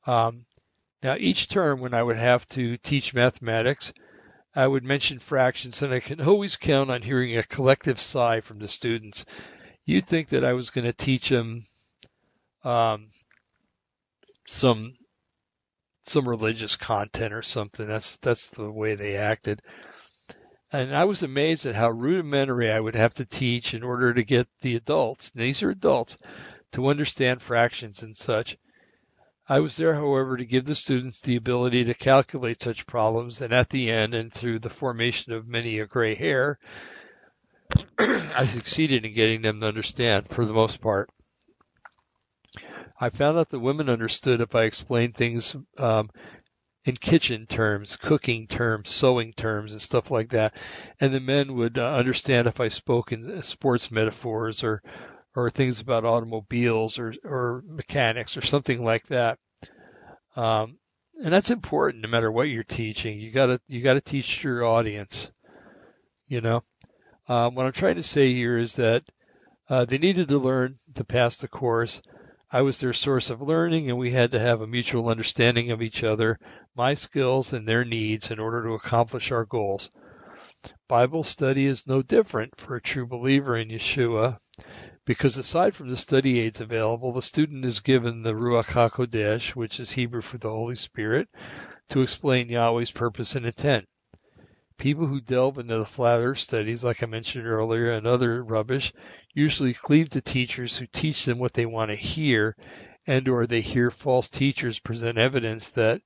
[0.05, 0.45] Um,
[1.03, 3.93] now, each term when I would have to teach mathematics,
[4.55, 8.59] I would mention fractions, and I can always count on hearing a collective sigh from
[8.59, 9.25] the students.
[9.85, 11.65] you'd think that I was going to teach them
[12.63, 13.09] um,
[14.47, 14.97] some
[16.09, 17.88] some religious content or something.
[17.88, 19.61] That's that's the way they acted.
[20.71, 24.23] And I was amazed at how rudimentary I would have to teach in order to
[24.23, 26.17] get the adults, these are adults,
[26.73, 28.57] to understand fractions and such.
[29.47, 33.53] I was there, however, to give the students the ability to calculate such problems, and
[33.53, 36.59] at the end, and through the formation of many a gray hair,
[37.97, 41.09] I succeeded in getting them to understand for the most part.
[42.99, 46.09] I found out the women understood if I explained things um,
[46.83, 50.53] in kitchen terms, cooking terms, sewing terms, and stuff like that.
[50.99, 54.81] And the men would uh, understand if I spoke in sports metaphors or
[55.35, 59.37] or things about automobiles or or mechanics or something like that.
[60.35, 60.77] Um,
[61.23, 63.19] and that's important no matter what you're teaching.
[63.19, 65.31] You gotta you gotta teach your audience.
[66.27, 66.63] You know,
[67.27, 69.03] um, what I'm trying to say here is that
[69.69, 72.01] uh, they needed to learn to pass the course.
[72.49, 75.81] I was their source of learning, and we had to have a mutual understanding of
[75.81, 76.39] each other,
[76.75, 79.91] my skills, and their needs in order to accomplish our goals.
[80.87, 84.37] Bible study is no different for a true believer in Yeshua,
[85.03, 89.81] because aside from the study aids available, the student is given the Ruach HaKodesh, which
[89.81, 91.27] is Hebrew for the Holy Spirit,
[91.89, 93.85] to explain Yahweh's purpose and intent.
[94.77, 98.93] People who delve into the flat earth studies, like I mentioned earlier, and other rubbish,
[99.38, 102.55] usually cleave to teachers who teach them what they want to hear,
[103.05, 106.01] and or they hear false teachers present evidence that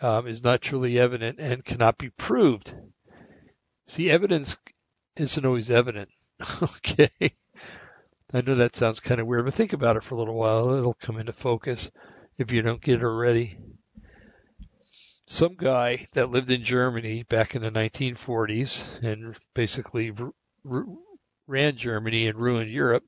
[0.00, 2.72] um, is not truly evident and cannot be proved.
[3.88, 4.56] See, evidence
[5.16, 6.08] isn't always evident.
[6.62, 7.10] okay.
[8.32, 10.72] I know that sounds kind of weird, but think about it for a little while.
[10.72, 11.90] It'll come into focus
[12.38, 13.58] if you don't get it already
[15.26, 20.12] some guy that lived in Germany back in the 1940s and basically
[21.46, 23.04] ran Germany and ruined Europe.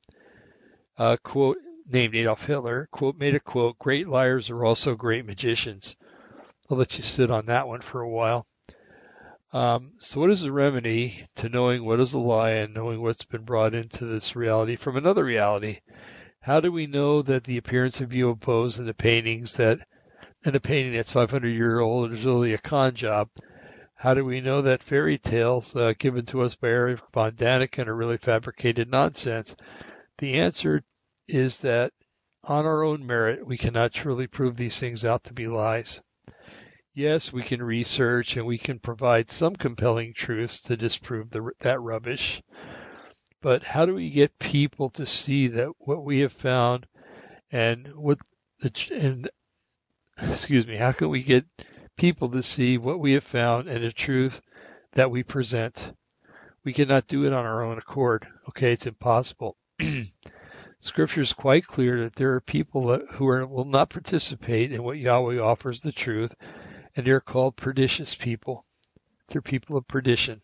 [0.97, 1.57] Uh, quote
[1.91, 2.87] named Adolf Hitler.
[2.91, 3.77] Quote made a quote.
[3.79, 5.95] Great liars are also great magicians.
[6.69, 8.45] I'll let you sit on that one for a while.
[9.53, 13.23] Um, so, what is the remedy to knowing what is a lie and knowing what's
[13.23, 15.79] been brought into this reality from another reality?
[16.41, 19.79] How do we know that the appearance of UFOs in the paintings that
[20.45, 23.29] and a painting that's 500 years old is really a con job.
[23.97, 27.87] How do we know that fairy tales uh, given to us by Eric von Daniken
[27.87, 29.55] are really fabricated nonsense?
[30.17, 30.83] The answer
[31.27, 31.93] is that
[32.43, 36.01] on our own merit, we cannot truly prove these things out to be lies.
[36.93, 41.81] Yes, we can research and we can provide some compelling truths to disprove the, that
[41.81, 42.41] rubbish.
[43.41, 46.85] But how do we get people to see that what we have found
[47.51, 48.19] and what
[48.59, 49.29] the, and
[50.21, 51.45] excuse me, how can we get
[51.95, 54.41] people to see what we have found and the truth
[54.93, 55.93] that we present?
[56.63, 58.27] We cannot do it on our own accord.
[58.49, 59.57] Okay, it's impossible.
[60.79, 64.97] Scripture is quite clear that there are people who are, will not participate in what
[64.97, 66.35] Yahweh offers the truth,
[66.95, 68.65] and they're called pernicious people.
[69.27, 70.41] They're people of perdition.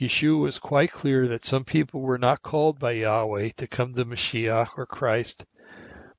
[0.00, 4.04] Yeshua was quite clear that some people were not called by Yahweh to come to
[4.04, 5.44] Mashiach or Christ,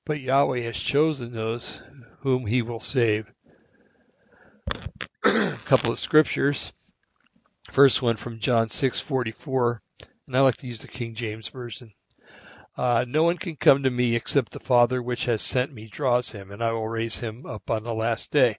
[0.06, 1.82] but Yahweh has chosen those
[2.20, 3.32] whom he will save.
[5.72, 6.74] Couple of scriptures.
[7.72, 9.80] First one from John 6:44,
[10.28, 11.94] and I like to use the King James version.
[12.76, 16.30] Uh, no one can come to me except the Father which has sent me draws
[16.30, 18.58] him, and I will raise him up on the last day.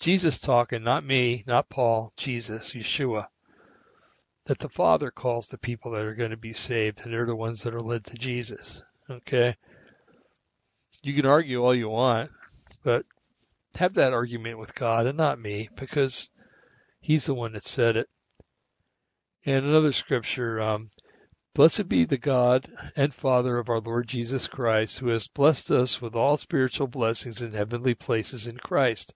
[0.00, 3.28] Jesus talking, not me, not Paul, Jesus, Yeshua.
[4.46, 7.36] That the Father calls the people that are going to be saved, and they're the
[7.36, 8.82] ones that are led to Jesus.
[9.08, 9.54] Okay?
[11.04, 12.32] You can argue all you want.
[12.82, 13.06] But
[13.76, 16.30] have that argument with God and not me because
[17.00, 18.08] he's the one that said it.
[19.44, 20.90] And another scripture, um,
[21.54, 26.00] Blessed be the God and Father of our Lord Jesus Christ, who has blessed us
[26.00, 29.12] with all spiritual blessings in heavenly places in Christ.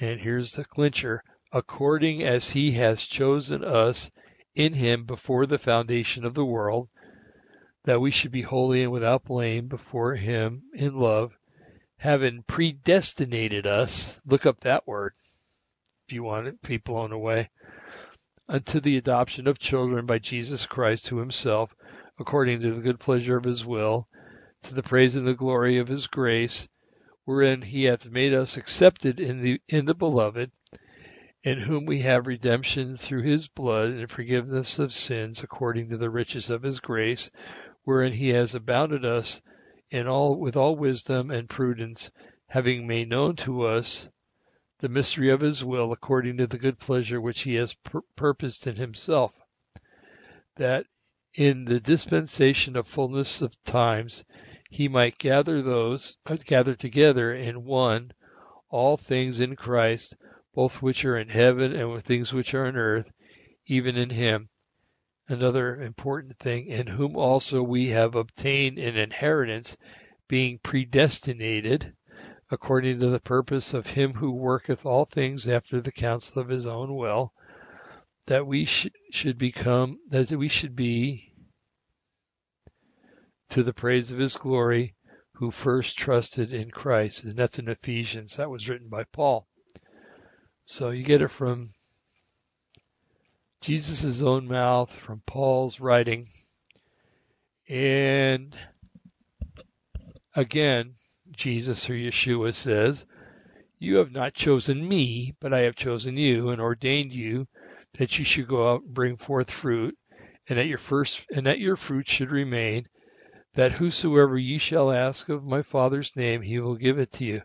[0.00, 1.22] And here's the clincher
[1.52, 4.10] according as he has chosen us
[4.56, 6.88] in him before the foundation of the world,
[7.84, 11.37] that we should be holy and without blame before him in love,
[11.98, 15.12] having predestinated us, look up that word
[16.08, 17.50] if you want it, be blown away,
[18.48, 21.74] unto the adoption of children by Jesus Christ to himself,
[22.18, 24.08] according to the good pleasure of his will,
[24.62, 26.66] to the praise and the glory of his grace,
[27.26, 30.50] wherein he hath made us accepted in the in the beloved,
[31.42, 36.08] in whom we have redemption through his blood and forgiveness of sins according to the
[36.08, 37.30] riches of his grace,
[37.84, 39.42] wherein he has abounded us
[39.90, 42.10] in all with all wisdom and prudence,
[42.48, 44.08] having made known to us
[44.80, 48.66] the mystery of his will according to the good pleasure which he has pur- purposed
[48.66, 49.32] in himself,
[50.56, 50.86] that
[51.34, 54.24] in the dispensation of fullness of times,
[54.70, 58.12] he might gather those, uh, gather together in one
[58.68, 60.14] all things in Christ,
[60.54, 63.10] both which are in heaven and things which are on earth,
[63.66, 64.48] even in him.
[65.30, 69.76] Another important thing, in whom also we have obtained an inheritance,
[70.26, 71.94] being predestinated,
[72.50, 76.66] according to the purpose of him who worketh all things after the counsel of his
[76.66, 77.34] own will,
[78.26, 81.34] that we sh- should become, that we should be
[83.50, 84.94] to the praise of his glory,
[85.34, 87.24] who first trusted in Christ.
[87.24, 88.36] And that's in Ephesians.
[88.36, 89.46] That was written by Paul.
[90.64, 91.68] So you get it from
[93.60, 96.28] Jesus' own mouth, from Paul's writing.
[97.68, 98.56] And
[100.34, 100.94] again,
[101.32, 103.04] Jesus or Yeshua says,
[103.78, 107.46] You have not chosen me, but I have chosen you and ordained you
[107.98, 109.98] that you should go out and bring forth fruit,
[110.48, 112.88] and that your first and that your fruit should remain,
[113.54, 117.42] that whosoever ye shall ask of my Father's name, he will give it to you.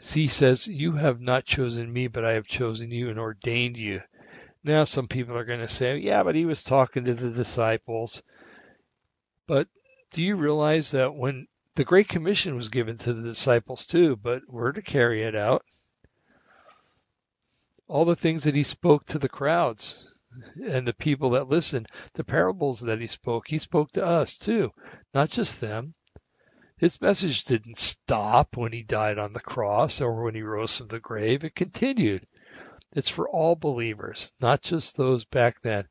[0.00, 4.02] He says, You have not chosen me, but I have chosen you and ordained you.
[4.66, 8.20] Now, some people are going to say, Yeah, but he was talking to the disciples.
[9.46, 9.68] But
[10.10, 14.42] do you realize that when the Great Commission was given to the disciples too, but
[14.48, 15.64] we're to carry it out?
[17.86, 20.18] All the things that he spoke to the crowds
[20.60, 24.72] and the people that listened, the parables that he spoke, he spoke to us too,
[25.14, 25.92] not just them.
[26.76, 30.88] His message didn't stop when he died on the cross or when he rose from
[30.88, 31.44] the grave.
[31.44, 32.26] It continued.
[32.96, 35.86] It's for all believers, not just those back then.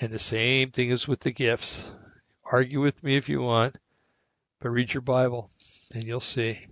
[0.00, 1.86] And the same thing is with the gifts.
[2.50, 3.76] Argue with me if you want,
[4.58, 5.50] but read your Bible
[5.92, 6.66] and you'll see.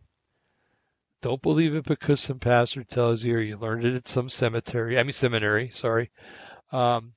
[1.20, 4.98] Don't believe it because some pastor tells you or you learned it at some cemetery.
[4.98, 6.10] I mean seminary, sorry.
[6.72, 7.12] Um,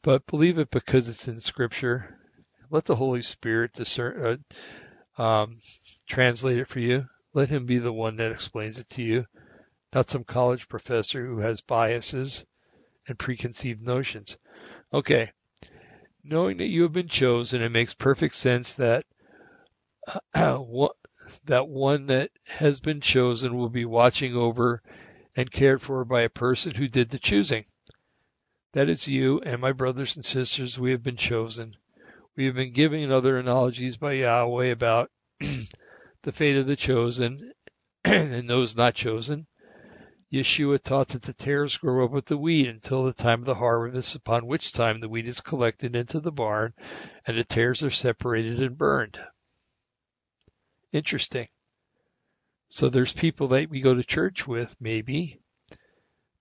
[0.00, 2.16] but believe it because it's in Scripture.
[2.70, 4.40] Let the Holy Spirit discern,
[5.18, 5.58] uh, um,
[6.08, 7.06] translate it for you.
[7.34, 9.26] Let Him be the one that explains it to you,
[9.92, 12.44] not some college professor who has biases
[13.08, 14.38] and preconceived notions.
[14.92, 15.30] Okay,
[16.22, 19.04] knowing that you have been chosen, it makes perfect sense that
[20.34, 20.58] uh,
[21.44, 24.82] that one that has been chosen will be watching over
[25.36, 27.64] and cared for by a person who did the choosing.
[28.72, 31.76] That is you and my brothers and sisters, we have been chosen.
[32.36, 35.10] We have been given other analogies by Yahweh about
[36.22, 37.52] the fate of the chosen
[38.04, 39.46] and those not chosen.
[40.32, 43.54] Yeshua taught that the tares grow up with the wheat until the time of the
[43.54, 46.72] harvest, upon which time the wheat is collected into the barn
[47.26, 49.20] and the tares are separated and burned.
[50.92, 51.48] Interesting.
[52.68, 55.40] So there's people that we go to church with, maybe,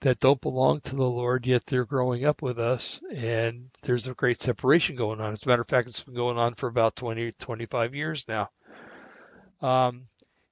[0.02, 4.14] that don't belong to the Lord, yet they're growing up with us, and there's a
[4.14, 5.34] great separation going on.
[5.34, 8.50] As a matter of fact, it's been going on for about 20, 25 years now.
[9.62, 10.09] Um,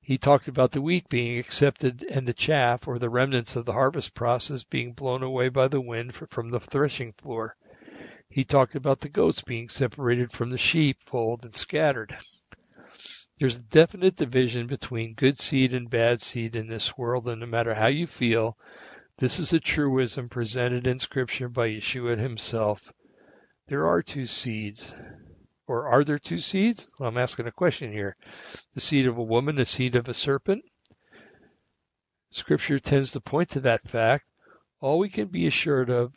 [0.08, 3.74] he talked about the wheat being accepted and the chaff, or the remnants of the
[3.74, 7.58] harvest process, being blown away by the wind from the threshing floor.
[8.30, 12.16] He talked about the goats being separated from the sheep, sheepfold and scattered.
[13.38, 17.46] There's a definite division between good seed and bad seed in this world, and no
[17.46, 18.58] matter how you feel,
[19.18, 22.94] this is a truism presented in Scripture by Yeshua himself.
[23.68, 24.96] There are two seeds.
[25.68, 26.88] Or are there two seeds?
[26.98, 28.16] Well, I'm asking a question here.
[28.74, 30.64] The seed of a woman, the seed of a serpent?
[32.30, 34.26] Scripture tends to point to that fact.
[34.80, 36.14] All we can be assured of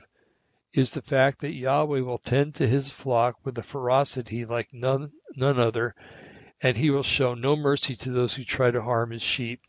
[0.73, 5.11] is the fact that Yahweh will tend to his flock with a ferocity like none,
[5.35, 5.97] none other,
[6.63, 9.63] and he will show no mercy to those who try to harm his sheep.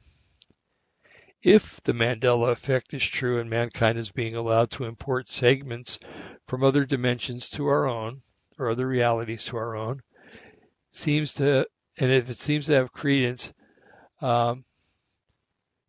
[1.41, 5.97] If the Mandela effect is true and mankind is being allowed to import segments
[6.47, 8.21] from other dimensions to our own,
[8.61, 10.01] or other realities to our own,
[10.91, 11.67] seems to,
[11.99, 13.53] and if it seems to have credence,
[14.21, 14.63] um,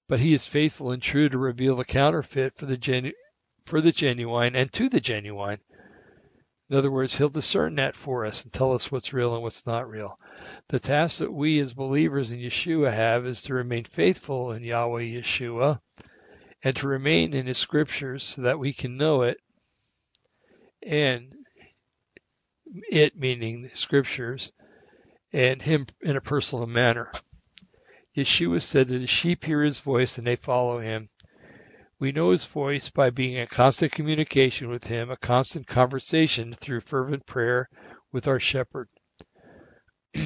[0.09, 3.12] but he is faithful and true to reveal the counterfeit for the genu-
[3.65, 5.59] for the genuine and to the genuine.
[6.69, 9.66] In other words, he'll discern that for us and tell us what's real and what's
[9.66, 10.16] not real.
[10.69, 15.03] The task that we as believers in Yeshua have is to remain faithful in Yahweh
[15.03, 15.81] Yeshua
[16.65, 19.39] and to remain in His scriptures so that we can know it
[20.82, 21.35] and
[22.90, 24.53] it meaning the scriptures
[25.32, 27.11] and Him in a personal manner.
[28.16, 31.09] Yeshua said that the sheep hear His voice and they follow Him.
[31.99, 36.81] We know His voice by being in constant communication with Him, a constant conversation through
[36.81, 37.69] fervent prayer
[38.12, 38.89] with our shepherd.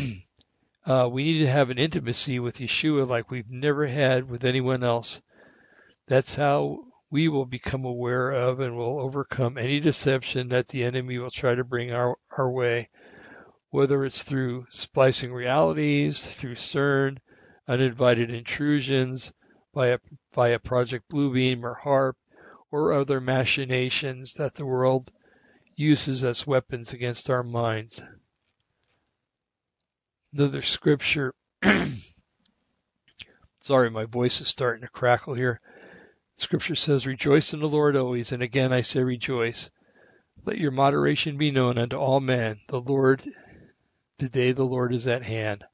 [0.87, 4.85] Uh, we need to have an intimacy with Yeshua like we've never had with anyone
[4.85, 5.21] else.
[6.07, 6.85] That's how
[7.17, 11.55] we will become aware of and will overcome any deception that the enemy will try
[11.55, 12.91] to bring our, our way,
[13.71, 17.17] whether it's through splicing realities, through CERN,
[17.67, 19.33] uninvited intrusions,
[19.73, 19.99] via,
[20.35, 22.17] via Project Bluebeam or HAARP,
[22.71, 25.11] or other machinations that the world
[25.75, 28.03] uses as weapons against our minds.
[30.35, 31.33] Another scripture.
[33.61, 35.63] Sorry, my voice is starting to crackle here.
[36.37, 39.71] Scripture says, Rejoice in the Lord always, and again I say rejoice.
[40.45, 42.61] Let your moderation be known unto all men.
[42.69, 43.23] The Lord,
[44.19, 45.65] the day the Lord is at hand.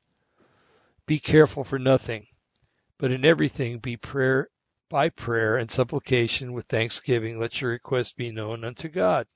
[1.04, 2.26] Be careful for nothing,
[2.96, 4.48] but in everything be prayer
[4.88, 9.26] by prayer and supplication with thanksgiving let your requests be known unto God.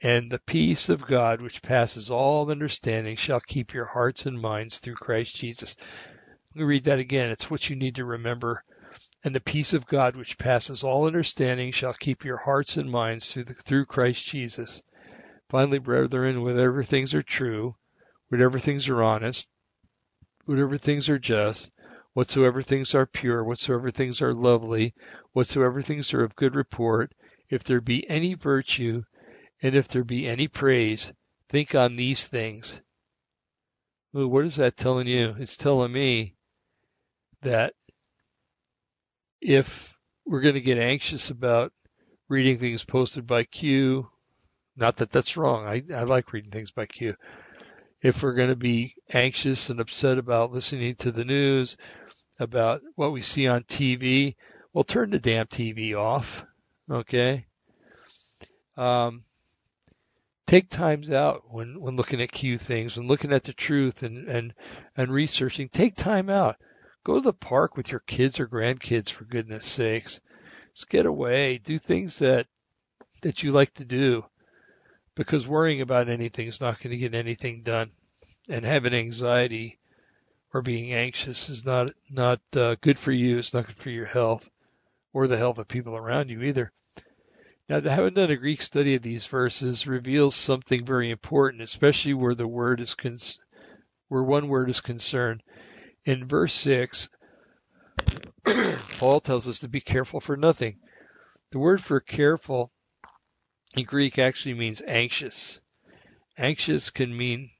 [0.00, 4.78] And the peace of God, which passes all understanding, shall keep your hearts and minds
[4.78, 5.74] through Christ Jesus.
[6.54, 7.30] Let me read that again.
[7.30, 8.62] It's what you need to remember.
[9.24, 13.32] And the peace of God, which passes all understanding, shall keep your hearts and minds
[13.32, 14.82] through, the, through Christ Jesus.
[15.48, 17.74] Finally, brethren, whatever things are true,
[18.28, 19.50] whatever things are honest,
[20.44, 21.72] whatever things are just,
[22.12, 24.94] whatsoever things are pure, whatsoever things are lovely,
[25.32, 27.12] whatsoever things are of good report,
[27.48, 29.02] if there be any virtue,
[29.62, 31.12] and if there be any praise,
[31.48, 32.80] think on these things.
[34.12, 35.34] Well, what is that telling you?
[35.38, 36.34] It's telling me
[37.42, 37.74] that
[39.40, 39.94] if
[40.26, 41.72] we're going to get anxious about
[42.28, 44.08] reading things posted by Q,
[44.76, 45.66] not that that's wrong.
[45.66, 47.16] I, I like reading things by Q.
[48.00, 51.76] If we're going to be anxious and upset about listening to the news,
[52.38, 54.36] about what we see on TV,
[54.72, 56.44] well, turn the damn TV off.
[56.88, 57.46] Okay.
[58.76, 59.24] Um,
[60.46, 64.28] take times out when, when looking at Q things, when looking at the truth and,
[64.28, 64.54] and,
[64.96, 66.56] and researching, take time out.
[67.04, 70.20] Go to the park with your kids or grandkids for goodness sakes.
[70.74, 71.58] Just get away.
[71.58, 72.46] Do things that,
[73.22, 74.24] that you like to do
[75.14, 77.90] because worrying about anything is not going to get anything done
[78.48, 79.78] and having anxiety
[80.52, 83.38] or being anxious is not, not uh, good for you.
[83.38, 84.48] It's not good for your health
[85.12, 86.72] or the health of people around you either.
[87.68, 92.34] Now, having done a Greek study of these verses reveals something very important, especially where
[92.34, 93.18] the word is con-
[94.08, 95.42] where one word is concerned.
[96.08, 97.10] In verse six,
[98.98, 100.78] Paul tells us to be careful for nothing.
[101.50, 102.72] The word for careful
[103.76, 105.60] in Greek actually means anxious.
[106.38, 107.50] Anxious can mean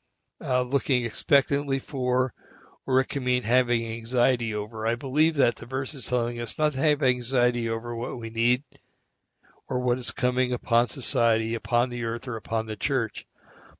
[0.40, 2.32] uh, looking expectantly for,
[2.86, 4.86] or it can mean having anxiety over.
[4.86, 8.30] I believe that the verse is telling us not to have anxiety over what we
[8.30, 8.62] need
[9.68, 13.26] or what is coming upon society, upon the earth, or upon the church.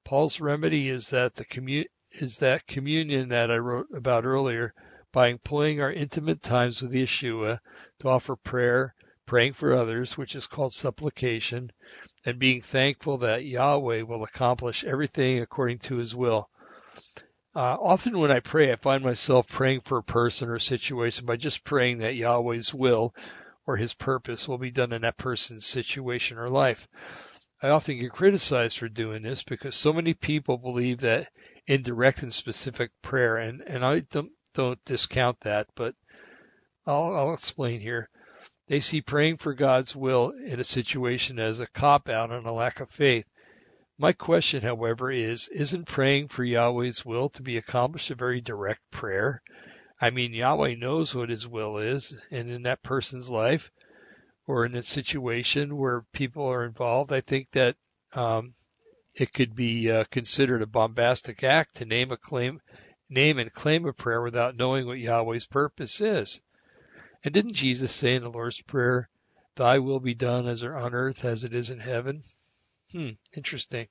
[0.05, 4.75] Paul's remedy is that the commu- is that communion that I wrote about earlier
[5.13, 7.59] by employing our intimate times with Yeshua
[8.01, 8.95] to offer prayer,
[9.27, 11.71] praying for others, which is called supplication,
[12.25, 16.49] and being thankful that Yahweh will accomplish everything according to his will.
[17.55, 21.37] Uh, often when I pray, I find myself praying for a person or situation by
[21.37, 23.15] just praying that Yahweh's will
[23.67, 26.87] or his purpose will be done in that person's situation or life.
[27.61, 31.29] I often get criticized for doing this because so many people believe that
[31.69, 35.95] in direct and specific prayer, and, and I don't, don't discount that, but
[36.87, 38.09] I'll, I'll explain here.
[38.69, 42.53] They see praying for God's will in a situation as a cop out and a
[42.53, 43.27] lack of faith.
[43.99, 48.81] My question, however, is, isn't praying for Yahweh's will to be accomplished a very direct
[48.91, 49.43] prayer?
[50.01, 53.71] I mean, Yahweh knows what his will is, and in that person's life
[54.47, 57.77] or in a situation where people are involved, I think that
[58.15, 58.55] um,
[59.15, 62.61] it could be uh, considered a bombastic act to name a claim,
[63.09, 66.41] name and claim a prayer without knowing what Yahweh's purpose is.
[67.25, 69.09] And didn't Jesus say in the Lord's Prayer,
[69.57, 72.23] "Thy will be done as on earth as it is in heaven"?
[72.93, 73.89] Hmm, interesting.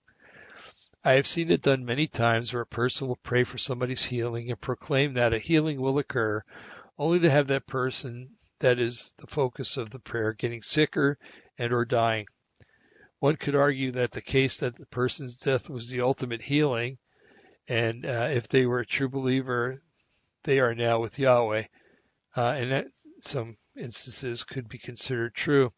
[1.03, 4.49] I have seen it done many times where a person will pray for somebody's healing
[4.49, 6.44] and proclaim that a healing will occur,
[6.98, 11.18] only to have that person that is the focus of the prayer getting sicker
[11.57, 12.27] and or dying.
[13.19, 16.99] One could argue that the case that the person's death was the ultimate healing,
[17.68, 19.81] and uh, if they were a true believer,
[20.44, 21.64] they are now with Yahweh,
[22.35, 22.85] uh, and that
[23.22, 25.73] some instances could be considered true.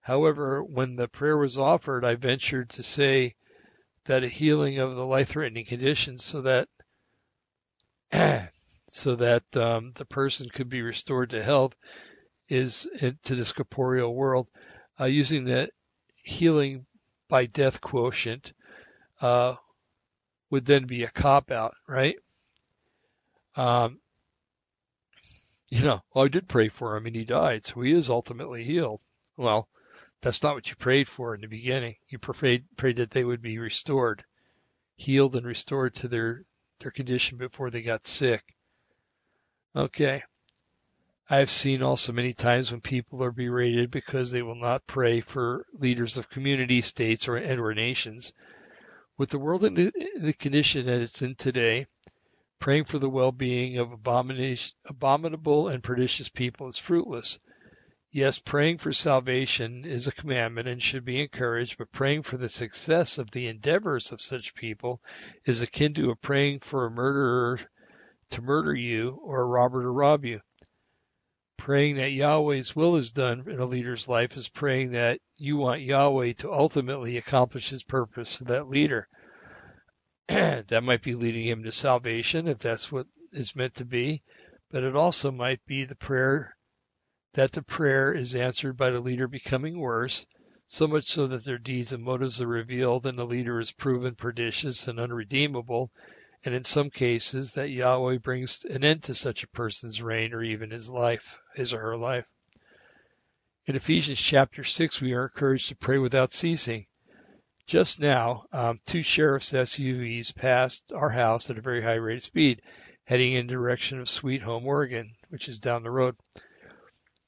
[0.00, 3.34] However, when the prayer was offered, I ventured to say
[4.04, 6.68] that a healing of the life-threatening condition so that
[8.88, 11.74] so that um, the person could be restored to health
[12.48, 12.88] is
[13.24, 14.48] to this corporeal world
[15.00, 15.68] uh, using the
[16.26, 16.84] healing
[17.28, 18.52] by death quotient
[19.20, 19.54] uh,
[20.50, 22.16] would then be a cop out, right?
[23.54, 24.00] Um,
[25.68, 28.64] you know, well, I did pray for him and he died, so he is ultimately
[28.64, 29.00] healed.
[29.36, 29.68] Well,
[30.20, 31.94] that's not what you prayed for in the beginning.
[32.08, 34.24] You prayed, prayed that they would be restored,
[34.96, 36.44] healed and restored to their,
[36.80, 38.42] their condition before they got sick.
[39.76, 40.22] Okay.
[41.28, 45.66] I've seen also many times when people are berated because they will not pray for
[45.72, 48.32] leaders of community, states, or, and or nations.
[49.18, 51.86] With the world in the, condition that it's in today,
[52.60, 57.40] praying for the well-being of abominable and pernicious people is fruitless.
[58.12, 62.48] Yes, praying for salvation is a commandment and should be encouraged, but praying for the
[62.48, 65.02] success of the endeavors of such people
[65.44, 67.58] is akin to a praying for a murderer
[68.30, 70.40] to murder you or a robber to rob you.
[71.58, 75.80] Praying that Yahweh's will is done in a leader's life is praying that you want
[75.80, 79.08] Yahweh to ultimately accomplish his purpose for that leader.
[80.28, 84.22] that might be leading him to salvation if that's what is meant to be,
[84.70, 86.56] but it also might be the prayer
[87.34, 90.26] that the prayer is answered by the leader becoming worse,
[90.66, 94.14] so much so that their deeds and motives are revealed and the leader is proven
[94.14, 95.90] pernicious and unredeemable,
[96.46, 100.44] and in some cases that Yahweh brings an end to such a person's reign or
[100.44, 102.24] even his life, his or her life.
[103.66, 106.86] In Ephesians chapter 6, we are encouraged to pray without ceasing.
[107.66, 112.22] Just now, um, two sheriff's SUVs passed our house at a very high rate of
[112.22, 112.62] speed,
[113.06, 116.14] heading in the direction of Sweet Home, Oregon, which is down the road.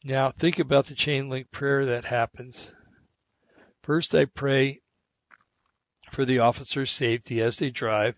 [0.05, 2.73] Now, think about the chain link prayer that happens.
[3.83, 4.81] First, I pray
[6.13, 8.15] for the officer's safety as they drive,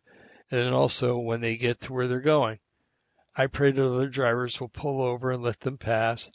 [0.51, 2.59] and also when they get to where they're going.
[3.37, 6.31] I pray that other drivers will pull over and let them pass.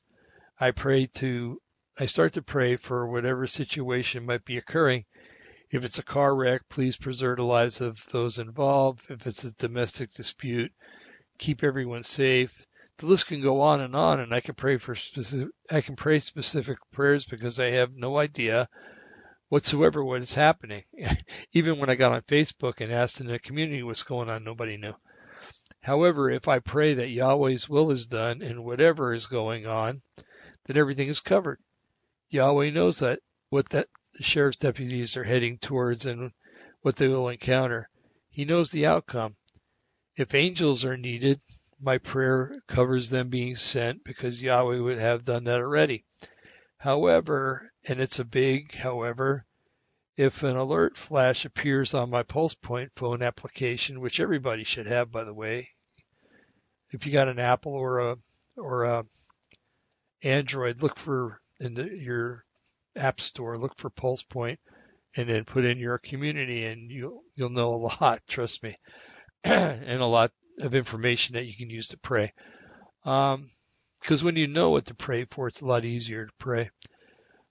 [0.59, 1.61] I pray to,
[1.99, 5.05] I start to pray for whatever situation might be occurring.
[5.69, 9.03] If it's a car wreck, please preserve the lives of those involved.
[9.09, 10.71] If it's a domestic dispute,
[11.37, 12.65] keep everyone safe.
[12.97, 15.97] The list can go on and on, and I can pray for specific, I can
[15.97, 18.69] pray specific prayers because I have no idea
[19.49, 20.83] whatsoever what is happening.
[21.53, 24.77] Even when I got on Facebook and asked in the community what's going on, nobody
[24.77, 24.93] knew.
[25.81, 30.01] However, if I pray that Yahweh's will is done and whatever is going on,
[30.65, 31.59] then everything is covered.
[32.29, 33.19] Yahweh knows that
[33.49, 36.31] what that the sheriff's deputies are heading towards and
[36.81, 37.89] what they will encounter.
[38.29, 39.35] He knows the outcome.
[40.15, 41.39] If angels are needed,
[41.79, 46.05] my prayer covers them being sent because Yahweh would have done that already.
[46.77, 49.45] However, and it's a big however,
[50.17, 55.23] if an alert flash appears on my PulsePoint phone application, which everybody should have, by
[55.23, 55.69] the way,
[56.91, 58.17] if you got an Apple or a
[58.55, 59.03] or a
[60.23, 62.45] Android, look for in the, your
[62.95, 64.57] app store, look for PulsePoint,
[65.15, 68.21] and then put in your community, and you'll you'll know a lot.
[68.27, 68.77] Trust me,
[69.43, 72.33] and a lot of information that you can use to pray.
[73.03, 73.49] Um,
[74.05, 76.69] because when you know what to pray for, it's a lot easier to pray.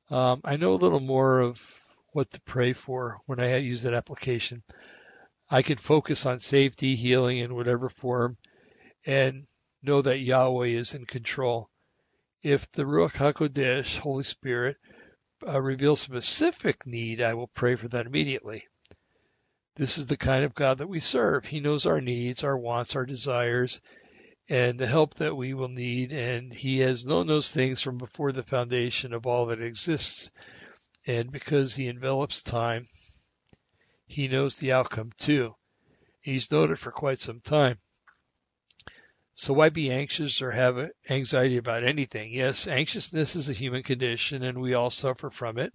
[0.09, 1.61] Um, I know a little more of
[2.13, 4.63] what to pray for when I use that application.
[5.51, 8.37] I can focus on safety, healing in whatever form,
[9.05, 9.49] and
[9.83, 11.71] know that Yahweh is in control.
[12.45, 14.77] If the Ruach HaKodesh, Holy Spirit,
[15.45, 18.65] uh, reveals specific need, I will pray for that immediately.
[19.75, 21.47] This is the kind of God that we serve.
[21.47, 23.81] He knows our needs, our wants, our desires,
[24.49, 26.13] and the help that we will need.
[26.13, 30.31] And he has known those things from before the foundation of all that exists.
[31.07, 32.87] And because he envelops time,
[34.07, 35.55] he knows the outcome too.
[36.21, 37.79] He's known it for quite some time.
[39.35, 42.33] So why be anxious or have anxiety about anything?
[42.33, 45.73] Yes, anxiousness is a human condition and we all suffer from it.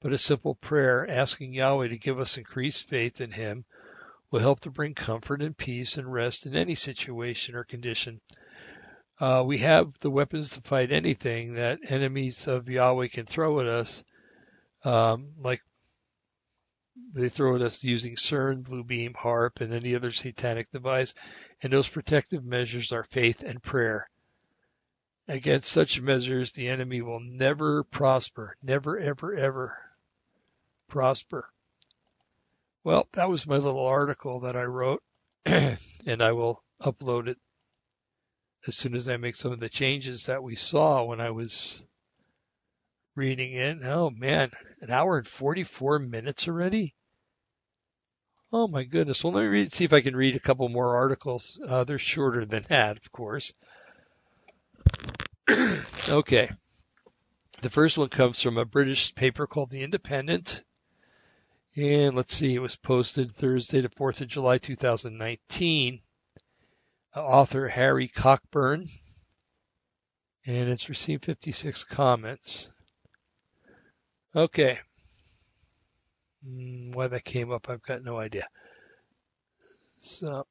[0.00, 3.64] But a simple prayer asking Yahweh to give us increased faith in him
[4.32, 8.18] will help to bring comfort and peace and rest in any situation or condition.
[9.20, 13.66] Uh, we have the weapons to fight anything that enemies of Yahweh can throw at
[13.66, 14.02] us,
[14.84, 15.60] um, like
[17.12, 21.12] they throw at us using CERN, Blue Beam, HAARP, and any other satanic device.
[21.62, 24.08] And those protective measures are faith and prayer.
[25.28, 29.76] Against such measures, the enemy will never prosper, never, ever, ever
[30.88, 31.51] prosper.
[32.84, 35.02] Well, that was my little article that I wrote,
[35.44, 37.38] and I will upload it
[38.66, 41.86] as soon as I make some of the changes that we saw when I was
[43.14, 43.78] reading it.
[43.84, 44.50] Oh man,
[44.80, 46.94] an hour and 44 minutes already?
[48.52, 49.22] Oh my goodness.
[49.22, 51.60] Well, let me read, see if I can read a couple more articles.
[51.66, 53.52] Uh, they're shorter than that, of course.
[56.08, 56.50] okay.
[57.62, 60.64] The first one comes from a British paper called The Independent.
[61.74, 66.00] And let's see, it was posted Thursday, the 4th of July, 2019.
[67.14, 68.88] Uh, author Harry Cockburn
[70.44, 72.70] And it's received 56 comments.
[74.36, 74.80] Okay.
[76.46, 78.46] Mm, why that came up, I've got no idea.
[80.00, 80.46] So,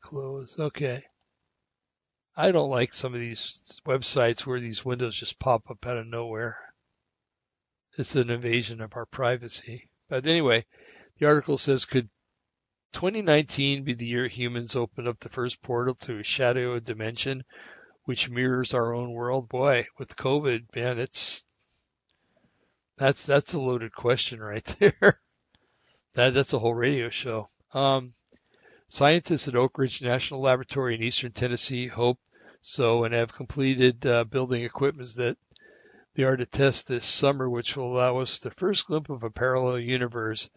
[0.00, 0.58] close.
[0.58, 1.04] Okay.
[2.34, 6.06] I don't like some of these websites where these windows just pop up out of
[6.06, 6.58] nowhere.
[7.98, 9.90] It's an invasion of our privacy.
[10.12, 10.66] But anyway,
[11.18, 12.10] the article says, could
[12.92, 17.44] 2019 be the year humans open up the first portal to a shadow dimension
[18.04, 19.48] which mirrors our own world?
[19.48, 21.46] Boy, with COVID, man, it's
[22.98, 25.18] that's that's a loaded question right there.
[26.12, 27.48] that that's a whole radio show.
[27.72, 28.12] Um,
[28.88, 32.18] scientists at Oak Ridge National Laboratory in eastern Tennessee hope
[32.60, 35.38] so and have completed uh, building equipment that
[36.14, 39.30] they are to test this summer, which will allow us the first glimpse of a
[39.30, 40.50] parallel universe,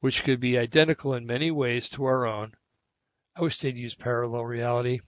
[0.00, 2.52] which could be identical in many ways to our own.
[3.34, 5.00] I wish they'd use parallel reality,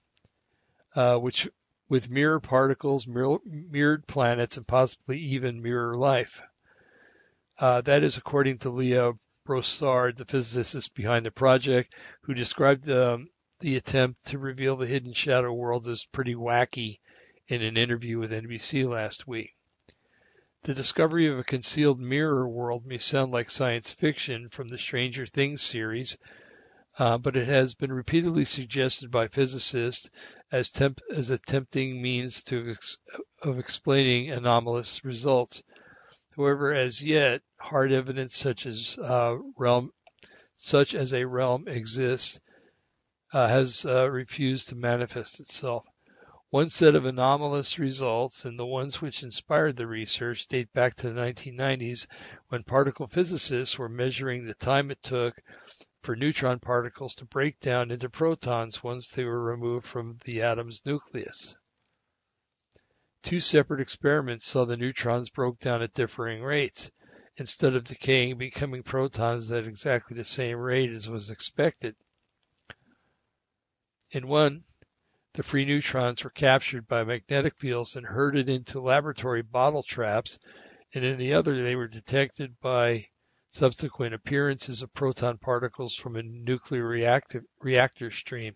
[0.96, 1.48] uh, which
[1.88, 6.42] with mirror particles, mirror, mirrored planets, and possibly even mirror life.
[7.58, 9.12] Uh, that is according to Leah
[9.44, 13.28] Broussard, the physicist behind the project, who described um,
[13.60, 16.98] the attempt to reveal the hidden shadow world as pretty wacky
[17.46, 19.54] in an interview with NBC last week.
[20.64, 25.26] The discovery of a concealed mirror world may sound like science fiction from the Stranger
[25.26, 26.16] Things series,
[26.98, 30.08] uh, but it has been repeatedly suggested by physicists
[30.50, 32.96] as, temp- as a tempting means to ex-
[33.42, 35.62] of explaining anomalous results.
[36.34, 39.90] However, as yet, hard evidence such as uh, realm,
[40.56, 42.40] such as a realm exists,
[43.34, 45.84] uh, has uh, refused to manifest itself.
[46.54, 51.10] One set of anomalous results, and the ones which inspired the research, date back to
[51.10, 52.06] the 1990s
[52.46, 55.34] when particle physicists were measuring the time it took
[56.04, 60.80] for neutron particles to break down into protons once they were removed from the atom's
[60.86, 61.56] nucleus.
[63.24, 66.88] Two separate experiments saw the neutrons broke down at differing rates,
[67.34, 71.96] instead of decaying becoming protons at exactly the same rate as was expected.
[74.12, 74.62] In one,
[75.34, 80.38] the free neutrons were captured by magnetic fields and herded into laboratory bottle traps,
[80.94, 83.04] and in the other they were detected by
[83.50, 88.54] subsequent appearances of proton particles from a nuclear reactor stream.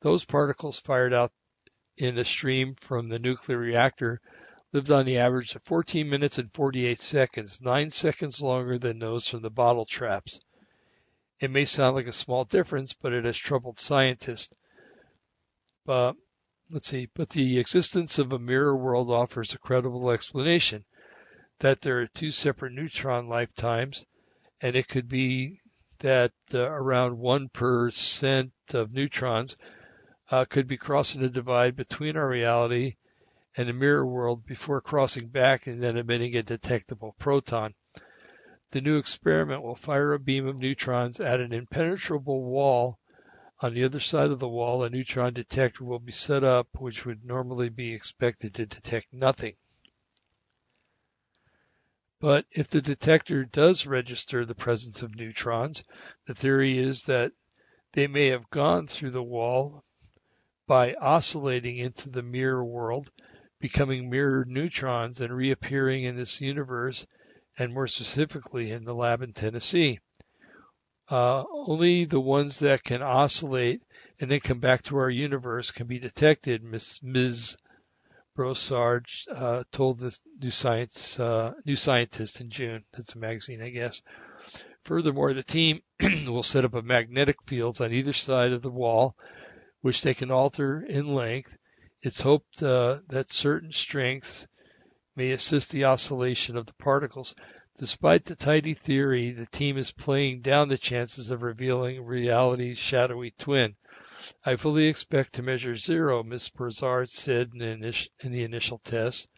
[0.00, 1.32] Those particles fired out
[1.96, 4.20] in a stream from the nuclear reactor
[4.72, 9.28] lived on the average of 14 minutes and 48 seconds, nine seconds longer than those
[9.28, 10.40] from the bottle traps.
[11.40, 14.54] It may sound like a small difference, but it has troubled scientists.
[15.84, 16.16] But
[16.70, 20.84] let's see, but the existence of a mirror world offers a credible explanation
[21.58, 24.06] that there are two separate neutron lifetimes,
[24.60, 25.60] and it could be
[25.98, 29.56] that uh, around 1% of neutrons
[30.30, 32.96] uh, could be crossing the divide between our reality
[33.56, 37.74] and the mirror world before crossing back and then emitting a detectable proton.
[38.70, 42.98] The new experiment will fire a beam of neutrons at an impenetrable wall.
[43.64, 47.06] On the other side of the wall, a neutron detector will be set up, which
[47.06, 49.54] would normally be expected to detect nothing.
[52.20, 55.82] But if the detector does register the presence of neutrons,
[56.26, 57.32] the theory is that
[57.92, 59.82] they may have gone through the wall
[60.66, 63.10] by oscillating into the mirror world,
[63.60, 67.06] becoming mirrored neutrons and reappearing in this universe,
[67.56, 70.00] and more specifically in the lab in Tennessee.
[71.10, 73.82] Uh, only the ones that can oscillate
[74.20, 77.00] and then come back to our universe can be detected, Ms.
[77.02, 77.56] Ms.
[78.34, 82.84] Broussard uh, told the New Science uh, New Scientist in June.
[82.92, 84.02] That's a magazine, I guess.
[84.84, 85.80] Furthermore, the team
[86.26, 89.16] will set up a magnetic fields on either side of the wall
[89.84, 91.54] which they can alter in length.
[92.00, 94.46] It's hoped uh, that certain strengths
[95.14, 97.34] may assist the oscillation of the particles.
[97.78, 103.32] Despite the tidy theory, the team is playing down the chances of revealing reality's shadowy
[103.32, 103.76] twin.
[104.44, 106.48] I fully expect to measure zero, Ms.
[106.50, 107.84] Broussard said in,
[108.20, 109.28] in the initial test.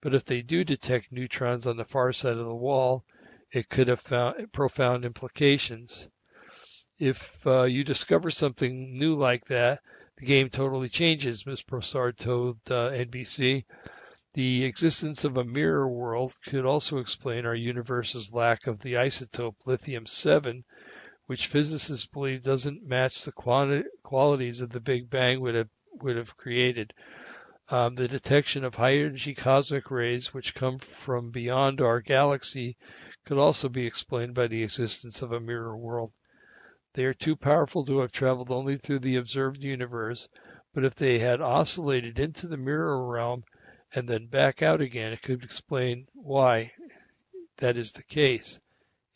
[0.00, 3.04] But if they do detect neutrons on the far side of the wall,
[3.52, 6.08] it could have found profound implications
[6.98, 9.80] if uh, you discover something new like that,
[10.16, 11.62] the game totally changes, Ms.
[11.62, 13.64] Broussard told uh, NBC.
[14.38, 19.56] The existence of a mirror world could also explain our universe's lack of the isotope
[19.66, 20.62] lithium-7,
[21.26, 25.68] which physicists believe doesn't match the quanti- qualities of the Big Bang would have,
[26.02, 26.94] would have created.
[27.70, 32.76] Um, the detection of high energy cosmic rays, which come from beyond our galaxy,
[33.24, 36.12] could also be explained by the existence of a mirror world.
[36.94, 40.28] They are too powerful to have traveled only through the observed universe,
[40.72, 43.42] But if they had oscillated into the mirror realm
[43.94, 46.72] and then back out again, it could explain why
[47.58, 48.60] that is the case.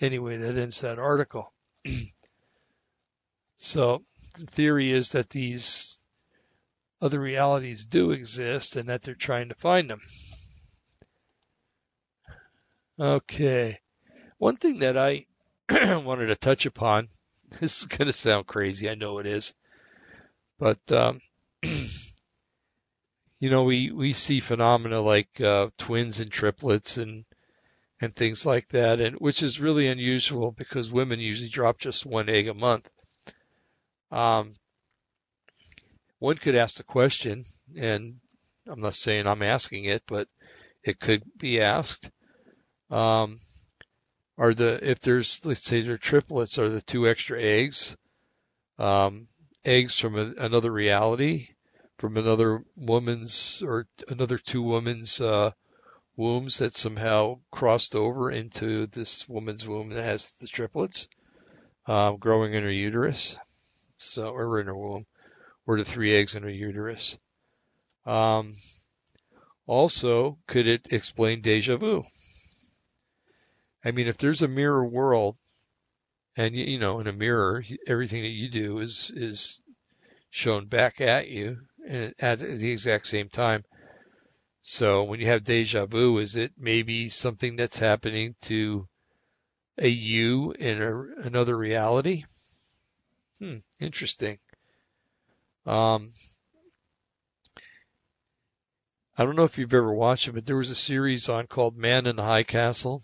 [0.00, 1.52] Anyway, that ends that article.
[3.56, 4.02] so
[4.38, 6.02] the theory is that these
[7.00, 10.00] other realities do exist and that they're trying to find them.
[12.98, 13.78] Okay.
[14.38, 15.26] One thing that I
[15.70, 17.08] wanted to touch upon,
[17.60, 19.54] this is going to sound crazy, I know it is,
[20.58, 21.20] but um,
[23.42, 27.24] you know, we, we see phenomena like uh, twins and triplets and
[28.00, 32.28] and things like that, and which is really unusual because women usually drop just one
[32.28, 32.88] egg a month.
[34.12, 34.54] Um,
[36.20, 37.44] one could ask the question,
[37.76, 38.14] and
[38.68, 40.28] I'm not saying I'm asking it, but
[40.84, 42.10] it could be asked.
[42.90, 43.40] Um,
[44.38, 47.96] are the if there's let's say they're triplets, are the two extra eggs
[48.78, 49.26] um,
[49.64, 51.48] eggs from a, another reality,
[52.02, 55.52] from another woman's or another two women's uh,
[56.16, 61.06] wombs that somehow crossed over into this woman's womb that has the triplets
[61.86, 63.38] um, growing in her uterus,
[63.98, 65.06] so or in her womb,
[65.64, 67.18] or the three eggs in her uterus.
[68.04, 68.56] Um,
[69.68, 72.02] also, could it explain deja vu?
[73.84, 75.36] I mean, if there's a mirror world,
[76.36, 79.62] and you know, in a mirror, everything that you do is is
[80.30, 81.60] shown back at you
[81.92, 83.64] at the exact same time.
[84.62, 88.88] So when you have deja vu, is it maybe something that's happening to
[89.78, 92.24] a you in a, another reality?
[93.38, 94.38] Hmm, interesting.
[95.66, 96.12] Um,
[99.18, 101.76] I don't know if you've ever watched it, but there was a series on called
[101.76, 103.02] Man in the High Castle.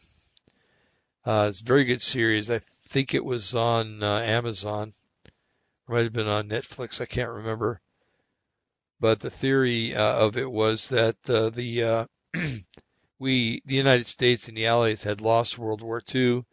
[1.25, 2.51] Uh, it's a very good series.
[2.51, 4.95] I think it was on uh, Amazon.
[5.27, 5.33] It
[5.89, 7.01] might have been on Netflix.
[7.01, 7.81] I can't remember.
[9.01, 12.07] But the theory uh, of it was that uh, the uh,
[13.19, 16.45] we, the United States and the Allies, had lost World War II.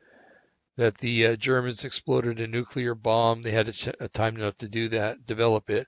[0.77, 3.41] That the uh, Germans exploded a nuclear bomb.
[3.41, 5.87] They had a, ch- a time enough to do that, develop it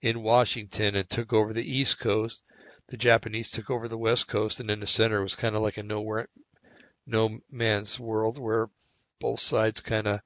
[0.00, 2.42] in Washington, and took over the East Coast.
[2.88, 5.76] The Japanese took over the West Coast, and in the center was kind of like
[5.76, 6.28] a nowhere,
[7.06, 8.70] no man's world where
[9.20, 10.20] both sides kind of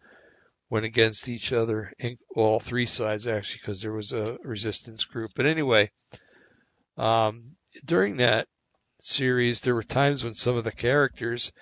[0.69, 5.05] went against each other, and well, all three sides actually, because there was a resistance
[5.05, 5.31] group.
[5.37, 5.91] But anyway,
[6.97, 7.45] um,
[7.85, 8.49] during that
[9.01, 11.53] series, there were times when some of the characters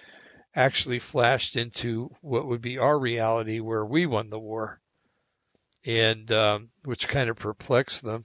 [0.55, 4.81] actually flashed into what would be our reality, where we won the war,
[5.85, 8.25] and um, which kind of perplexed them.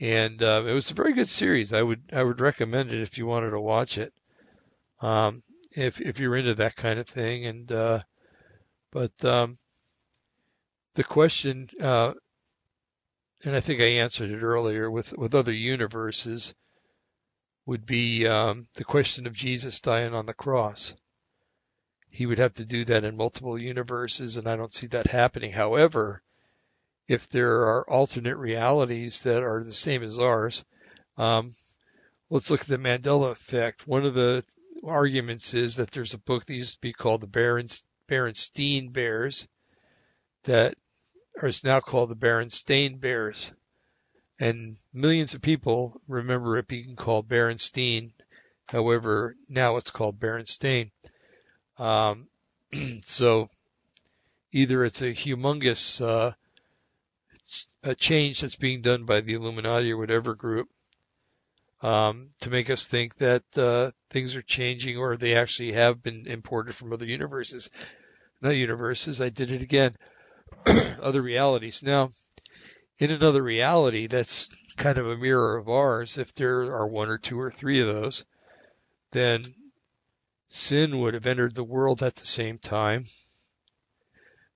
[0.00, 1.72] And uh, it was a very good series.
[1.72, 4.12] I would I would recommend it if you wanted to watch it.
[5.00, 5.42] Um,
[5.76, 8.00] if if you're into that kind of thing, and uh,
[8.90, 9.56] but um,
[10.94, 12.12] the question, uh,
[13.44, 16.54] and I think I answered it earlier with, with other universes,
[17.64, 20.94] would be um, the question of Jesus dying on the cross.
[22.10, 25.52] He would have to do that in multiple universes, and I don't see that happening.
[25.52, 26.22] However,
[27.08, 30.64] if there are alternate realities that are the same as ours,
[31.16, 31.52] um,
[32.28, 33.86] let's look at the Mandela effect.
[33.86, 34.44] One of the
[34.84, 37.72] arguments is that there's a book that used to be called the
[38.08, 39.48] Berenstein Bears
[40.44, 40.74] that
[41.42, 43.52] is now called the Berenstain Bears.
[44.38, 48.10] And millions of people remember it being called Berenstein.
[48.68, 50.90] However, now it's called Berenstain.
[51.78, 52.28] Um,
[53.02, 53.48] so
[54.52, 56.32] either it's a humongous uh,
[57.82, 60.68] a change that's being done by the Illuminati or whatever group
[61.82, 66.26] um, to make us think that uh, things are changing or they actually have been
[66.26, 67.70] imported from other universes.
[68.40, 69.96] Not universes, I did it again.
[71.02, 71.82] other realities.
[71.82, 72.10] Now,
[72.98, 77.18] in another reality that's kind of a mirror of ours, if there are one or
[77.18, 78.24] two or three of those,
[79.12, 79.42] then
[80.48, 83.06] sin would have entered the world at the same time.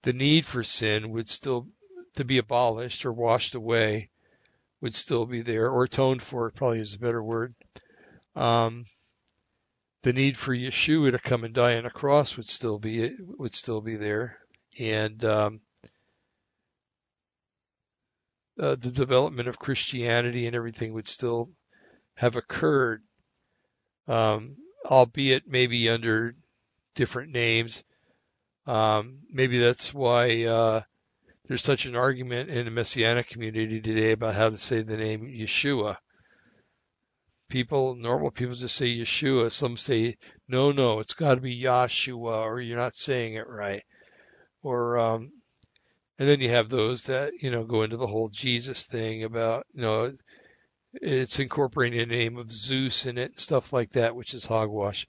[0.02, 1.68] The need for sin would still
[2.14, 4.10] to be abolished or washed away
[4.80, 7.54] would still be there, or atoned for probably is a better word.
[8.34, 8.84] Um,
[10.02, 13.54] the need for Yeshua to come and die on a cross would still be would
[13.54, 14.38] still be there,
[14.78, 15.60] and um,
[18.58, 21.50] uh, the development of Christianity and everything would still
[22.14, 23.02] have occurred,
[24.08, 26.34] um, albeit maybe under
[26.94, 27.84] different names.
[28.66, 30.80] Um, maybe that's why uh,
[31.46, 35.28] there's such an argument in the Messianic community today about how to say the name
[35.28, 35.96] Yeshua.
[37.48, 39.52] People, normal people just say Yeshua.
[39.52, 40.16] Some say,
[40.48, 43.82] no, no, it's got to be Yahshua, or you're not saying it right.
[44.62, 45.30] Or um,
[46.18, 49.66] And then you have those that, you know, go into the whole Jesus thing about,
[49.72, 50.12] you know,
[50.94, 55.06] it's incorporating the name of Zeus in it and stuff like that, which is hogwash.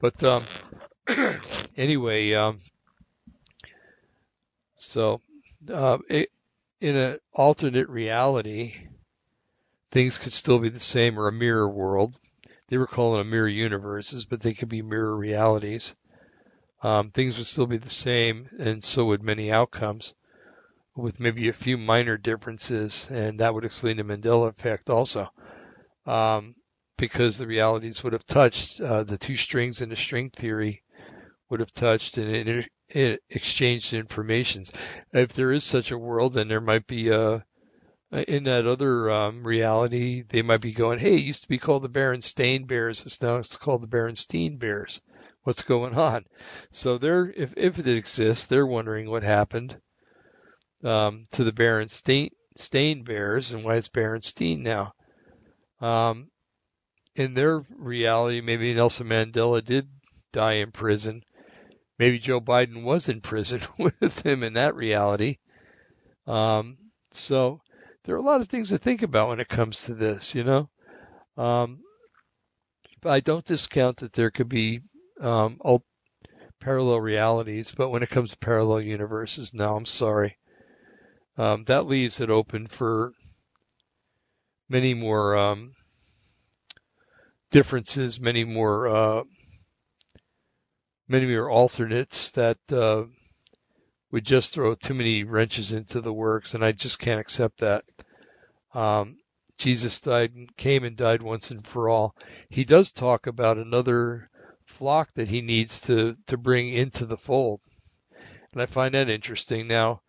[0.00, 0.44] But um,
[1.76, 2.60] anyway, um,
[4.76, 5.22] so
[5.72, 6.28] uh, it,
[6.80, 8.74] in an alternate reality,
[9.90, 12.18] things could still be the same or a mirror world.
[12.68, 15.94] They were calling them mirror universes, but they could be mirror realities.
[16.82, 20.12] Um, things would still be the same, and so would many outcomes
[20.96, 25.28] with maybe a few minor differences, and that would explain the Mandela effect also,
[26.06, 26.54] um,
[26.96, 30.82] because the realities would have touched uh, the two strings in the string theory
[31.50, 34.64] would have touched and it exchanged information.
[35.12, 37.44] If there is such a world, then there might be a
[38.28, 41.82] in that other um, reality, they might be going, "Hey, it used to be called
[41.82, 43.04] the Berenstain Bears.
[43.04, 45.00] It's now it's called the Berenstein Bears.
[45.42, 46.24] What's going on?"
[46.70, 49.80] So they're if if it exists, they're wondering what happened
[50.84, 54.92] um, to the Berenstain Stain Bears and why it's Berenstein now.
[55.80, 56.28] Um,
[57.16, 59.88] in their reality, maybe Nelson Mandela did
[60.32, 61.22] die in prison.
[61.98, 65.38] Maybe Joe Biden was in prison with him in that reality.
[66.26, 66.78] Um,
[67.10, 67.60] so
[68.04, 70.44] there are a lot of things to think about when it comes to this, you
[70.44, 70.68] know.
[71.36, 71.80] Um,
[73.00, 74.80] but I don't discount that there could be
[75.20, 75.58] um,
[76.60, 80.36] parallel realities, but when it comes to parallel universes, no, I'm sorry
[81.36, 83.12] um, that leaves it open for
[84.68, 85.74] many more um,
[87.50, 89.24] differences, many more uh,
[91.08, 93.04] many more alternates that uh,
[94.10, 97.84] would just throw too many wrenches into the works, and I just can't accept that.
[98.72, 99.18] Um,
[99.58, 102.16] Jesus died, came and died once and for all.
[102.48, 104.28] He does talk about another
[104.66, 107.60] flock that he needs to to bring into the fold,
[108.52, 109.68] and I find that interesting.
[109.68, 110.02] Now,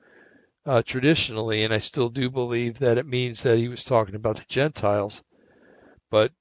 [0.65, 4.37] uh, traditionally, and I still do believe that it means that he was talking about
[4.37, 5.23] the Gentiles.
[6.09, 6.31] But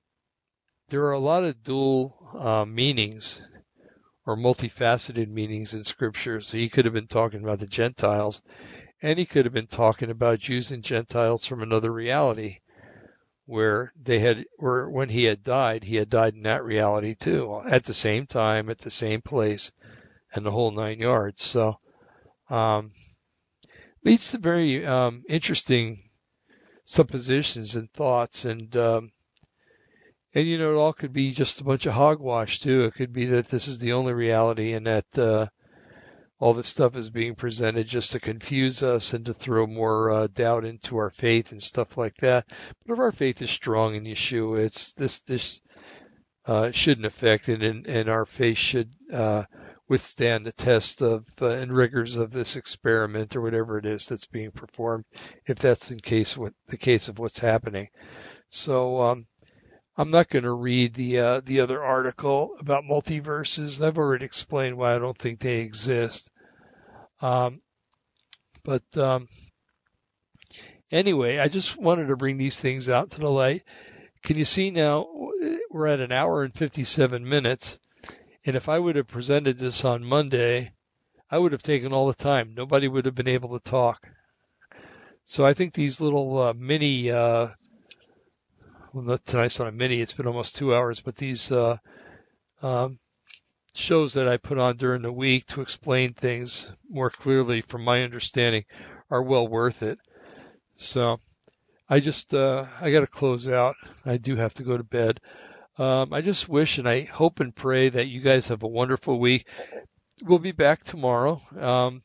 [0.88, 3.42] there are a lot of dual uh, meanings
[4.26, 6.40] or multifaceted meanings in Scripture.
[6.40, 8.40] So he could have been talking about the Gentiles,
[9.02, 12.60] and he could have been talking about Jews and Gentiles from another reality,
[13.44, 17.60] where they had, where when he had died, he had died in that reality too,
[17.66, 19.70] at the same time, at the same place,
[20.34, 21.42] and the whole nine yards.
[21.42, 21.78] So.
[22.50, 22.92] Um,
[24.04, 25.98] leads to very um, interesting
[26.84, 29.10] suppositions and thoughts and um,
[30.34, 32.84] and you know it all could be just a bunch of hogwash too.
[32.84, 35.46] It could be that this is the only reality and that uh,
[36.38, 40.26] all this stuff is being presented just to confuse us and to throw more uh,
[40.26, 42.46] doubt into our faith and stuff like that.
[42.84, 45.60] But if our faith is strong in Yeshua it's this this
[46.46, 49.44] uh, shouldn't affect it and, and our faith should uh,
[49.88, 54.26] withstand the test of uh, and rigors of this experiment or whatever it is that's
[54.26, 55.04] being performed,
[55.46, 57.88] if that's in case what the case of what's happening.
[58.48, 59.26] So um,
[59.96, 63.84] I'm not going to read the uh, the other article about multiverses.
[63.84, 66.30] I've already explained why I don't think they exist.
[67.20, 67.60] Um,
[68.64, 69.28] but um,
[70.90, 73.62] anyway, I just wanted to bring these things out to the light.
[74.22, 75.06] Can you see now?
[75.70, 77.78] We're at an hour and 57 minutes.
[78.46, 80.72] And if I would have presented this on Monday,
[81.30, 82.54] I would have taken all the time.
[82.54, 84.06] Nobody would have been able to talk.
[85.24, 87.48] So I think these little uh, mini, uh,
[88.92, 91.78] well, not, tonight's not a mini, it's been almost two hours, but these uh,
[92.62, 92.98] um,
[93.74, 98.02] shows that I put on during the week to explain things more clearly from my
[98.02, 98.64] understanding
[99.10, 99.98] are well worth it.
[100.74, 101.18] So
[101.88, 103.76] I just, uh, I got to close out.
[104.04, 105.20] I do have to go to bed.
[105.76, 109.18] Um, I just wish and I hope and pray that you guys have a wonderful
[109.18, 109.48] week.
[110.22, 111.40] We'll be back tomorrow.
[111.58, 112.02] Um,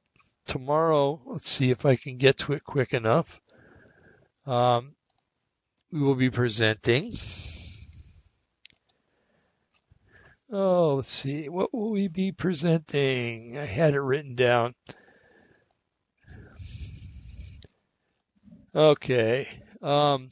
[0.47, 3.39] tomorrow, let's see if I can get to it quick enough.
[4.47, 4.95] Um,
[5.91, 7.13] we will be presenting.
[10.51, 11.47] Oh, let's see.
[11.47, 13.55] What will we be presenting?
[13.55, 14.73] I had it written down.
[18.73, 19.47] Okay.
[19.81, 20.31] Um,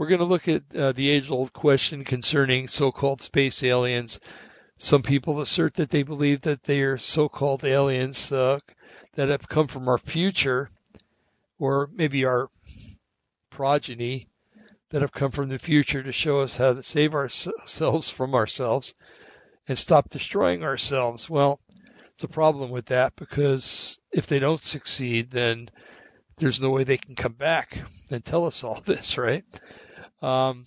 [0.00, 4.18] we're going to look at uh, the age old question concerning so called space aliens.
[4.78, 8.60] Some people assert that they believe that they are so called aliens uh,
[9.16, 10.70] that have come from our future,
[11.58, 12.48] or maybe our
[13.50, 14.26] progeny
[14.88, 18.94] that have come from the future to show us how to save ourselves from ourselves
[19.68, 21.28] and stop destroying ourselves.
[21.28, 21.60] Well,
[22.14, 25.68] it's a problem with that because if they don't succeed, then
[26.38, 27.76] there's no way they can come back
[28.10, 29.44] and tell us all this, right?
[30.22, 30.64] Um,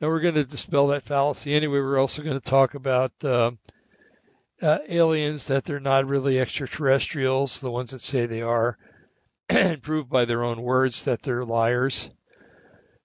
[0.00, 1.78] now we're going to dispel that fallacy anyway.
[1.78, 3.52] We're also going to talk about uh,
[4.60, 8.78] uh, aliens that they're not really extraterrestrials, the ones that say they are,
[9.48, 12.10] and prove by their own words that they're liars.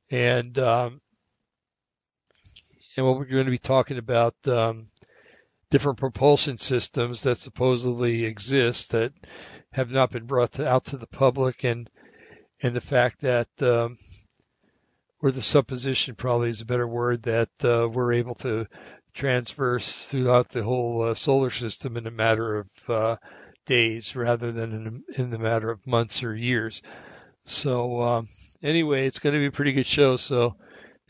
[0.09, 1.01] And um,
[2.95, 4.89] and what we're going to be talking about um,
[5.69, 9.13] different propulsion systems that supposedly exist that
[9.71, 11.89] have not been brought to, out to the public, and
[12.61, 13.97] and the fact that um,
[15.21, 18.67] or the supposition probably is a better word that uh, we're able to
[19.13, 23.15] transverse throughout the whole uh, solar system in a matter of uh,
[23.65, 26.81] days rather than in, in the matter of months or years.
[27.45, 28.27] So um,
[28.61, 30.17] anyway, it's going to be a pretty good show.
[30.17, 30.55] So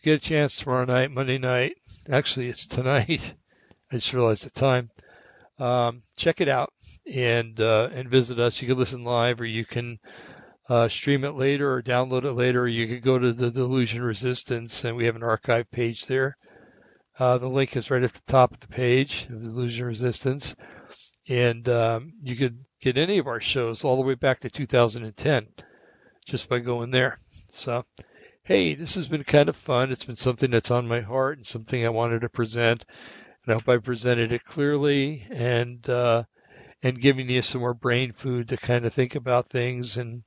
[0.03, 1.75] get a chance tomorrow night, Monday night,
[2.09, 3.34] actually it's tonight.
[3.91, 4.89] I just realized the time.
[5.59, 6.71] Um, check it out
[7.11, 8.61] and uh, and visit us.
[8.61, 9.97] You can listen live, or you can
[10.69, 12.69] uh, stream it later, or download it later.
[12.69, 16.38] You can go to the Delusion Resistance, and we have an archive page there.
[17.19, 20.56] Uh, the link is right at the top of the page of Delusion Resistance
[21.30, 25.48] and um, you could get any of our shows all the way back to 2010
[26.26, 27.19] just by going there.
[27.49, 27.85] So,
[28.44, 29.91] hey, this has been kind of fun.
[29.91, 32.85] It's been something that's on my heart and something I wanted to present,
[33.45, 36.23] and I hope I presented it clearly and uh,
[36.84, 40.23] and giving you some more brain food to kind of think about things and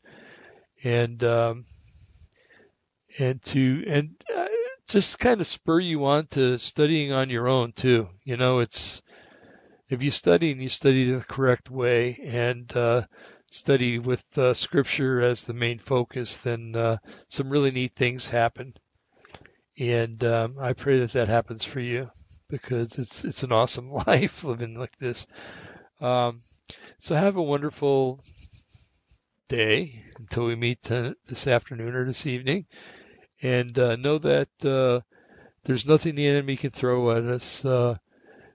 [0.85, 1.67] and um,
[3.19, 4.47] and to and uh,
[4.89, 8.09] just kind of spur you on to studying on your own too.
[8.25, 9.03] You know, it's
[9.89, 13.03] if you study and you study the correct way and uh,
[13.51, 16.97] study with uh, scripture as the main focus, then uh,
[17.29, 18.73] some really neat things happen.
[19.79, 22.11] And um, I pray that that happens for you
[22.49, 25.27] because it's it's an awesome life living like this.
[26.01, 26.41] Um,
[26.99, 28.23] so have a wonderful
[29.51, 32.67] day until we meet this afternoon or this evening,
[33.43, 35.01] and uh, know that uh,
[35.65, 37.97] there's nothing the enemy can throw at us uh,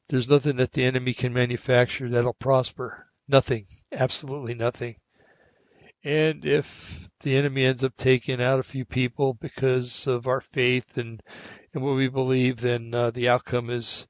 [0.07, 3.07] there's nothing that the enemy can manufacture that'll prosper.
[3.27, 3.65] Nothing.
[3.91, 4.95] Absolutely nothing.
[6.03, 10.97] And if the enemy ends up taking out a few people because of our faith
[10.97, 11.23] and,
[11.73, 14.07] and what we believe, then uh, the outcome is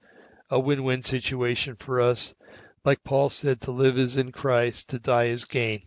[0.49, 2.35] a win-win situation for us.
[2.83, 5.81] Like Paul said, to live is in Christ, to die is gain.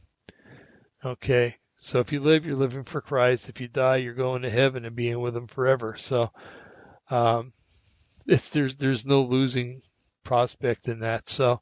[1.05, 1.57] Okay.
[1.77, 3.49] So if you live, you're living for Christ.
[3.49, 5.97] If you die, you're going to heaven and being with him forever.
[5.97, 6.31] So,
[7.09, 7.53] um,
[8.27, 9.83] it's, there's, there's no losing
[10.25, 11.29] prospect in that.
[11.29, 11.61] So,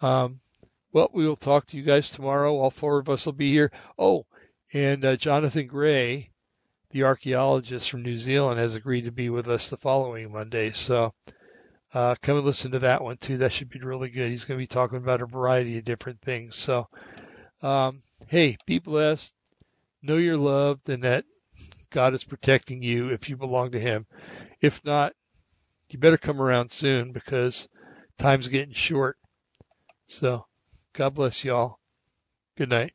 [0.00, 0.40] um,
[0.92, 2.56] well, we will talk to you guys tomorrow.
[2.56, 3.70] All four of us will be here.
[3.98, 4.24] Oh,
[4.72, 6.30] and uh, Jonathan Gray,
[6.90, 10.72] the archaeologist from New Zealand, has agreed to be with us the following Monday.
[10.72, 11.12] So
[11.92, 13.38] uh, come and listen to that one too.
[13.38, 14.30] That should be really good.
[14.30, 16.56] He's going to be talking about a variety of different things.
[16.56, 16.88] So,
[17.62, 19.34] um, hey, be blessed.
[20.02, 21.24] Know you're loved and that
[21.90, 24.06] God is protecting you if you belong to Him.
[24.60, 25.12] If not,
[25.90, 27.68] you better come around soon because
[28.18, 29.16] time's getting short.
[30.06, 30.44] So
[30.92, 31.78] God bless y'all.
[32.56, 32.92] Good night.